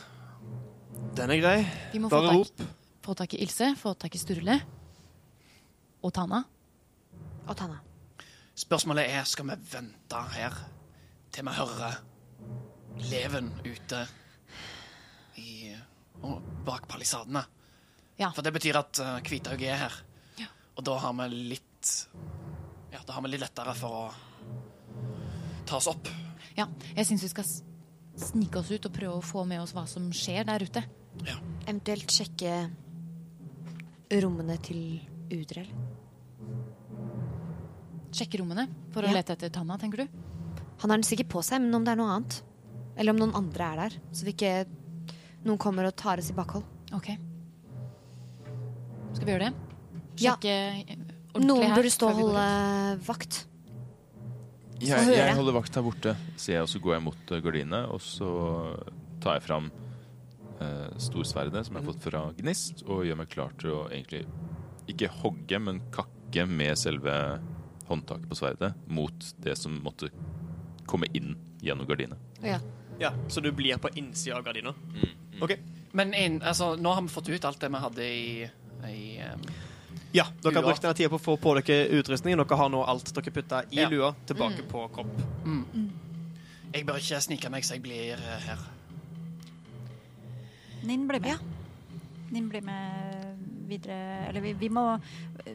Den 1.17 1.31
er 1.35 1.39
grei. 1.43 1.57
Vi 1.93 1.99
må 2.03 2.09
få 2.11 2.19
Bare 2.21 2.35
rop. 2.39 2.63
få 3.03 3.13
tak 3.19 3.33
i 3.35 3.41
Ilse, 3.43 3.73
få 3.79 3.93
tak 3.99 4.15
i 4.15 4.21
Sturle. 4.21 4.59
Og 6.03 6.13
Tana. 6.13 6.43
Og 7.47 7.55
Tanna. 7.57 7.79
Spørsmålet 8.55 9.09
er 9.09 9.25
skal 9.27 9.49
vi 9.49 9.57
vente 9.73 10.19
her 10.35 10.55
til 11.33 11.47
vi 11.47 11.55
hører 11.57 11.95
leven 13.09 13.49
ute 13.65 14.03
i, 15.41 15.73
og 16.21 16.41
bak 16.65 16.87
palisadene. 16.87 17.41
Ja. 18.19 18.29
For 18.29 18.45
det 18.45 18.53
betyr 18.53 18.77
at 18.77 19.01
uh, 19.01 19.15
Kvithaug 19.25 19.63
er 19.65 19.79
her. 19.81 19.95
Ja. 20.37 20.51
Og 20.77 20.85
da 20.85 20.99
har 21.01 21.15
vi 21.17 21.29
litt 21.53 21.93
Ja, 22.93 23.01
da 23.01 23.15
har 23.15 23.23
vi 23.25 23.33
litt 23.33 23.41
lettere 23.41 23.73
for 23.75 24.03
å 24.03 24.05
ta 25.65 25.79
oss 25.79 25.89
opp. 25.89 26.07
Ja, 26.55 26.67
jeg 26.93 27.07
syns 27.09 27.25
vi 27.25 27.31
skal 27.31 27.49
snike 28.13 28.61
oss 28.61 28.69
ut 28.69 28.85
og 28.85 28.93
prøve 28.93 29.17
å 29.17 29.25
få 29.25 29.41
med 29.49 29.63
oss 29.63 29.73
hva 29.73 29.87
som 29.89 30.11
skjer 30.13 30.45
der 30.45 30.63
ute. 30.63 30.85
Eventuelt 31.65 32.13
sjekke 32.13 32.53
rommene 34.21 34.59
til 34.61 35.01
Udrell. 35.33 35.73
Sjekke 38.13 38.39
rommene 38.41 38.67
for 38.93 39.03
å 39.03 39.09
Ja. 39.09 39.17
lete 39.17 39.33
etter 39.33 39.49
Tanna, 39.49 39.77
tenker 39.81 40.03
du? 40.03 40.07
Han 40.83 40.89
har 40.89 40.97
den 40.97 41.03
sikkert 41.07 41.29
på 41.29 41.43
seg, 41.43 41.61
men 41.61 41.73
om 41.73 41.83
det 41.83 41.93
er 41.93 41.99
noe 41.99 42.13
annet. 42.13 42.41
Eller 42.97 43.13
om 43.13 43.19
noen 43.19 43.35
andre 43.35 43.63
er 43.63 43.75
der. 43.77 43.99
Så 44.11 44.25
vi 44.27 44.33
ikke 44.33 44.65
noen 45.43 45.57
kommer 45.57 45.87
og 45.87 45.95
tar 45.95 46.21
oss 46.21 46.29
i 46.29 46.33
bakhold. 46.37 46.63
Ok. 46.93 47.09
Skal 49.13 49.25
vi 49.25 49.33
gjøre 49.33 49.49
det? 49.49 49.53
Ja. 50.21 50.35
Sjekke 50.35 50.53
ja. 50.53 50.95
ordentlig 51.33 51.47
Noen 51.47 51.63
her 51.67 51.75
burde 51.79 51.93
stå 51.93 52.09
og 52.11 52.21
holde 52.21 52.45
vakt. 53.07 53.47
Jeg, 54.83 55.07
jeg 55.15 55.35
holder 55.37 55.55
vakt 55.55 55.77
her 55.79 55.85
borte, 55.85 56.13
sier 56.35 56.57
jeg, 56.57 56.65
og 56.65 56.69
så 56.69 56.79
går 56.83 56.97
jeg 56.97 57.03
mot 57.05 57.19
gardinene. 57.31 57.43
gardinet. 57.47 57.91
Og 57.95 58.01
så 58.03 58.29
tar 59.23 59.39
jeg 59.39 59.45
fram 59.47 59.71
eh, 60.59 60.89
storsverdet 61.01 61.65
som 61.65 61.77
jeg 61.77 61.83
har 61.83 61.89
fått 61.93 62.03
fra 62.09 62.23
Gnist, 62.37 62.83
og 62.87 63.05
gjør 63.07 63.21
meg 63.21 63.31
klar 63.31 63.55
til 63.61 63.77
å 63.77 63.81
egentlig 63.89 64.25
ikke 64.91 65.11
hogge, 65.21 65.59
men 65.63 65.79
kakke 65.95 66.45
med 66.49 66.75
selve 66.79 67.15
håndtaket 67.87 68.29
på 68.29 68.35
sverdet 68.35 68.73
mot 68.87 69.33
det 69.43 69.55
som 69.59 69.75
måtte 69.83 70.09
komme 70.85 71.07
inn 71.13 71.35
gjennom 71.61 71.87
gardinet. 71.87 72.17
Ja. 72.43 72.59
Ja, 72.99 73.11
Så 73.27 73.41
du 73.41 73.51
blir 73.51 73.77
på 73.77 73.89
innsida 73.95 74.37
av 74.37 74.43
gardina? 74.45 74.73
OK. 75.41 75.55
Men 75.91 76.13
inn, 76.13 76.41
altså, 76.41 76.75
nå 76.75 76.93
har 76.93 77.01
vi 77.01 77.09
fått 77.13 77.29
ut 77.29 77.45
alt 77.45 77.59
det 77.59 77.69
vi 77.69 77.81
hadde 77.81 78.05
i, 78.05 78.49
i 78.89 79.21
um, 79.33 79.41
Ja, 80.13 80.25
dere 80.41 80.55
har 80.59 80.65
brukt 80.67 80.81
denne 80.81 80.93
tida 80.97 81.09
på 81.09 81.17
å 81.17 81.23
få 81.23 81.35
på 81.41 81.55
dere 81.59 81.87
utrustningen. 81.99 82.39
Dere 82.43 82.57
har 82.59 82.69
nå 82.69 82.83
alt 82.85 83.09
dere 83.15 83.33
putter 83.33 83.65
i 83.71 83.81
Ja. 83.81 83.89
lua, 83.89 84.13
tilbake 84.29 84.65
på 84.69 84.85
kropp. 84.93 85.13
Jeg 86.73 86.85
bør 86.85 86.97
ikke 87.01 87.21
snike 87.21 87.49
meg 87.53 87.65
så 87.65 87.75
jeg 87.75 87.83
blir 87.85 88.13
eh, 88.17 88.45
her. 88.47 88.61
Ninn 90.83 91.07
blir 91.07 91.21
med. 91.23 91.29
Ja. 91.29 91.37
Ninn 92.33 92.49
blir 92.49 92.61
med 92.65 93.42
videre 93.69 94.27
Eller 94.29 94.41
vi, 94.43 94.53
vi 94.59 94.69
må 94.69 94.83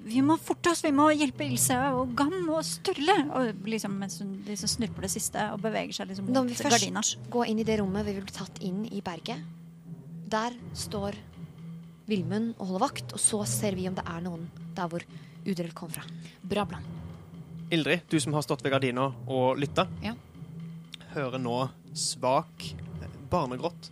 Vi 0.05 0.21
må 0.25 0.37
forte 0.41 0.71
oss! 0.73 0.83
Vi 0.85 0.93
må 0.95 1.09
hjelpe 1.15 1.45
Ilse 1.47 1.77
og 1.95 2.15
Gam 2.19 2.35
og 2.55 2.63
Sturle! 2.67 3.17
Og 3.39 3.65
liksom, 3.69 3.95
mens 4.01 4.19
hun 4.23 4.35
liksom 4.47 4.69
snurper 4.73 5.07
det 5.07 5.11
siste 5.15 5.45
og 5.55 5.61
beveger 5.65 5.93
seg 6.01 6.11
liksom 6.13 6.31
Når 6.35 6.49
vi 6.51 6.59
først 6.59 6.77
gardina. 6.79 7.03
går 7.35 7.51
inn 7.53 7.63
i 7.63 7.67
det 7.69 7.79
rommet 7.81 8.07
vi 8.09 8.15
vil 8.19 8.27
bli 8.29 8.37
tatt 8.39 8.61
inn 8.65 8.85
i 8.91 9.01
berget, 9.05 9.43
der 10.29 10.57
står 10.77 11.17
Vilmund 12.09 12.55
og 12.59 12.67
holder 12.71 12.81
vakt, 12.87 13.13
og 13.13 13.21
så 13.21 13.43
ser 13.49 13.75
vi 13.77 13.85
om 13.89 13.95
det 13.99 14.05
er 14.09 14.23
noen 14.25 14.47
der 14.77 14.89
hvor 14.89 15.03
Udrell 15.49 15.73
kom 15.77 15.91
fra. 15.93 16.03
Bra 16.43 16.65
plan. 16.69 16.85
Ildrid, 17.73 18.07
du 18.09 18.17
som 18.21 18.33
har 18.33 18.45
stått 18.47 18.63
ved 18.65 18.73
gardina 18.73 19.11
og 19.29 19.59
lytta, 19.61 19.85
Ja. 20.03 20.15
hører 21.15 21.39
nå 21.41 21.69
svak 21.93 22.65
barnegråt. 23.31 23.91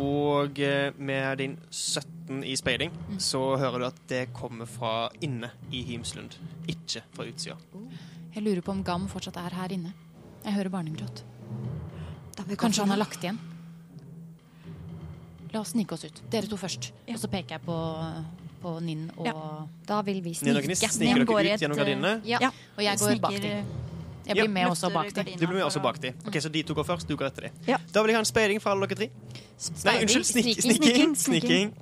Og 0.00 0.58
eh, 0.64 0.92
med 0.96 1.38
din 1.42 1.58
17 1.70 2.42
i 2.48 2.54
speiding 2.56 2.94
så 3.20 3.40
hører 3.60 3.82
du 3.82 3.86
at 3.90 3.98
det 4.08 4.22
kommer 4.32 4.68
fra 4.70 5.10
inne 5.20 5.50
i 5.74 5.82
Hymslund, 5.84 6.38
ikke 6.70 7.02
fra 7.12 7.26
utsida. 7.28 7.58
Jeg 8.32 8.44
lurer 8.46 8.62
på 8.64 8.72
om 8.72 8.80
Gam 8.86 9.08
fortsatt 9.12 9.36
er 9.36 9.52
her 9.58 9.74
inne. 9.74 9.92
Jeg 10.44 10.56
hører 10.56 10.72
barnegråt. 10.72 11.24
Kanskje 12.56 12.86
han 12.86 12.94
har 12.94 13.02
lagt 13.02 13.20
igjen. 13.22 13.38
La 15.52 15.60
oss 15.60 15.74
snike 15.74 15.92
oss 15.92 16.06
ut. 16.08 16.22
Dere 16.32 16.48
to 16.48 16.56
først. 16.56 16.92
Og 17.12 17.18
så 17.20 17.28
peker 17.28 17.58
jeg 17.58 17.66
på, 17.66 17.76
på 18.62 18.76
Ninn 18.80 19.10
og 19.18 19.28
Ja. 19.28 19.34
Da 19.84 20.00
vil 20.06 20.22
vi 20.24 20.32
Ninn 20.32 20.56
og 20.56 20.62
snike. 20.62 20.68
Gnist, 20.70 20.88
sniker 20.96 21.26
dere 21.28 21.52
ut 21.52 21.66
gjennom 21.66 21.76
gardinene? 21.82 22.14
Ja. 22.24 22.40
Ja. 22.48 22.52
Og 22.78 22.86
jeg 22.86 23.02
går 23.02 23.20
bak 23.20 23.36
dem. 23.44 23.81
Jeg 24.26 24.36
Ja. 24.36 24.42
blir 24.44 24.48
med 24.52 24.66
også 24.70 24.92
bak 24.92 25.14
dem. 25.14 25.24
Du 25.24 25.46
blir 25.46 25.54
med 25.56 25.64
også 25.64 25.82
bak 25.82 26.00
de. 26.02 26.12
Ok, 26.26 26.34
Så 26.40 26.48
de 26.52 26.62
to 26.62 26.74
går 26.74 26.84
først, 26.84 27.08
du 27.08 27.16
går 27.16 27.26
etter 27.26 27.42
de. 27.42 27.50
Ja. 27.66 27.76
Da 27.92 28.02
vil 28.02 28.08
jeg 28.08 28.16
ha 28.16 28.20
en 28.20 28.24
speiding 28.24 28.60
fra 28.62 28.70
alle 28.70 28.86
dere 28.86 28.96
tre. 28.96 29.10
Nei, 29.84 30.02
unnskyld. 30.02 30.24
Snik 30.24 30.60
sniking, 30.62 31.16
sniking. 31.16 31.16
Sniking. 31.16 31.74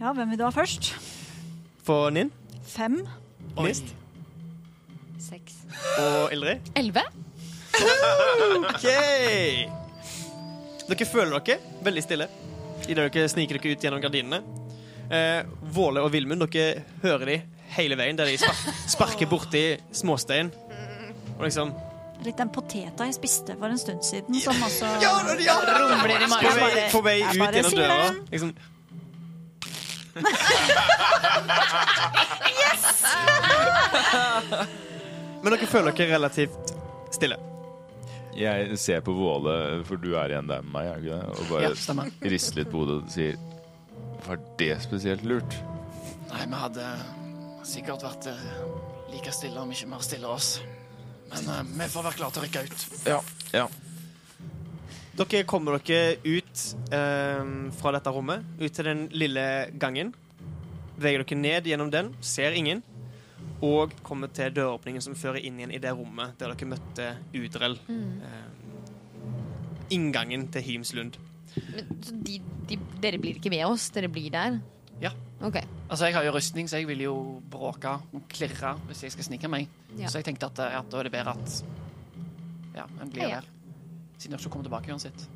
Ja, 0.00 0.12
hvem 0.14 0.30
vil 0.30 0.38
du 0.38 0.44
ha 0.46 0.50
først? 0.54 0.92
For 1.82 2.10
Ninn, 2.14 2.30
Fem. 2.68 3.00
Nist? 3.58 3.94
Seks. 5.18 5.54
og 5.98 6.32
Ildrid. 6.32 6.60
Elleve? 6.76 7.02
OK! 8.58 8.84
Dere 10.88 11.06
føler 11.08 11.42
dere 11.44 11.58
veldig 11.84 12.02
stille 12.04 12.28
idet 12.88 13.10
dere 13.14 13.28
sniker 13.28 13.58
dere 13.58 13.74
ut 13.74 13.82
gjennom 13.84 14.00
gardinene. 14.04 14.38
Eh, 15.10 15.42
Våle 15.72 16.02
og 16.04 16.12
Vilmund, 16.12 16.44
dere 16.52 16.82
hører 17.02 17.30
de 17.30 17.36
hele 17.78 17.96
veien 17.96 18.16
der 18.18 18.28
de 18.28 18.36
sparker, 18.40 18.80
sparker 18.94 19.30
borti 19.30 19.62
småstein. 19.96 20.50
Og 21.38 21.44
liksom 21.46 21.74
Litt 22.26 22.34
den 22.40 22.48
poteta 22.50 23.04
jeg 23.06 23.14
spiste 23.14 23.54
for 23.60 23.70
en 23.70 23.78
stund 23.78 24.02
siden, 24.02 24.34
som 24.42 24.58
også 24.66 24.88
Ja, 24.98 25.12
ja! 25.38 25.54
Rumler 25.78 26.24
i 26.24 26.26
På 26.32 26.50
vei, 26.58 26.72
på 26.90 27.02
vei 27.06 27.18
ut 27.22 27.38
bare 27.38 27.60
gjennom 27.60 27.76
døra. 27.78 28.08
Liksom. 28.32 28.50
yes! 32.58 32.88
Men 35.44 35.54
dere 35.54 35.68
føler 35.70 35.94
dere 35.94 36.10
relativt 36.16 36.74
stille. 37.14 37.38
Jeg 38.38 38.78
ser 38.82 39.00
på 39.06 39.14
Våle, 39.14 39.54
for 39.86 39.98
du 40.02 40.12
er 40.18 40.34
igjen 40.34 40.50
der 40.50 40.66
med 40.66 40.74
meg, 40.74 40.90
er 40.90 40.98
du 40.98 41.06
ikke 41.06 41.20
det? 41.22 41.30
Og 41.30 41.44
bare 41.52 41.62
Ja, 41.70 41.70
rister 42.34 42.60
litt 42.60 42.70
på 42.74 42.82
hodet 42.82 42.98
og 42.98 43.14
sier 43.14 43.38
Var 44.26 44.40
det 44.58 44.74
spesielt 44.82 45.24
lurt? 45.24 45.58
Nei, 46.28 46.44
vi 46.44 46.60
hadde 46.60 46.88
sikkert 47.68 48.04
vært 48.04 48.28
eh, 48.30 48.48
like 49.12 49.32
stille 49.32 49.60
om 49.60 49.70
ikke 49.72 49.88
mer 49.90 50.04
stille 50.04 50.28
oss. 50.30 50.58
Men 51.28 51.50
uh, 51.52 51.60
vi 51.66 51.88
får 51.92 52.06
være 52.06 52.18
klare 52.18 52.34
til 52.34 52.42
å 52.42 52.46
rykke 52.46 52.64
ut. 52.64 52.84
Ja. 53.08 53.18
ja. 53.52 53.66
Dere 55.18 55.42
kommer 55.50 55.80
dere 55.82 56.16
ut 56.24 56.62
eh, 56.94 57.48
fra 57.80 57.92
dette 57.96 58.12
rommet, 58.14 58.44
ut 58.60 58.72
til 58.72 58.86
den 58.86 59.08
lille 59.12 59.44
gangen. 59.80 60.14
Beveger 60.96 61.24
dere 61.24 61.40
ned 61.40 61.68
gjennom 61.68 61.90
den, 61.92 62.12
ser 62.24 62.56
ingen. 62.56 62.84
Og 63.64 63.92
kommer 64.06 64.30
til 64.30 64.54
døråpningen 64.54 65.02
som 65.02 65.16
fører 65.18 65.42
inn 65.42 65.58
igjen 65.58 65.74
i 65.74 65.80
det 65.82 65.90
rommet 65.98 66.38
der 66.38 66.54
dere 66.54 66.70
møtte 66.70 67.08
Udrell. 67.34 67.76
Eh, 67.90 68.46
inngangen 69.94 70.46
til 70.54 70.62
Himslund. 70.62 71.18
Men, 71.74 71.92
så 72.04 72.14
de, 72.26 72.38
de, 72.68 72.78
dere 73.02 73.18
blir 73.22 73.38
ikke 73.40 73.50
med 73.52 73.64
oss? 73.66 73.88
Dere 73.94 74.08
blir 74.12 74.30
der? 74.34 74.58
Ja. 75.02 75.10
Okay. 75.40 75.62
Altså, 75.88 76.06
Jeg 76.08 76.14
har 76.16 76.24
jo 76.26 76.32
rustning, 76.34 76.68
så 76.70 76.76
jeg 76.80 76.88
vil 76.88 77.00
jo 77.04 77.14
bråke 77.50 77.88
og 78.12 78.24
klirre 78.32 78.74
hvis 78.88 79.02
jeg 79.06 79.12
skal 79.14 79.24
snike 79.28 79.48
meg. 79.50 79.68
Ja. 79.98 80.08
Så 80.10 80.18
jeg 80.18 80.26
tenkte 80.30 80.46
at, 80.50 80.58
eh, 80.64 80.78
at 80.80 80.90
da 80.90 80.98
er 80.98 81.08
det 81.08 81.12
bedre 81.14 81.34
at 81.38 81.60
ja, 82.76 82.84
en 83.02 83.10
blir 83.10 83.22
Ja, 83.22 83.28
ja. 83.28 83.40
der. 83.40 83.46
Siden 84.18 84.34
dere 84.34 84.40
ikke 84.42 84.50
kommer 84.50 84.66
tilbake 84.66 84.90
uansett. 84.92 85.28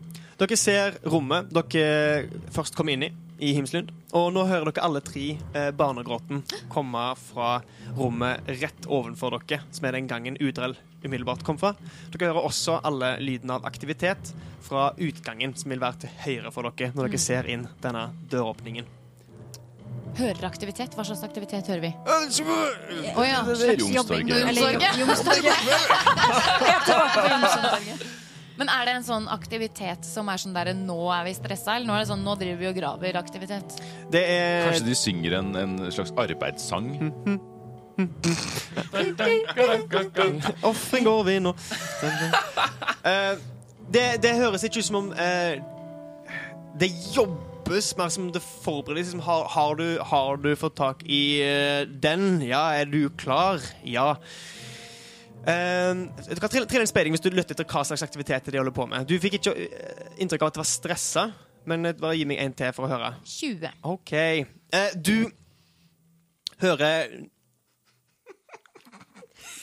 Dere 0.42 0.56
ser 0.58 0.96
rommet 1.06 1.52
dere 1.54 2.26
først 2.50 2.74
kom 2.74 2.88
inn 2.90 3.06
i, 3.06 3.12
i 3.38 3.52
Himslund. 3.56 3.90
Og 4.12 4.30
nå 4.34 4.44
hører 4.48 4.70
dere 4.70 4.84
alle 4.86 5.02
tre 5.04 5.24
eh, 5.56 5.70
barnegråten 5.76 6.42
komme 6.72 7.04
fra 7.18 7.60
rommet 7.96 8.48
rett 8.60 8.88
ovenfor 8.88 9.38
dere, 9.38 9.62
som 9.72 9.88
er 9.88 9.96
den 9.96 10.10
gangen 10.10 10.38
Udrell 10.40 10.76
umiddelbart 11.02 11.44
kom 11.46 11.58
fra. 11.58 11.74
Dere 12.12 12.30
hører 12.30 12.48
også 12.48 12.80
alle 12.86 13.16
lyden 13.22 13.50
av 13.54 13.66
aktivitet 13.66 14.34
fra 14.62 14.92
utgangen, 14.96 15.56
som 15.58 15.72
vil 15.74 15.82
være 15.82 16.04
til 16.04 16.18
høyre 16.26 16.52
for 16.54 16.70
dere 16.70 16.92
når 16.94 17.10
dere 17.10 17.22
ser 17.22 17.48
inn 17.50 17.66
denne 17.82 18.08
døråpningen. 18.30 18.98
Hører 20.12 20.44
aktivitet? 20.44 20.92
Hva 20.92 21.04
slags 21.08 21.22
aktivitet 21.24 21.68
hører 21.72 21.86
vi? 21.86 21.92
Å 22.04 22.16
oh, 23.16 23.24
ja. 23.24 23.40
Slags 23.48 23.86
jobbing. 23.96 24.28
Jomstorget. 24.28 24.98
Jomstorget. 25.00 25.56
Jomstorget. 27.32 28.20
Men 28.58 28.68
er 28.72 28.88
det 28.88 28.96
en 28.98 29.06
sånn 29.06 29.28
aktivitet 29.32 30.04
som 30.06 30.28
er 30.32 30.40
sånn 30.40 30.56
der 30.56 30.72
nå 30.76 30.98
er 31.14 31.24
vi 31.28 31.34
stressa, 31.36 31.76
eller 31.76 31.88
nå 31.88 31.96
er 31.96 32.04
det 32.04 32.10
sånn 32.12 32.24
nå 32.26 32.36
driver 32.40 32.60
vi 32.60 32.68
og 32.70 32.76
graver 32.76 33.18
aktivitet? 33.20 33.78
Det 34.12 34.22
er 34.34 34.68
Kanskje 34.68 34.88
de 34.90 34.98
synger 34.98 35.38
en, 35.40 35.54
en 35.56 35.78
slags 35.94 36.12
arbeidssang? 36.20 36.92
Ofring 40.62 41.04
går 41.04 41.24
vi 41.28 41.38
nå. 41.40 41.54
Eh, 43.02 43.34
det, 43.90 44.22
det 44.22 44.36
høres 44.38 44.62
ikke 44.62 44.78
ut 44.78 44.86
som 44.86 44.96
om 45.00 45.08
eh, 45.18 45.58
det 46.78 46.86
jobbes 47.16 47.88
mer 47.98 48.12
som 48.14 48.28
det 48.30 48.38
forberedes. 48.62 49.08
Liksom, 49.08 49.24
har, 49.26 49.48
har, 49.50 49.74
du, 49.74 49.98
har 50.06 50.38
du 50.38 50.52
fått 50.54 50.76
tak 50.78 51.02
i 51.02 51.42
eh, 51.42 51.82
den? 51.90 52.38
Ja, 52.46 52.68
er 52.78 52.86
du 52.86 53.10
klar? 53.18 53.58
Ja. 53.82 54.14
Eh, 55.42 55.94
du 56.34 56.40
kan 56.40 56.48
trille, 56.48 56.66
trille 56.70 56.84
en 56.86 56.90
speiding 56.90 57.16
hvis 57.16 57.24
du 57.24 57.30
lytter 57.34 57.56
etter 57.56 57.66
hva 57.66 57.82
slags 57.86 58.04
aktiviteter 58.06 58.54
de 58.54 58.60
holder 58.60 58.74
på 58.76 58.86
med. 58.90 59.06
Du 59.10 59.16
fikk 59.22 59.40
ikke 59.40 59.54
eh, 59.58 60.12
inntrykk 60.22 60.44
av 60.44 60.52
at 60.52 60.58
det 60.58 60.62
var 60.62 60.70
stressa, 60.70 61.24
men 61.70 61.90
eh, 61.90 61.96
bare 61.98 62.18
gi 62.18 62.26
meg 62.30 62.42
en 62.44 62.54
til 62.58 62.74
for 62.76 62.86
å 62.86 62.92
høre. 62.92 63.14
20. 63.26 63.78
OK. 63.94 64.12
Eh, 64.14 64.90
du 64.94 65.30
hører 66.62 67.16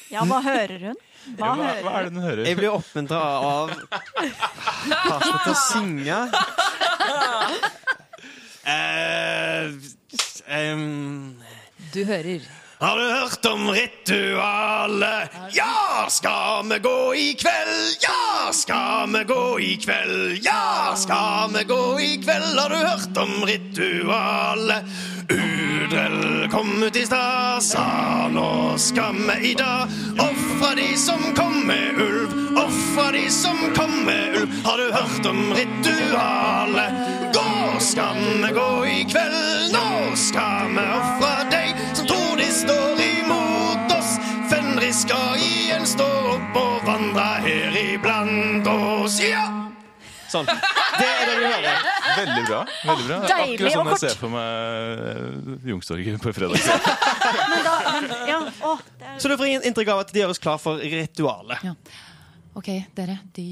Ja, 0.09 0.25
hva 0.25 0.41
hører 0.43 0.89
hun? 0.89 0.99
Hva 1.37 1.53
Hva, 1.53 1.71
hva 1.85 1.91
er 1.99 2.07
det 2.07 2.13
hun 2.15 2.23
hører? 2.25 2.43
Jeg 2.47 2.57
blir 2.57 2.73
oppmuntra 2.73 3.19
av 3.45 3.73
Passer 3.91 5.37
til 5.45 5.53
å 5.53 5.59
synge. 5.67 6.21
Uh, 8.69 9.71
um. 10.45 11.41
Du 11.93 12.03
hører. 12.05 12.43
Har 12.79 12.97
du 12.97 13.03
hørt 13.03 13.45
om 13.45 13.69
ritualet? 13.69 15.29
Ja, 15.51 16.05
skal 16.09 16.69
vi 16.69 16.79
gå 16.79 17.15
i 17.15 17.33
kveld? 17.33 17.97
Ja, 18.01 18.53
skal 18.53 19.09
vi 19.13 19.23
gå 19.23 19.59
i 19.59 19.75
kveld? 19.75 20.39
Ja, 20.43 20.93
skal 20.95 21.49
vi 21.53 21.63
gå 21.63 21.99
i 21.99 22.21
kveld? 22.23 22.59
Har 22.59 22.69
du 22.69 22.75
hørt 22.75 23.17
om 23.17 23.45
ritualet? 23.45 24.83
Udrell 25.29 26.49
kom 26.51 26.83
ut 26.83 26.95
i 26.95 27.05
stad, 27.05 27.63
sa 27.63 28.29
nå 28.31 28.77
skal 28.77 29.19
vi 29.27 29.51
i 29.51 29.53
dag 29.53 29.91
ofre 30.17 30.75
de 30.79 30.87
som 30.97 31.21
kom 31.35 31.59
med 31.67 31.99
ulv, 31.99 32.33
ofre 32.57 33.11
de 33.11 33.27
som 33.29 33.59
kom 33.75 33.91
med 34.05 34.39
ulv. 34.39 34.55
Har 34.63 34.77
du 34.77 34.91
hørt 34.93 35.25
om 35.25 35.53
ritualet? 35.53 37.07
Gå 37.35 37.79
skal 37.79 38.23
vi 38.43 38.53
gå 38.55 38.71
i 38.85 38.99
kveld, 39.11 39.73
nå 39.75 40.15
skal 40.15 40.71
vi 40.73 40.91
ofre 40.95 41.33
deg 41.49 41.49
som 41.49 41.49
tror 41.49 41.49
de 41.51 41.58
står 42.59 43.01
imot 43.03 43.93
oss. 43.95 44.17
Fenris 44.51 45.03
skal 45.05 45.39
igjen 45.39 45.85
stå 45.87 46.07
opp 46.35 46.59
og 46.59 46.85
vandre 46.87 47.27
her 47.45 47.77
iblant 47.79 48.67
oss, 48.71 49.19
ja! 49.23 49.45
Sånn. 50.29 50.45
Det 50.45 51.05
er 51.07 51.23
det 51.25 51.35
du 51.39 51.45
hører. 51.47 51.85
Veldig 52.19 52.41
bra. 52.45 52.59
veldig 52.85 53.05
bra 53.07 53.17
Det 53.23 53.29
er 53.33 53.39
Deilig 53.39 53.55
Akkurat 53.55 53.75
sånn 53.77 53.89
jeg 53.89 54.01
ser 54.01 54.17
for 54.19 54.33
meg 54.33 55.03
eh, 55.05 55.69
Youngstorget 55.71 56.19
på 56.21 56.33
fredag. 56.35 56.67
Men 57.49 57.63
da, 57.65 57.73
men, 57.95 58.13
ja, 58.29 58.39
å, 58.67 58.75
det 58.99 59.07
er, 59.07 59.15
Så 59.23 59.31
du 59.31 59.35
får 59.39 59.53
inntrykk 59.55 59.93
av 59.95 60.03
at 60.03 60.13
de 60.13 60.21
gjør 60.21 60.33
oss 60.35 60.41
klar 60.43 60.61
for 60.61 60.81
ritualet. 60.83 61.65
Ja. 61.65 61.73
OK, 62.59 62.69
dere. 62.97 63.17
De, 63.33 63.47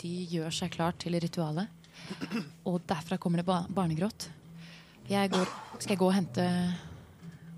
de 0.00 0.14
gjør 0.32 0.54
seg 0.54 0.72
klar 0.72 0.96
til 1.00 1.18
ritualet. 1.20 1.68
Og 2.68 2.80
derfra 2.88 3.18
kommer 3.20 3.42
det 3.42 3.48
ba 3.48 3.62
barnegråt. 3.68 4.30
Jeg 5.08 5.32
går, 5.32 5.48
skal 5.80 5.96
jeg 5.96 6.00
gå 6.00 6.08
og 6.08 6.16
hente 6.16 6.44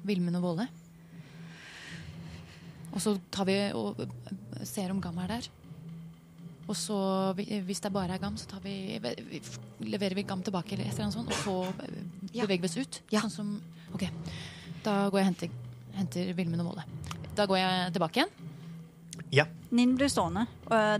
Vilmund 0.06 0.36
og 0.40 0.42
Våle? 0.48 0.68
Og 2.90 2.98
så 3.02 3.14
tar 3.30 3.46
vi 3.46 3.56
og 3.76 4.00
ser 4.66 4.90
om 4.90 5.00
Gam 5.02 5.18
er 5.22 5.30
der. 5.36 5.48
Og 6.70 6.76
så, 6.78 6.96
hvis 7.36 7.80
det 7.82 7.90
bare 7.94 8.14
er 8.14 8.22
Gam, 8.22 8.36
så 8.38 8.46
tar 8.50 8.60
vi, 8.62 8.98
vi 9.02 9.40
leverer 9.90 10.14
vi 10.18 10.22
Gam 10.26 10.42
tilbake, 10.46 10.74
eller 10.76 10.86
et 10.86 10.92
eller 10.94 11.08
annet 11.08 11.16
sånt, 11.18 11.30
og 11.30 11.40
så 11.44 11.56
Ja. 12.32 12.44
beveger 12.46 12.62
vi 12.62 12.68
oss 12.68 12.76
ut. 12.78 13.00
Ja. 13.10 13.20
Sånn 13.22 13.30
som, 13.30 13.60
ok, 13.94 14.08
Da 14.82 15.10
går 15.10 15.18
jeg 15.20 15.26
og 15.26 15.34
henter, 15.34 15.50
henter 15.94 16.32
Vilmund 16.34 16.60
og 16.62 16.70
Våle. 16.72 16.84
Da 17.36 17.44
går 17.46 17.58
jeg 17.58 17.92
tilbake 17.92 18.16
igjen. 18.22 18.30
Ja. 19.32 19.44
Ninn 19.70 19.96
blir 19.96 20.08
stående 20.08 20.46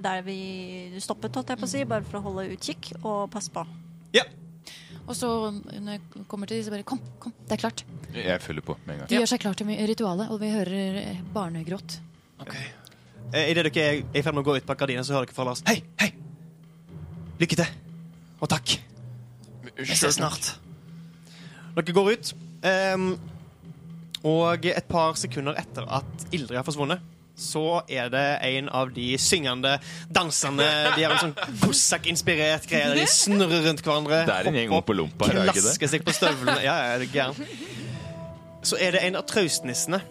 der 0.02 0.22
vi 0.22 0.92
stoppet, 1.00 1.34
holdt 1.34 1.48
jeg 1.48 1.58
på 1.58 1.64
å 1.64 1.68
si, 1.68 1.84
bare 1.84 2.04
for 2.04 2.18
å 2.20 2.22
holde 2.22 2.50
utkikk 2.56 2.92
og 3.04 3.30
passe 3.30 3.50
på. 3.50 3.66
ja. 4.12 4.24
Og 5.10 5.16
så 5.18 5.28
når 5.50 5.96
jeg 5.96 6.24
kommer 6.30 6.46
til 6.46 6.60
de, 6.60 6.64
så 6.66 6.72
bare 6.74 6.86
Kom, 6.86 7.00
kom, 7.22 7.32
det 7.48 7.56
er 7.56 7.62
klart. 7.64 7.82
Jeg 8.14 8.42
følger 8.42 8.62
på 8.66 8.76
med 8.84 8.94
en 8.94 9.00
gang. 9.02 9.10
De 9.10 9.18
gjør 9.18 9.30
seg 9.32 9.42
klar 9.42 9.58
til 9.58 9.70
ritualet, 9.90 10.30
og 10.30 10.38
vi 10.42 10.50
hører 10.54 10.98
eh, 11.02 11.22
barnegråt. 11.34 11.96
Ok. 12.42 12.54
Eh, 13.34 13.50
Idet 13.50 13.66
dere 13.66 13.86
er 13.86 13.98
i 14.02 14.22
ferd 14.22 14.36
med 14.36 14.44
å 14.44 14.46
gå 14.46 14.56
ut 14.58 14.68
bak 14.68 14.78
gardinene, 14.78 15.06
så 15.06 15.16
hører 15.16 15.30
dere 15.30 15.36
fra 15.36 15.48
Lars 15.50 15.64
Hei, 15.66 15.80
hei! 16.02 16.12
Lykke 17.42 17.58
til. 17.58 17.74
Og 18.40 18.50
takk. 18.50 18.76
Vi 19.80 19.96
ses 19.96 20.18
snart. 20.18 20.52
Dere 21.76 21.94
går 21.96 22.10
ut, 22.14 22.32
um, 22.66 23.10
og 24.30 24.66
et 24.68 24.88
par 24.90 25.18
sekunder 25.18 25.56
etter 25.58 25.86
at 25.88 26.26
Ildrid 26.30 26.58
har 26.58 26.66
forsvunnet, 26.66 27.02
så 27.40 27.64
er 27.88 28.10
det 28.12 28.24
en 28.50 28.68
av 28.76 28.90
de 28.94 29.06
syngende 29.20 29.76
danserne 30.12 30.66
De 30.96 31.04
har 31.06 31.14
en 31.16 31.22
sånn 31.24 31.58
Kossak-inspirert 31.62 32.66
greie. 32.68 32.90
der 32.92 33.00
De 33.00 33.06
snurrer 33.08 33.64
rundt 33.66 33.82
hverandre. 33.86 34.22
Det 34.28 34.36
er 34.36 34.50
en 34.50 34.58
gjeng 34.60 34.74
Ompalompa 34.76 35.30
her, 35.30 35.40
er 35.40 35.48
det 35.48 35.54
ikke 35.54 35.64
det? 35.64 35.66
Klasker 35.70 35.92
seg 35.94 36.04
på 36.06 36.14
støvlene. 36.16 36.58
Ja, 36.66 36.76
ja, 36.84 36.94
er 36.94 37.04
det 37.04 37.10
gæren. 37.14 37.52
Så 38.62 38.76
er 38.76 38.92
det 38.96 39.04
en 39.08 39.16
av 39.16 39.24
traustnissene 39.30 40.02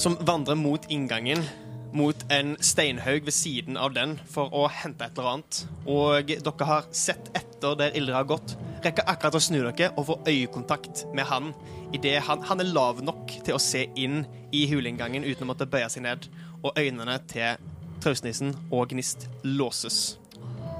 som 0.00 0.16
vandrer 0.26 0.58
mot 0.58 0.84
inngangen. 0.90 1.44
Mot 1.92 2.14
en 2.30 2.54
steinhaug 2.62 3.24
ved 3.26 3.34
siden 3.34 3.76
av 3.80 3.94
den 3.96 4.14
for 4.30 4.52
å 4.54 4.68
hente 4.70 5.04
et 5.08 5.16
eller 5.18 5.30
annet. 5.32 5.62
Og 5.90 6.30
dere 6.30 6.68
har 6.68 6.86
sett 6.94 7.30
etter 7.34 7.74
der 7.80 7.96
Ildre 7.98 8.14
har 8.20 8.28
gått. 8.30 8.54
Rekker 8.84 9.08
akkurat 9.10 9.36
å 9.36 9.42
snu 9.42 9.58
dere 9.64 9.90
og 9.96 10.06
få 10.06 10.18
øyekontakt 10.28 11.04
med 11.14 11.26
han. 11.26 11.50
I 11.92 11.98
det 11.98 12.14
han, 12.28 12.44
han 12.46 12.62
er 12.62 12.70
lav 12.70 13.02
nok 13.02 13.34
til 13.42 13.56
å 13.56 13.62
se 13.62 13.88
inn 13.98 14.22
i 14.54 14.66
huleinngangen 14.70 15.26
uten 15.26 15.44
å 15.44 15.50
måtte 15.50 15.66
bøye 15.70 15.90
seg 15.90 16.06
ned. 16.06 16.30
Og 16.62 16.78
øynene 16.78 17.18
til 17.30 17.58
traustnissen 18.00 18.54
og 18.70 18.92
Gnist 18.94 19.26
låses. 19.42 20.18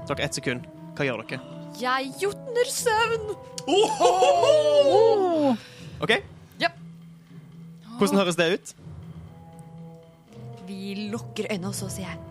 Dere 0.08 0.24
ett 0.24 0.38
sekund. 0.38 0.68
Hva 0.94 1.06
gjør 1.08 1.24
dere? 1.26 1.40
Jeg 1.80 2.12
jotner 2.22 2.70
søvn! 2.70 3.34
OK? 6.00 6.12
Ja. 6.60 6.70
Hvordan 7.98 8.18
høres 8.22 8.38
det 8.38 8.48
ut? 8.54 8.74
Vi 10.70 11.08
lukker 11.10 11.48
øynene, 11.50 11.72
og 11.72 11.74
så 11.74 11.88
sier 11.90 12.12
jeg 12.12 12.26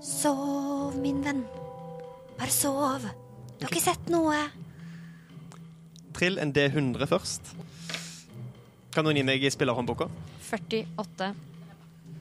Sov, 0.00 0.94
min 1.02 1.18
venn. 1.24 1.42
Bare 2.38 2.52
sov. 2.54 3.02
Du 3.58 3.66
har 3.66 3.68
ikke 3.68 3.82
sett 3.84 4.06
noe. 4.08 4.38
Trill 6.16 6.40
en 6.40 6.54
D100 6.56 7.10
først. 7.10 7.50
Kan 8.94 9.04
noen 9.04 9.20
gi 9.20 9.26
meg 9.26 9.44
spillerhåndboka? 9.52 10.08
48. 10.48 11.34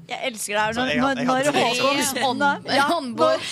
Jeg 0.09 0.19
elsker 0.31 0.57
deg. 0.57 0.75
når, 0.79 0.87
jeg 0.89 1.01
når, 1.01 1.19
jeg 1.19 1.25
når 1.27 1.43
Håkon 1.59 2.43
ja, 2.73 2.85
håndbok. 2.89 3.43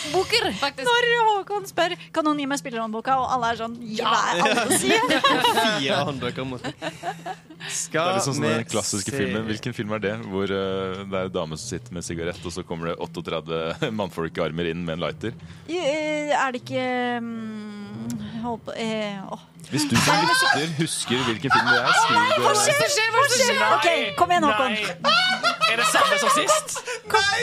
Faktisk. 0.59 0.87
Når 0.87 1.07
Håkon 1.29 1.67
spør 1.69 1.95
Kan 2.15 2.25
noen 2.27 2.39
gi 2.41 2.47
meg 2.49 2.59
spillerhåndboka, 2.61 3.17
og 3.21 3.27
alle 3.35 3.51
er 3.53 3.59
sånn 3.61 3.75
Ja, 3.93 4.09
hva? 4.09 4.47
Fire 4.81 5.99
håndbøker 6.07 6.47
mot 6.47 6.63
Skal 6.65 7.93
Det 7.93 8.11
er 8.11 8.17
liksom 8.17 8.37
sånn 8.37 8.45
vi 8.47 8.53
den 8.53 8.67
klassiske 8.69 9.11
se- 9.13 9.19
filmen. 9.21 9.45
Hvilken 9.49 9.75
film 9.77 9.93
er 9.97 10.03
det? 10.03 10.13
Hvor 10.27 10.49
uh, 10.49 11.03
det 11.03 11.19
er 11.21 11.29
en 11.29 11.35
dame 11.35 11.59
som 11.59 11.67
sitter 11.75 11.95
med 11.97 12.05
sigarett, 12.05 12.39
og 12.45 12.53
så 12.53 12.63
kommer 12.67 12.91
det 12.91 12.97
38 13.03 13.91
mannfolkarmer 13.99 14.71
inn 14.71 14.85
med 14.87 14.97
en 14.97 15.05
lighter. 15.07 15.35
Eh, 15.67 16.33
Er 16.37 16.53
det 16.55 16.61
ikke 16.63 16.87
um, 17.21 18.07
Hold 18.43 18.61
på 18.67 18.75
uh. 18.77 19.37
Hvis 19.67 19.83
du 19.89 19.95
som 19.99 20.21
lytter 20.23 20.69
husker 20.77 21.23
hvilken 21.27 21.51
film 21.51 21.67
det 21.67 21.79
er, 21.81 21.95
skriv 22.05 22.21
det. 22.29 22.37
Hva 22.45 22.53
skjer? 22.55 23.63
OK, 23.73 23.87
kom 24.19 24.31
igjen, 24.31 24.47
Håkon. 24.47 25.55
Er 25.71 25.79
det 25.81 25.87
samme 25.91 26.19
som 26.21 26.29
sist? 26.35 26.77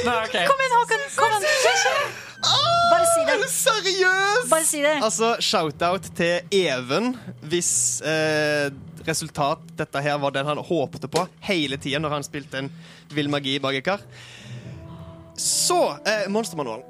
Nei, 0.04 0.14
Okay. 0.24 0.46
Kom 0.48 0.60
igjen, 0.60 0.74
Håkon. 0.78 1.02
Kom 1.16 1.34
igjen. 1.38 2.14
Bare 2.90 3.06
si 3.08 3.22
det. 3.28 3.36
Seriøst! 3.50 4.48
Bare 4.50 4.64
si 4.68 4.80
det. 4.84 4.94
Altså, 5.02 5.34
shout-out 5.40 6.08
til 6.16 6.40
Even, 6.52 7.14
hvis 7.48 7.70
eh, 8.04 8.68
resultat 9.08 9.62
dette 9.78 10.02
her 10.04 10.18
var 10.20 10.34
den 10.34 10.46
han 10.48 10.60
håpte 10.64 11.08
på 11.12 11.24
hele 11.48 11.76
tida 11.80 12.00
når 12.02 12.18
han 12.18 12.26
spilte 12.26 12.60
en 12.64 12.70
vill 13.14 13.30
magi 13.32 13.56
bak 13.64 13.78
et 13.80 13.84
kar. 13.86 14.04
Så 15.40 15.80
eh, 16.06 16.28
Monstermanualen. 16.32 16.84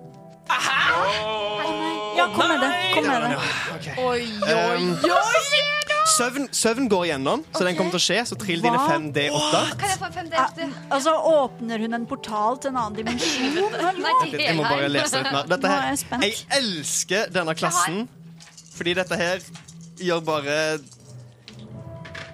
Ja, 2.19 2.27
kom 2.35 2.49
med 2.51 2.61
det. 2.61 2.73
Kom 2.95 3.07
med 3.09 3.23
det. 3.23 3.95
Oi, 3.99 4.23
Um, 4.45 4.91
søvn, 6.09 6.49
søvn 6.55 6.89
går 6.93 7.05
igjennom, 7.09 7.43
så 7.55 7.65
den 7.67 7.77
kommer 7.79 7.95
til 7.95 8.01
å 8.01 8.05
skje. 8.07 8.19
Så 8.29 8.39
trill 8.41 8.63
dine 8.65 8.79
Hva? 8.81 8.89
5D8. 8.97 9.61
Kan 9.81 9.89
jeg 9.93 10.01
få 10.01 10.09
en 10.11 10.17
5D? 10.19 10.67
Altså, 10.95 11.15
åpner 11.31 11.85
hun 11.85 11.99
en 12.01 12.07
portal 12.11 12.59
til 12.63 12.73
en 12.75 12.81
annen 12.83 12.99
dimensjon? 13.01 13.79
Nei, 14.05 14.15
til 14.25 14.41
Jeg 14.45 14.57
må 14.59 14.67
bare 14.67 14.83
Helheim. 14.85 14.99
lese 14.99 15.23
ut 15.23 15.31
mer. 15.31 15.49
Dette 15.55 15.69
Nå 15.69 15.71
er 15.71 15.81
her, 15.81 15.89
jeg 15.95 16.03
spent. 16.05 16.27
jeg 16.29 16.61
elsker 16.61 17.33
denne 17.35 17.55
klassen, 17.59 18.03
fordi 18.75 18.97
dette 19.01 19.21
her 19.21 19.49
gjør 20.05 20.25
bare 20.27 20.59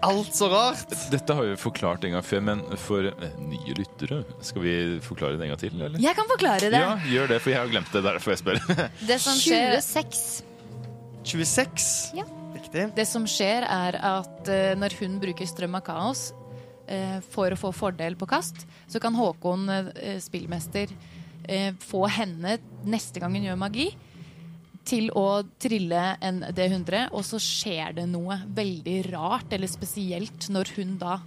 alt 0.01 0.33
så 0.33 0.47
rart. 0.49 0.95
Dette 1.13 1.35
har 1.37 1.45
vi 1.45 1.57
forklart 1.61 2.05
en 2.09 2.15
gang 2.17 2.25
før, 2.25 2.41
men 2.47 2.63
for 2.81 3.05
eh, 3.11 3.35
nye 3.45 3.75
lyttere 3.77 4.23
Skal 4.49 4.63
vi 4.65 4.73
forklare 5.05 5.37
det 5.37 5.45
en 5.45 5.53
gang 5.53 5.61
til, 5.61 5.75
eller? 5.77 6.01
Jeg 6.01 6.17
kan 6.17 6.29
forklare 6.31 6.71
det. 6.73 6.81
Ja, 6.81 6.95
gjør 7.05 7.29
det, 7.35 7.41
for 7.45 7.53
jeg 7.53 7.61
har 7.61 7.69
glemt 7.69 7.93
det. 7.93 8.01
Derfor 8.09 8.33
jeg 8.33 8.41
spør. 8.41 8.63
Det 9.11 9.19
som 9.21 9.37
skjer, 9.37 9.77
26. 9.85 10.47
26. 11.29 12.17
Ja. 12.17 12.25
Riktig. 12.55 12.89
det 12.97 13.07
som 13.09 13.25
skjer 13.31 13.65
er 13.69 13.97
at 14.01 14.49
eh, 14.51 14.75
når 14.79 14.97
hun 15.01 15.19
bruker 15.23 15.47
strøm 15.49 15.75
av 15.79 15.85
kaos 15.87 16.31
eh, 16.91 17.19
for 17.31 17.53
å 17.55 17.59
få 17.61 17.73
fordel 17.77 18.17
på 18.19 18.27
kast, 18.31 18.67
så 18.91 19.01
kan 19.03 19.15
Håkon, 19.15 19.69
eh, 19.95 20.19
spillmester, 20.23 20.91
eh, 21.45 21.73
få 21.79 22.07
henne 22.11 22.59
neste 22.85 23.21
gang 23.23 23.35
hun 23.39 23.47
gjør 23.51 23.61
magi, 23.61 23.91
til 24.91 25.11
å 25.15 25.43
trille 25.61 26.17
en 26.25 26.41
D100, 26.57 27.11
og 27.13 27.23
så 27.29 27.39
skjer 27.39 27.95
det 28.01 28.07
noe 28.11 28.41
veldig 28.57 28.97
rart 29.13 29.53
eller 29.53 29.69
spesielt 29.71 30.49
når 30.51 30.73
hun 30.79 30.97
da 30.99 31.19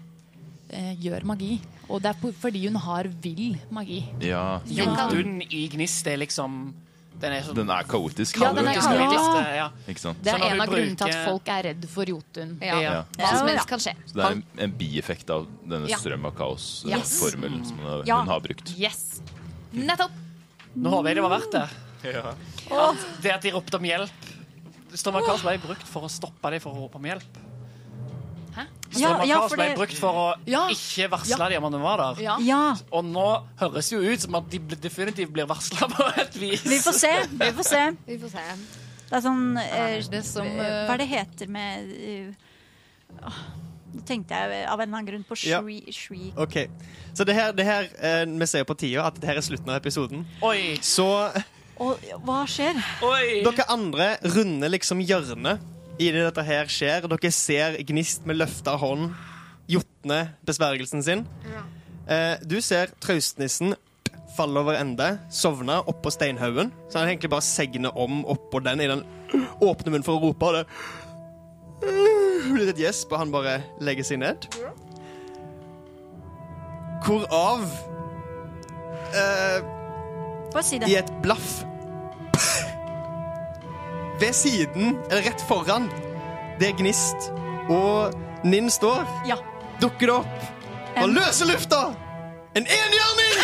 eh, 0.74 0.95
gjør 0.99 1.24
magi. 1.30 1.59
Og 1.88 2.01
det 2.01 2.09
er 2.09 2.17
på- 2.19 2.34
fordi 2.34 2.63
hun 2.65 2.80
har 2.82 3.07
vill 3.21 3.57
magi. 3.71 4.01
Ja, 4.26 4.59
Jotun 4.65 5.41
i 5.45 5.67
gnist 5.69 6.07
er 6.09 6.17
liksom 6.17 6.74
Den 7.22 7.32
er 7.38 7.43
sånn 7.45 7.55
Den 7.55 7.70
er 7.72 7.84
kaotisk. 7.88 8.39
Ja, 8.41 8.49
den 8.53 8.68
er 8.68 8.74
det, 8.74 8.82
kaotisk. 8.84 9.51
ja. 9.55 9.68
Ikke 9.88 10.01
sant? 10.01 10.24
Det 10.24 10.34
er 10.34 10.43
en 10.49 10.61
av 10.64 10.68
grunnene 10.68 10.97
til 10.99 11.07
at 11.14 11.28
folk 11.30 11.47
er 11.53 11.64
redd 11.70 11.86
for 11.89 12.09
Jotun. 12.09 12.57
Ja. 12.61 12.80
Ja. 12.82 12.95
Hva 13.20 13.32
som 13.38 13.47
helst 13.47 13.70
kan 13.70 13.80
skje. 13.80 13.93
Så 14.09 14.18
det 14.18 14.26
er 14.26 14.36
en, 14.38 14.43
en 14.68 14.74
bieffekt 14.82 15.30
av 15.34 15.47
denne 15.64 15.88
strøm 16.01 16.26
av 16.28 16.36
kaos-formelen 16.36 17.64
som 17.70 17.78
hun, 17.80 18.03
Ja. 18.09 18.20
hun 18.24 18.28
har 18.34 18.39
brukt. 18.43 18.74
Yes. 18.78 19.22
Nettopp. 19.72 20.11
Nå 20.76 20.89
håper 20.89 21.09
jeg 21.14 21.16
det 21.22 21.24
var 21.24 21.36
verdt 21.38 21.51
det. 21.53 21.66
At 22.74 23.07
det 23.24 23.32
at 23.32 23.41
de 23.45 23.51
ropte 23.55 23.78
om 23.80 23.86
hjelp 23.88 24.30
Strøm 24.93 25.16
av 25.18 25.24
kaos 25.26 25.41
ble 25.41 25.55
brukt 25.64 25.88
for 25.89 26.05
å 26.05 26.09
stoppe 26.11 26.51
dem 26.53 26.61
for 26.61 26.76
å 26.76 26.84
rope 26.84 26.99
om 26.99 27.05
hjelp. 27.07 27.38
Hæ? 28.93 28.99
Ja, 29.01 29.23
ja, 29.25 29.39
for 29.47 29.55
ble 29.57 29.67
det- 29.69 29.77
brukt 29.77 29.97
for 29.97 30.13
å 30.13 30.25
Ja. 30.45 30.67
ikke 30.69 31.09
varsle 31.11 31.49
dem 31.49 31.63
om 31.63 31.73
at 31.73 31.77
de 31.79 31.83
var 31.83 31.97
der. 32.03 32.21
Ja. 32.23 32.37
Ja, 32.39 32.75
Og 32.91 33.03
nå 33.05 33.27
høres 33.59 33.89
det 33.89 33.97
jo 33.97 34.11
ut 34.13 34.21
som 34.21 34.35
at 34.35 34.49
de 34.49 34.59
definitivt 34.59 35.33
blir 35.33 35.45
varsla 35.49 35.87
på 35.89 36.07
et 36.17 36.33
vis. 36.35 36.63
vi 36.63 36.77
får 36.79 36.93
se. 36.93 37.13
Vi 37.31 37.51
får 37.51 37.63
se. 37.63 37.83
Vi 38.07 38.17
får 38.17 38.29
se. 38.31 38.45
Det 39.09 39.17
er 39.19 39.21
sånn 39.21 39.57
eh, 39.57 39.97
Er 39.97 40.01
det 40.09 40.23
som, 40.25 40.47
eh, 40.47 40.87
Hva 40.87 40.93
er 40.93 40.97
det 40.97 41.07
heter 41.09 41.47
med 41.47 41.91
uh, 43.21 43.33
Nå 43.93 44.01
tenkte 44.07 44.33
jeg 44.33 44.65
av 44.65 44.79
en 44.81 44.87
eller 44.89 44.97
annen 44.97 45.05
grunn 45.05 45.25
på 45.27 45.35
Ja. 45.45 45.59
shriek. 45.61 45.93
shriek. 45.93 46.37
OK. 46.37 46.55
Så 47.13 47.25
det 47.25 47.35
her, 47.35 47.51
det 47.53 47.65
her 47.65 47.83
eh, 48.01 48.25
Vi 48.25 48.45
ser 48.49 48.63
på 48.65 48.75
tida 48.77 49.05
at 49.05 49.19
det 49.19 49.27
her 49.29 49.37
er 49.37 49.41
slutten 49.45 49.69
av 49.69 49.77
episoden. 49.81 50.25
Oi! 50.41 50.77
Så 50.81 51.05
Og 51.79 51.99
hva 52.25 52.43
skjer? 52.49 52.77
Oi! 53.03 53.43
dere 53.43 53.65
andre 53.69 54.17
runder 54.23 54.69
liksom 54.69 55.01
hjørnet 55.05 55.59
i 55.99 56.09
det 56.13 56.23
dette 56.25 56.45
her 56.47 56.69
skjer. 56.71 57.07
Dere 57.09 57.31
ser 57.33 57.77
Gnist 57.87 58.27
med 58.29 58.39
løfta 58.39 58.75
hånd 58.81 59.11
jotne 59.71 60.19
besvergelsen 60.45 61.03
sin. 61.05 61.25
Eh, 62.09 62.35
du 62.43 62.59
ser 62.61 62.91
traustnissen 63.03 63.75
falle 64.33 64.59
over 64.63 64.77
ende, 64.79 65.07
sovne 65.33 65.79
oppå 65.89 66.11
steinhaugen. 66.13 66.71
Så 66.89 66.99
han 66.99 67.11
egentlig 67.11 67.29
bare 67.29 67.45
segner 67.45 67.97
om 67.97 68.23
oppå 68.25 68.63
den 68.65 68.81
i 68.81 68.89
den 68.89 69.03
åpne 69.61 69.93
munnen 69.93 70.05
for 70.05 70.17
å 70.17 70.29
rope. 70.29 70.49
Og 70.49 70.55
det 71.83 72.53
blir 72.53 72.71
et 72.71 72.81
gjesp, 72.81 73.11
og 73.13 73.21
han 73.23 73.33
bare 73.33 73.59
legger 73.83 74.07
seg 74.07 74.21
ned. 74.23 74.47
Hvorav 77.03 77.65
eh, 79.13 79.69
si 80.63 80.79
det. 80.79 80.87
i 80.89 80.97
et 81.01 81.11
blaff 81.23 81.63
ved 84.24 84.34
siden, 84.34 84.97
eller 85.11 85.21
rett 85.28 85.41
foran, 85.49 85.89
der 86.61 86.71
Gnist 86.80 87.28
og 87.69 88.13
Ninn 88.47 88.69
står, 88.71 89.03
Ja. 89.28 89.36
dukker 89.82 90.07
det 90.07 90.15
opp 90.15 90.43
og 90.97 91.03
En- 91.03 91.13
løser 91.17 91.45
lufta 91.49 91.82
en 92.55 92.63
enhjørning! 92.67 93.39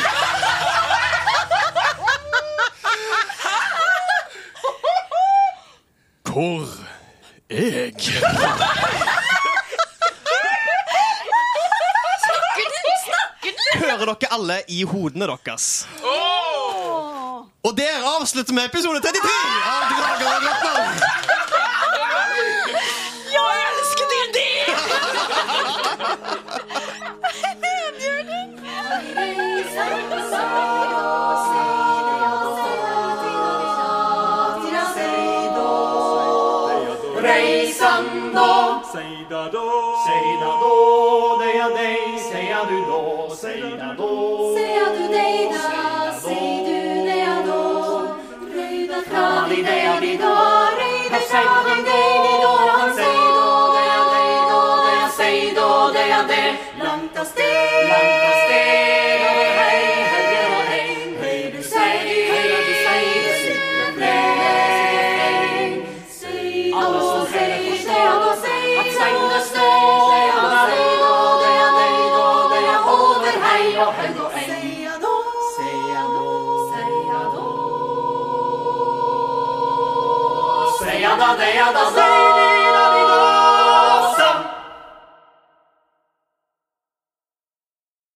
Hvor 6.23 6.65
er 7.49 7.71
jeg? 7.71 7.93
Hører 13.79 14.05
dere 14.05 14.29
alle 14.35 14.57
i 14.71 14.81
hodene 14.87 15.27
deres? 15.29 15.65
Og 17.67 17.77
der 17.77 17.95
avslutter 18.19 18.53
vi 18.53 18.61
episode 18.65 18.99
33 19.03 19.31
av 19.73 19.81
Drager 19.91 20.29
og 20.35 20.41
drottner. 20.45 21.38